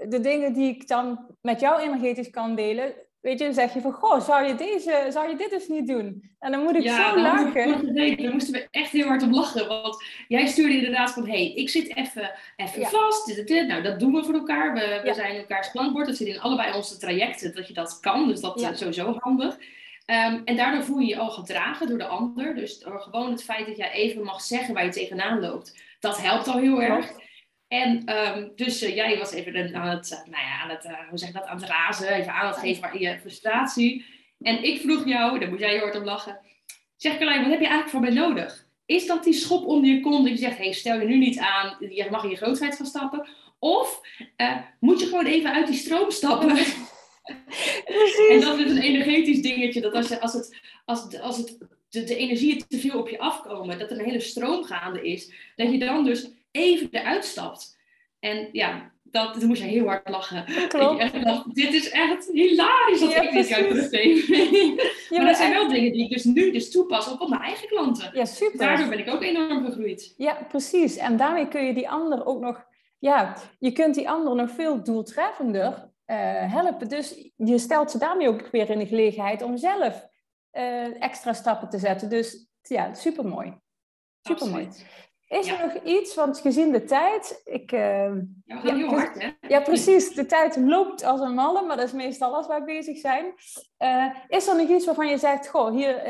de 0.09 0.21
dingen 0.21 0.53
die 0.53 0.69
ik 0.69 0.89
dan 0.89 1.27
met 1.41 1.61
jou 1.61 1.81
energetisch 1.81 2.31
kan 2.31 2.55
delen, 2.55 2.95
weet 3.21 3.39
je, 3.39 3.45
dan 3.45 3.55
zeg 3.55 3.75
je 3.75 3.81
van, 3.81 3.93
goh, 3.93 4.21
zou 4.21 4.47
je, 4.47 4.55
deze, 4.55 5.07
zou 5.09 5.29
je 5.29 5.37
dit 5.37 5.51
dus 5.51 5.69
niet 5.69 5.87
doen? 5.87 6.35
En 6.39 6.53
dan 6.53 6.63
moet 6.63 6.77
ik 6.77 6.89
zo 6.89 7.21
lachen. 7.21 7.95
Ja, 7.95 8.17
daar 8.17 8.33
moesten 8.33 8.53
we 8.53 8.69
echt 8.71 8.91
heel 8.91 9.07
hard 9.07 9.23
om 9.23 9.35
lachen. 9.35 9.69
Want 9.69 10.05
jij 10.29 10.47
stuurde 10.47 10.75
inderdaad 10.75 11.13
van, 11.13 11.29
hey, 11.29 11.53
ik 11.53 11.69
zit 11.69 11.97
even, 11.97 12.33
even 12.57 12.87
vast. 12.87 13.27
Dit, 13.27 13.47
dit, 13.47 13.67
Nou, 13.67 13.83
dat 13.83 14.01
doen 14.01 14.13
we 14.13 14.25
voor 14.25 14.35
elkaar. 14.35 14.75
We, 14.75 15.01
we 15.05 15.15
zijn 15.15 15.37
elkaars 15.37 15.71
klankbord. 15.71 16.07
Dat 16.07 16.17
zit 16.17 16.27
in 16.27 16.41
allebei 16.41 16.75
onze 16.75 16.97
trajecten, 16.97 17.55
dat 17.55 17.69
je 17.69 17.75
dat 17.75 18.01
kan. 18.01 18.29
Dus 18.29 18.41
dat 18.41 18.61
is 18.61 18.79
sowieso 18.79 19.17
handig. 19.19 19.59
Um, 20.07 20.43
en 20.45 20.57
daardoor 20.57 20.85
voel 20.85 20.99
je 20.99 21.07
je 21.07 21.19
al 21.19 21.31
gedragen 21.31 21.89
door 21.89 21.99
de 21.99 22.07
ander. 22.07 22.55
Dus 22.55 22.79
door 22.79 23.01
gewoon 23.01 23.31
het 23.31 23.45
feit 23.45 23.67
dat 23.67 23.77
jij 23.77 23.91
even 23.91 24.23
mag 24.23 24.41
zeggen 24.41 24.75
waar 24.75 24.85
je 24.85 24.91
tegenaan 24.91 25.41
loopt, 25.41 25.81
dat 26.01 26.23
helpt 26.23 26.49
al 26.49 26.59
heel 26.59 26.83
erg. 26.83 27.13
En 27.69 28.17
um, 28.17 28.53
dus 28.57 28.83
uh, 28.83 28.95
jij 28.95 29.19
was 29.19 29.33
even 29.33 29.75
aan 29.75 29.89
het, 29.89 30.11
uh, 30.11 30.33
nou 30.33 30.45
ja, 30.45 30.61
aan 30.63 30.71
het, 30.71 30.85
uh, 30.85 31.09
hoe 31.09 31.19
zeg 31.19 31.29
je 31.29 31.35
dat, 31.35 31.47
aan 31.47 31.61
het 31.61 31.69
razen, 31.69 32.09
even 32.09 32.33
aan 32.33 32.47
het 32.47 32.57
geven 32.57 32.89
van 32.91 33.01
je 33.01 33.19
frustratie. 33.19 34.05
En 34.41 34.65
ik 34.65 34.81
vroeg 34.81 35.07
jou, 35.07 35.39
daar 35.39 35.49
moet 35.49 35.59
jij 35.59 35.71
heel 35.71 35.81
hard 35.81 35.97
om 35.97 36.05
lachen. 36.05 36.41
Zeg 36.97 37.17
Carlijn, 37.17 37.41
wat 37.41 37.51
heb 37.51 37.61
je 37.61 37.67
eigenlijk 37.67 37.91
voor 37.91 38.01
mij 38.01 38.11
nodig? 38.11 38.67
Is 38.87 39.07
dat 39.07 39.25
die 39.25 39.33
schop 39.33 39.67
onder 39.67 39.91
je 39.91 40.01
kont 40.01 40.29
dat 40.29 40.39
je 40.39 40.45
zegt, 40.45 40.59
hey, 40.59 40.73
stel 40.73 41.01
je 41.01 41.07
nu 41.07 41.19
niet 41.19 41.39
aan, 41.39 41.77
je 41.79 42.07
mag 42.11 42.25
in 42.25 42.31
je 42.31 42.37
grootheid 42.37 42.77
gaan 42.77 42.87
stappen? 42.87 43.29
Of 43.59 44.01
moet 44.81 45.01
je 45.01 45.07
gewoon 45.07 45.27
even 45.27 45.53
uit 45.53 45.67
die 45.67 45.77
stroom 45.77 46.11
stappen? 46.11 46.57
en 48.29 48.41
dat 48.41 48.59
is 48.59 48.71
een 48.71 48.83
energetisch 48.83 49.43
dingetje, 49.43 49.81
dat 49.81 49.95
als, 49.95 50.09
je, 50.09 50.21
als, 50.21 50.33
het, 50.33 50.61
als, 50.85 51.21
als 51.21 51.37
het, 51.37 51.59
de, 51.89 52.05
de 52.05 52.17
energieën 52.17 52.65
te 52.69 52.79
veel 52.79 52.99
op 52.99 53.09
je 53.09 53.19
afkomen, 53.19 53.79
dat 53.79 53.91
er 53.91 53.99
een 53.99 54.05
hele 54.05 54.21
stroom 54.21 54.65
gaande 54.65 55.03
is, 55.03 55.33
dat 55.57 55.71
je 55.71 55.79
dan 55.79 56.05
dus 56.05 56.31
even 56.51 56.89
eruit 56.91 57.25
stapt. 57.25 57.79
En 58.21 58.49
ja, 58.53 58.93
dat, 59.03 59.41
toen 59.41 59.49
moest 59.49 59.63
je 59.63 59.69
heel 59.69 59.87
hard 59.87 60.09
lachen. 60.09 60.45
Klopt. 60.69 61.03
Ik 61.15 61.25
dacht, 61.25 61.55
dit 61.55 61.73
is 61.73 61.91
echt 61.91 62.31
hilarisch 62.33 63.01
dat 63.01 63.15
ik 63.15 63.33
dit 63.33 63.49
jou 63.49 63.69
teruggeef. 63.69 64.27
ja, 65.09 65.17
maar 65.17 65.27
dat 65.27 65.37
zijn 65.37 65.53
wel 65.53 65.69
dingen 65.69 65.93
die 65.93 66.05
ik 66.05 66.11
dus 66.11 66.25
nu 66.25 66.53
dus 66.53 66.71
toepas 66.71 67.11
op 67.11 67.29
mijn 67.29 67.43
eigen 67.43 67.69
klanten. 67.69 68.11
Ja, 68.15 68.25
super. 68.25 68.59
Daardoor 68.59 68.89
ben 68.89 68.99
ik 68.99 69.09
ook 69.09 69.23
enorm 69.23 69.65
gegroeid. 69.65 70.15
Ja, 70.17 70.47
precies. 70.49 70.97
En 70.97 71.17
daarmee 71.17 71.49
kun 71.49 71.65
je 71.65 71.75
die 71.75 71.89
ander 71.89 72.27
ook 72.27 72.41
nog... 72.41 72.65
Ja, 72.99 73.37
je 73.59 73.73
kunt 73.73 73.95
die 73.95 74.11
ander 74.11 74.35
nog 74.35 74.51
veel 74.51 74.83
doeltreffender 74.83 75.93
uh, 76.07 76.53
helpen. 76.53 76.89
Dus 76.89 77.31
je 77.37 77.59
stelt 77.59 77.91
ze 77.91 77.99
daarmee 77.99 78.29
ook 78.29 78.51
weer 78.51 78.71
in 78.71 78.79
de 78.79 78.87
gelegenheid 78.87 79.43
om 79.43 79.57
zelf 79.57 80.07
uh, 80.53 81.03
extra 81.03 81.33
stappen 81.33 81.69
te 81.69 81.79
zetten. 81.79 82.11
Dus 82.11 82.49
ja, 82.63 82.95
supermooi. 82.95 83.59
Supermooi. 84.21 84.69
Is 85.29 85.49
er 85.49 85.61
nog 85.61 85.83
iets, 85.83 86.15
want 86.15 86.41
gezien 86.41 86.73
de 86.73 86.85
tijd, 86.85 87.41
ik... 87.45 87.73
Uh, 87.73 88.13
ja, 88.45 88.61
heel 88.61 88.89
hard, 88.89 89.23
hè? 89.23 89.31
Ja, 89.49 89.61
precies. 89.61 90.15
De 90.15 90.27
tijd 90.27 90.57
loopt 90.57 91.05
als 91.05 91.21
een 91.21 91.35
malle, 91.35 91.63
maar 91.63 91.77
dat 91.77 91.87
is 91.87 91.93
meestal 91.93 92.35
als 92.35 92.47
wij 92.47 92.65
bezig 92.65 92.99
zijn. 92.99 93.35
Is 94.29 94.47
er 94.49 94.57
nog 94.57 94.69
iets 94.69 94.85
waarvan 94.85 95.09
je 95.09 95.19
zegt, 95.19 95.49
goh, 95.49 95.71
hier, 95.71 96.03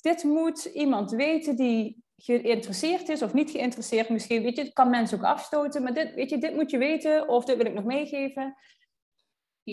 dit 0.00 0.24
moet 0.24 0.64
iemand 0.64 1.10
weten 1.10 1.56
die 1.56 2.04
geïnteresseerd 2.16 3.08
is 3.08 3.22
of 3.22 3.32
niet 3.32 3.50
geïnteresseerd 3.50 4.08
misschien. 4.08 4.42
Weet 4.42 4.56
je, 4.56 4.62
het 4.62 4.72
kan 4.72 4.90
mensen 4.90 5.18
ook 5.18 5.24
afstoten, 5.24 5.82
maar 5.82 5.94
dit, 5.94 6.14
weet 6.14 6.30
je, 6.30 6.38
dit 6.38 6.54
moet 6.54 6.70
je 6.70 6.78
weten 6.78 7.28
of 7.28 7.44
dit 7.44 7.56
wil 7.56 7.66
ik 7.66 7.74
nog 7.74 7.84
meegeven. 7.84 8.56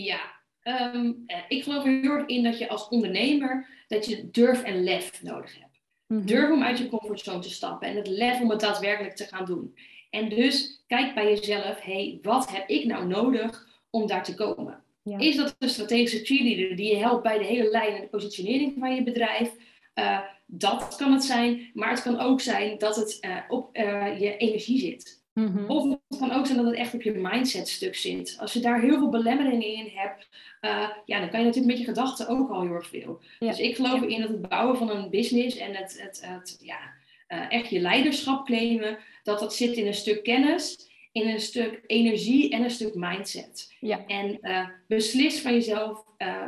Ja, 0.01 0.19
um, 0.63 1.25
ik 1.47 1.63
geloof 1.63 1.86
er 1.86 1.99
heel 2.01 2.12
erg 2.12 2.25
in 2.25 2.43
dat 2.43 2.58
je 2.58 2.69
als 2.69 2.88
ondernemer, 2.88 3.67
dat 3.88 4.06
je 4.06 4.29
durf 4.32 4.63
en 4.63 4.84
lef 4.84 5.23
nodig 5.23 5.60
hebt. 5.60 5.82
Mhm. 6.08 6.25
Durf 6.25 6.51
om 6.51 6.63
uit 6.63 6.77
je 6.77 6.89
comfortzone 6.89 7.39
te 7.39 7.49
stappen 7.49 7.88
en 7.88 7.95
het 7.95 8.08
lef 8.08 8.41
om 8.41 8.49
het 8.49 8.60
daadwerkelijk 8.60 9.15
te 9.15 9.25
gaan 9.25 9.45
doen. 9.45 9.77
En 10.10 10.29
dus 10.29 10.84
kijk 10.88 11.13
bij 11.15 11.25
jezelf, 11.25 11.82
hey, 11.82 12.19
wat 12.21 12.51
heb 12.51 12.69
ik 12.69 12.86
nou 12.86 13.08
nodig 13.08 13.67
om 13.89 14.08
daar 14.08 14.23
te 14.23 14.36
komen? 14.36 14.84
Is 15.03 15.36
dat 15.36 15.56
een 15.60 15.69
strategische 15.69 16.25
cheerleader 16.25 16.75
die 16.75 16.89
je 16.89 16.97
helpt 16.97 17.23
bij 17.23 17.38
de 17.38 17.45
hele 17.45 17.69
lijn 17.69 17.95
en 17.95 18.01
de 18.01 18.08
positionering 18.08 18.75
van 18.79 18.95
je 18.95 19.03
bedrijf? 19.03 19.51
Uh, 19.95 20.19
dat 20.45 20.95
kan 20.95 21.12
het 21.12 21.23
zijn, 21.23 21.69
maar 21.73 21.89
het 21.89 22.01
kan 22.01 22.19
ook 22.19 22.41
zijn 22.41 22.77
dat 22.77 22.95
het 22.95 23.17
uh, 23.21 23.38
op 23.47 23.77
uh, 23.77 24.19
je 24.19 24.38
energie 24.38 24.79
zit. 24.79 25.23
Mm 25.34 25.69
Of 25.69 25.84
het 25.84 26.19
kan 26.19 26.32
ook 26.32 26.46
zijn 26.46 26.58
dat 26.58 26.67
het 26.67 26.76
echt 26.76 26.93
op 26.93 27.02
je 27.02 27.12
mindset 27.12 27.67
stuk 27.67 27.96
zit. 27.96 28.36
Als 28.39 28.54
je 28.54 28.60
daar 28.60 28.82
heel 28.82 28.98
veel 28.98 29.10
belemmeringen 29.10 29.67
in 29.67 29.91
hebt, 29.93 30.28
uh, 30.62 30.89
ja, 31.06 31.19
dan 31.19 31.30
kan 31.30 31.39
je 31.39 31.46
natuurlijk 31.46 31.74
met 31.74 31.78
je 31.78 31.93
gedachten 31.93 32.28
ook 32.28 32.50
al 32.50 32.62
heel 32.62 32.74
erg 32.74 32.88
veel. 32.88 33.22
Dus 33.39 33.60
ik 33.60 33.76
geloof 33.76 34.02
erin 34.02 34.22
dat 34.22 34.30
het 34.30 34.50
bouwen 34.50 34.78
van 34.78 34.89
een 34.89 35.10
business 35.10 35.58
en 35.58 35.76
het, 35.76 36.02
het, 36.02 36.22
het 36.26 36.58
ja, 36.62 36.93
uh, 37.28 37.52
echt 37.52 37.69
je 37.69 37.80
leiderschap 37.80 38.46
claimen, 38.46 38.98
dat 39.24 39.39
dat 39.39 39.56
zit 39.56 39.76
in 39.76 39.88
een 39.88 39.93
stuk 39.93 40.24
kennis, 40.24 40.89
in 41.12 41.30
een 41.30 41.39
stuk 41.39 41.84
energie 41.88 42.52
en 42.52 42.63
een 42.63 42.72
stuk 42.72 42.96
mindset. 42.96 43.76
Ja. 43.80 44.06
En 44.06 44.38
uh, 44.41 44.69
beslis 44.88 45.41
van 45.41 45.54
jezelf 45.54 46.04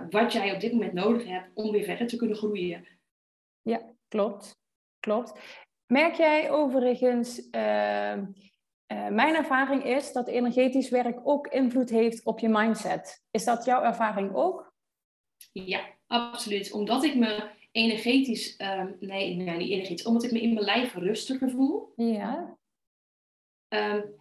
wat 0.09 0.33
jij 0.33 0.53
op 0.53 0.59
dit 0.59 0.71
moment 0.71 0.93
nodig 0.93 1.25
hebt 1.25 1.49
om 1.53 1.71
weer 1.71 1.83
verder 1.83 2.07
te 2.07 2.15
kunnen 2.15 2.37
groeien. 2.37 2.87
Ja, 3.61 3.81
klopt. 4.07 4.57
Klopt. 4.99 5.39
Merk 5.87 6.15
jij 6.15 6.51
overigens 6.51 7.49
uh, 8.87 9.07
mijn 9.07 9.35
ervaring 9.35 9.83
is 9.83 10.11
dat 10.11 10.27
energetisch 10.27 10.89
werk 10.89 11.19
ook 11.23 11.47
invloed 11.47 11.89
heeft 11.89 12.25
op 12.25 12.39
je 12.39 12.49
mindset. 12.49 13.23
Is 13.31 13.43
dat 13.43 13.65
jouw 13.65 13.83
ervaring 13.83 14.33
ook? 14.33 14.73
Ja, 15.51 15.85
absoluut. 16.07 16.71
Omdat 16.71 17.03
ik 17.03 17.15
me 17.15 17.49
energetisch, 17.71 18.59
uh, 18.59 18.83
nee, 18.99 19.35
nee, 19.35 19.57
niet 19.57 19.69
energetisch, 19.69 20.05
omdat 20.05 20.23
ik 20.23 20.31
me 20.31 20.41
in 20.41 20.53
mijn 20.53 20.65
lijf 20.65 20.93
rustiger 20.93 21.49
voel. 21.49 21.93
Ja. 21.95 22.57
Um, 23.69 24.15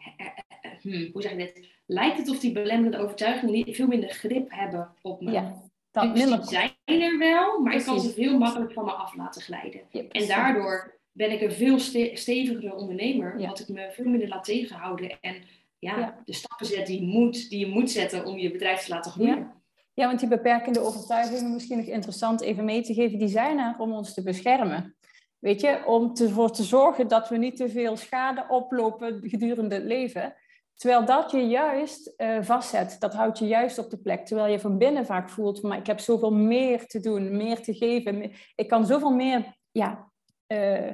hmm, 0.80 1.10
hoe 1.12 1.22
zeg 1.22 1.30
je 1.30 1.36
dit? 1.36 1.68
Lijkt 1.86 2.18
het 2.18 2.28
of 2.28 2.38
die 2.38 2.52
belemmerende 2.52 3.04
overtuigingen 3.04 3.74
veel 3.74 3.86
minder 3.86 4.10
grip 4.10 4.50
hebben 4.50 4.94
op 5.02 5.20
me. 5.20 5.30
Ja, 5.30 5.62
dat 5.90 6.14
dus 6.14 6.24
minder... 6.24 6.44
zijn 6.44 6.72
er 6.84 7.18
wel, 7.18 7.60
maar 7.60 7.74
ik 7.74 7.84
kan 7.84 8.00
ze 8.00 8.12
veel 8.12 8.38
makkelijker 8.38 8.74
van 8.74 8.84
me 8.84 8.92
af 8.92 9.14
laten 9.14 9.42
glijden. 9.42 9.80
en 9.90 10.26
daardoor 10.26 10.98
ben 11.14 11.32
ik 11.32 11.40
een 11.40 11.52
veel 11.52 11.78
stevigere 12.14 12.74
ondernemer, 12.74 13.40
ja. 13.40 13.50
ik 13.50 13.68
me 13.68 13.90
veel 13.92 14.04
minder 14.04 14.28
laat 14.28 14.44
tegenhouden. 14.44 15.18
En 15.20 15.36
ja, 15.78 16.22
de 16.24 16.32
stappen 16.32 16.66
zet 16.66 16.86
die 16.86 17.00
je, 17.00 17.06
moet, 17.06 17.50
die 17.50 17.58
je 17.58 17.66
moet 17.66 17.90
zetten 17.90 18.24
om 18.24 18.38
je 18.38 18.50
bedrijf 18.50 18.84
te 18.84 18.90
laten 18.90 19.12
groeien. 19.12 19.52
Ja. 19.94 20.06
want 20.06 20.20
die 20.20 20.28
beperkende 20.28 20.80
overtuigingen, 20.80 21.52
misschien 21.52 21.76
nog 21.76 21.86
interessant 21.86 22.40
even 22.40 22.64
mee 22.64 22.82
te 22.82 22.94
geven, 22.94 23.18
die 23.18 23.28
zijn 23.28 23.58
er 23.58 23.74
om 23.78 23.92
ons 23.92 24.14
te 24.14 24.22
beschermen. 24.22 24.96
Weet 25.38 25.60
je, 25.60 25.82
om 25.86 26.12
ervoor 26.14 26.50
te 26.50 26.62
zorgen 26.62 27.08
dat 27.08 27.28
we 27.28 27.36
niet 27.36 27.56
te 27.56 27.68
veel 27.68 27.96
schade 27.96 28.44
oplopen 28.48 29.20
gedurende 29.22 29.74
het 29.74 29.84
leven. 29.84 30.34
Terwijl 30.74 31.04
dat 31.04 31.30
je 31.30 31.46
juist 31.46 32.14
uh, 32.16 32.38
vastzet, 32.42 32.96
dat 32.98 33.14
houdt 33.14 33.38
je 33.38 33.46
juist 33.46 33.78
op 33.78 33.90
de 33.90 33.98
plek. 33.98 34.26
Terwijl 34.26 34.52
je 34.52 34.60
van 34.60 34.78
binnen 34.78 35.06
vaak 35.06 35.30
voelt, 35.30 35.62
maar 35.62 35.78
ik 35.78 35.86
heb 35.86 36.00
zoveel 36.00 36.32
meer 36.32 36.86
te 36.86 37.00
doen, 37.00 37.36
meer 37.36 37.62
te 37.62 37.74
geven. 37.74 38.32
Ik 38.54 38.68
kan 38.68 38.86
zoveel 38.86 39.10
meer 39.10 39.56
ja, 39.72 40.12
uh, 40.46 40.90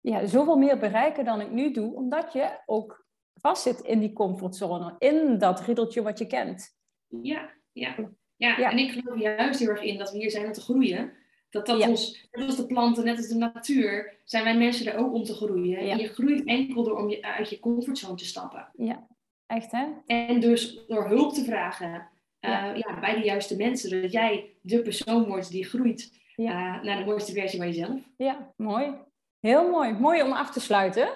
ja, 0.00 0.26
zoveel 0.26 0.56
meer 0.56 0.78
bereiken 0.78 1.24
dan 1.24 1.40
ik 1.40 1.50
nu 1.50 1.72
doe, 1.72 1.94
omdat 1.94 2.32
je 2.32 2.60
ook 2.66 3.06
vastzit 3.34 3.80
in 3.80 3.98
die 3.98 4.12
comfortzone, 4.12 4.94
in 4.98 5.38
dat 5.38 5.60
riddeltje 5.60 6.02
wat 6.02 6.18
je 6.18 6.26
kent. 6.26 6.76
Ja, 7.22 7.50
ja. 7.72 7.94
Ja, 8.36 8.58
ja. 8.58 8.70
en 8.70 8.78
ik 8.78 8.90
geloof 8.90 9.20
juist 9.20 9.60
heel 9.60 9.68
erg 9.68 9.82
in 9.82 9.98
dat 9.98 10.10
we 10.10 10.18
hier 10.18 10.30
zijn 10.30 10.46
om 10.46 10.52
te 10.52 10.60
groeien. 10.60 11.12
Dat 11.50 11.66
dat 11.66 11.88
ons, 11.88 12.28
net 12.32 12.46
als 12.46 12.56
de 12.56 12.66
planten, 12.66 13.04
net 13.04 13.16
als 13.16 13.28
de 13.28 13.34
natuur, 13.34 14.16
zijn 14.24 14.44
wij 14.44 14.56
mensen 14.56 14.92
er 14.92 14.98
ook 14.98 15.14
om 15.14 15.24
te 15.24 15.34
groeien. 15.34 15.78
En 15.78 15.98
je 15.98 16.08
groeit 16.08 16.44
enkel 16.44 16.82
door 16.82 16.98
om 16.98 17.08
je 17.08 17.22
uit 17.22 17.50
je 17.50 17.60
comfortzone 17.60 18.16
te 18.16 18.24
stappen. 18.24 18.68
Ja, 18.72 19.06
echt 19.46 19.70
hè? 19.70 19.86
En 20.06 20.40
dus 20.40 20.84
door 20.86 21.08
hulp 21.08 21.34
te 21.34 21.44
vragen 21.44 22.08
uh, 22.40 22.76
ja. 22.76 23.00
bij 23.00 23.14
de 23.14 23.24
juiste 23.24 23.56
mensen, 23.56 23.88
zodat 23.88 24.12
jij 24.12 24.56
de 24.60 24.82
persoon 24.82 25.24
wordt 25.24 25.50
die 25.50 25.64
groeit 25.64 26.22
ja. 26.36 26.76
Uh, 26.76 26.82
naar 26.82 26.98
de 26.98 27.04
mooiste 27.04 27.32
versie 27.32 27.58
van 27.58 27.68
jezelf. 27.68 28.00
Ja, 28.16 28.52
mooi. 28.56 28.94
Heel 29.40 29.70
mooi. 29.70 29.92
Mooi 29.92 30.22
om 30.22 30.32
af 30.32 30.50
te 30.50 30.60
sluiten. 30.60 31.08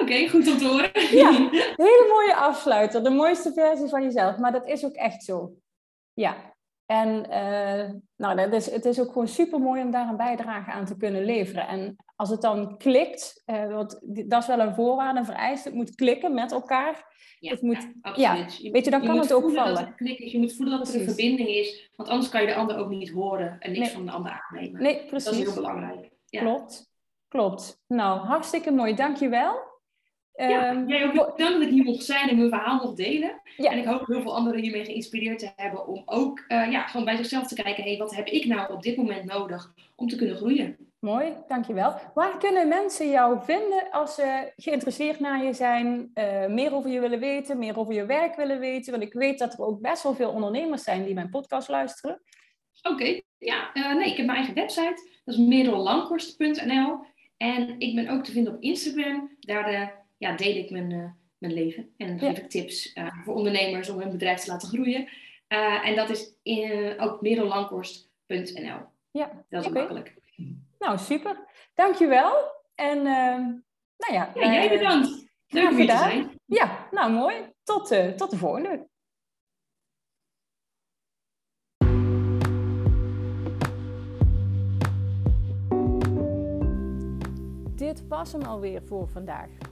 Oké, 0.00 0.28
goed 0.28 0.48
om 0.48 0.58
te 0.58 0.66
horen. 0.66 1.16
Ja, 1.16 1.30
hele 1.86 2.06
mooie 2.08 2.34
afsluiter. 2.34 3.04
De 3.04 3.10
mooiste 3.10 3.52
versie 3.52 3.88
van 3.88 4.02
jezelf. 4.02 4.36
Maar 4.36 4.52
dat 4.52 4.66
is 4.66 4.84
ook 4.84 4.94
echt 4.94 5.24
zo. 5.24 5.54
Ja. 6.12 6.51
En 6.86 7.26
uh, 7.30 7.90
nou, 8.16 8.36
dat 8.36 8.52
is, 8.52 8.70
het 8.70 8.84
is 8.84 9.00
ook 9.00 9.12
gewoon 9.12 9.28
super 9.28 9.60
mooi 9.60 9.82
om 9.82 9.90
daar 9.90 10.08
een 10.08 10.16
bijdrage 10.16 10.70
aan 10.70 10.84
te 10.84 10.96
kunnen 10.96 11.24
leveren. 11.24 11.68
En 11.68 11.96
als 12.16 12.30
het 12.30 12.40
dan 12.40 12.76
klikt, 12.76 13.42
uh, 13.46 13.72
want 13.74 14.00
dat 14.28 14.42
is 14.42 14.46
wel 14.46 14.60
een 14.60 14.74
voorwaarde, 14.74 15.18
een 15.18 15.24
vereist, 15.24 15.64
het 15.64 15.74
moet 15.74 15.94
klikken 15.94 16.34
met 16.34 16.52
elkaar. 16.52 17.10
Ja, 17.38 17.50
het 17.50 17.62
moet, 17.62 17.88
ja, 18.14 18.30
absoluut. 18.30 18.72
weet 18.72 18.84
je, 18.84 18.90
dan 18.90 19.04
kan 19.04 19.18
het 19.18 19.32
ook 19.32 19.50
vallen. 19.50 19.94
Het 19.96 20.30
je 20.30 20.38
moet 20.38 20.54
voelen 20.54 20.78
dat 20.78 20.88
er 20.88 21.00
een 21.00 21.06
verbinding 21.06 21.48
is, 21.48 21.90
want 21.96 22.08
anders 22.08 22.28
kan 22.28 22.40
je 22.40 22.46
de 22.46 22.54
ander 22.54 22.76
ook 22.76 22.88
niet 22.88 23.10
horen 23.10 23.56
en 23.58 23.72
niks 23.72 23.90
van 23.90 24.06
de 24.06 24.12
ander 24.12 24.44
aannemen. 24.50 24.82
Nee, 24.82 25.04
precies. 25.06 25.24
Dat 25.24 25.34
is 25.34 25.40
heel 25.40 25.54
belangrijk. 25.54 26.10
Klopt, 26.26 26.90
klopt. 27.28 27.82
Nou, 27.86 28.18
hartstikke 28.18 28.70
mooi, 28.70 28.94
dankjewel. 28.94 29.71
Ja, 30.34 30.70
Ehm, 30.70 30.88
jij 30.88 31.04
ook 31.04 31.12
bedankt 31.12 31.38
dat 31.38 31.62
ik 31.62 31.68
hier 31.68 31.84
mocht 31.84 32.04
zijn 32.04 32.28
en 32.28 32.36
mijn 32.36 32.48
verhaal 32.48 32.80
mocht 32.82 32.96
delen. 32.96 33.40
Ja. 33.56 33.70
En 33.70 33.78
ik 33.78 33.84
hoop 33.84 34.06
heel 34.06 34.22
veel 34.22 34.36
anderen 34.36 34.60
hiermee 34.60 34.84
geïnspireerd 34.84 35.38
te 35.38 35.52
hebben 35.56 35.86
om 35.86 36.02
ook 36.04 36.44
eh, 36.48 36.70
ja, 36.70 36.86
gewoon 36.86 37.04
bij 37.04 37.16
zichzelf 37.16 37.46
te 37.46 37.62
kijken, 37.62 37.84
hey, 37.84 37.96
wat 37.96 38.14
heb 38.14 38.26
ik 38.26 38.44
nou 38.44 38.72
op 38.72 38.82
dit 38.82 38.96
moment 38.96 39.24
nodig 39.24 39.72
om 39.96 40.08
te 40.08 40.16
kunnen 40.16 40.36
groeien? 40.36 40.76
Mooi, 40.98 41.32
dankjewel. 41.48 41.94
Waar 42.14 42.38
kunnen 42.38 42.68
mensen 42.68 43.10
jou 43.10 43.38
vinden 43.44 43.90
als 43.90 44.14
ze 44.14 44.52
geïnteresseerd 44.56 45.20
naar 45.20 45.44
je 45.44 45.52
zijn, 45.52 46.10
eh, 46.14 46.46
meer 46.46 46.74
over 46.74 46.90
je 46.90 47.00
willen 47.00 47.20
weten, 47.20 47.58
meer 47.58 47.78
over 47.78 47.94
je 47.94 48.06
werk 48.06 48.36
willen 48.36 48.58
weten? 48.58 48.92
Want 48.92 49.02
ik 49.04 49.12
weet 49.12 49.38
dat 49.38 49.52
er 49.52 49.60
ook 49.60 49.80
best 49.80 50.02
wel 50.02 50.14
veel 50.14 50.30
ondernemers 50.30 50.82
zijn 50.82 51.04
die 51.04 51.14
mijn 51.14 51.30
podcast 51.30 51.68
luisteren. 51.68 52.22
Oké, 52.82 53.20
ja, 53.38 53.72
eh, 53.72 53.94
nee, 53.94 54.10
ik 54.10 54.16
heb 54.16 54.26
mijn 54.26 54.38
eigen 54.38 54.54
website. 54.54 55.20
Dat 55.24 55.34
is 55.34 55.40
merellankhorst.nl. 55.40 57.04
En 57.36 57.74
ik 57.78 57.94
ben 57.94 58.08
ook 58.08 58.24
te 58.24 58.32
vinden 58.32 58.54
op 58.54 58.62
Instagram. 58.62 59.36
Daar 59.40 59.64
eh, 59.64 59.88
ja, 60.22 60.36
deel 60.36 60.56
ik 60.56 60.70
mijn, 60.70 60.92
eh, 60.92 61.10
mijn 61.38 61.52
leven. 61.52 61.94
En 61.96 62.18
geef 62.18 62.38
ik 62.38 62.50
tips 62.50 62.92
eh, 62.92 63.22
voor 63.24 63.34
ondernemers 63.34 63.90
om 63.90 64.00
hun 64.00 64.10
bedrijf 64.10 64.40
te 64.40 64.50
laten 64.50 64.68
groeien. 64.68 65.08
Eh, 65.46 65.88
en 65.88 65.96
dat 65.96 66.10
is 66.10 66.34
in, 66.42 68.72
ook. 68.72 68.90
Ja, 69.10 69.44
Dat 69.48 69.64
is 69.64 69.70
makkelijk. 69.70 70.14
Nou, 70.78 70.98
super. 70.98 71.44
Dankjewel. 71.74 72.32
En 72.74 72.98
ehm, 72.98 73.42
nou 73.96 74.12
ja, 74.12 74.32
Ja, 74.34 74.52
jij 74.52 74.68
bedankt. 74.68 75.30
Leuk 75.48 75.70
om 75.70 75.76
hier 75.76 75.88
te 75.88 75.96
zijn. 75.96 76.30
Ja, 76.46 76.88
nou 76.90 77.12
mooi. 77.12 77.36
Tot, 77.62 78.16
tot 78.16 78.30
de 78.30 78.36
volgende. 78.36 78.88
Dit 87.74 88.08
was 88.08 88.32
hem 88.32 88.42
alweer 88.42 88.82
voor 88.82 89.08
vandaag. 89.08 89.71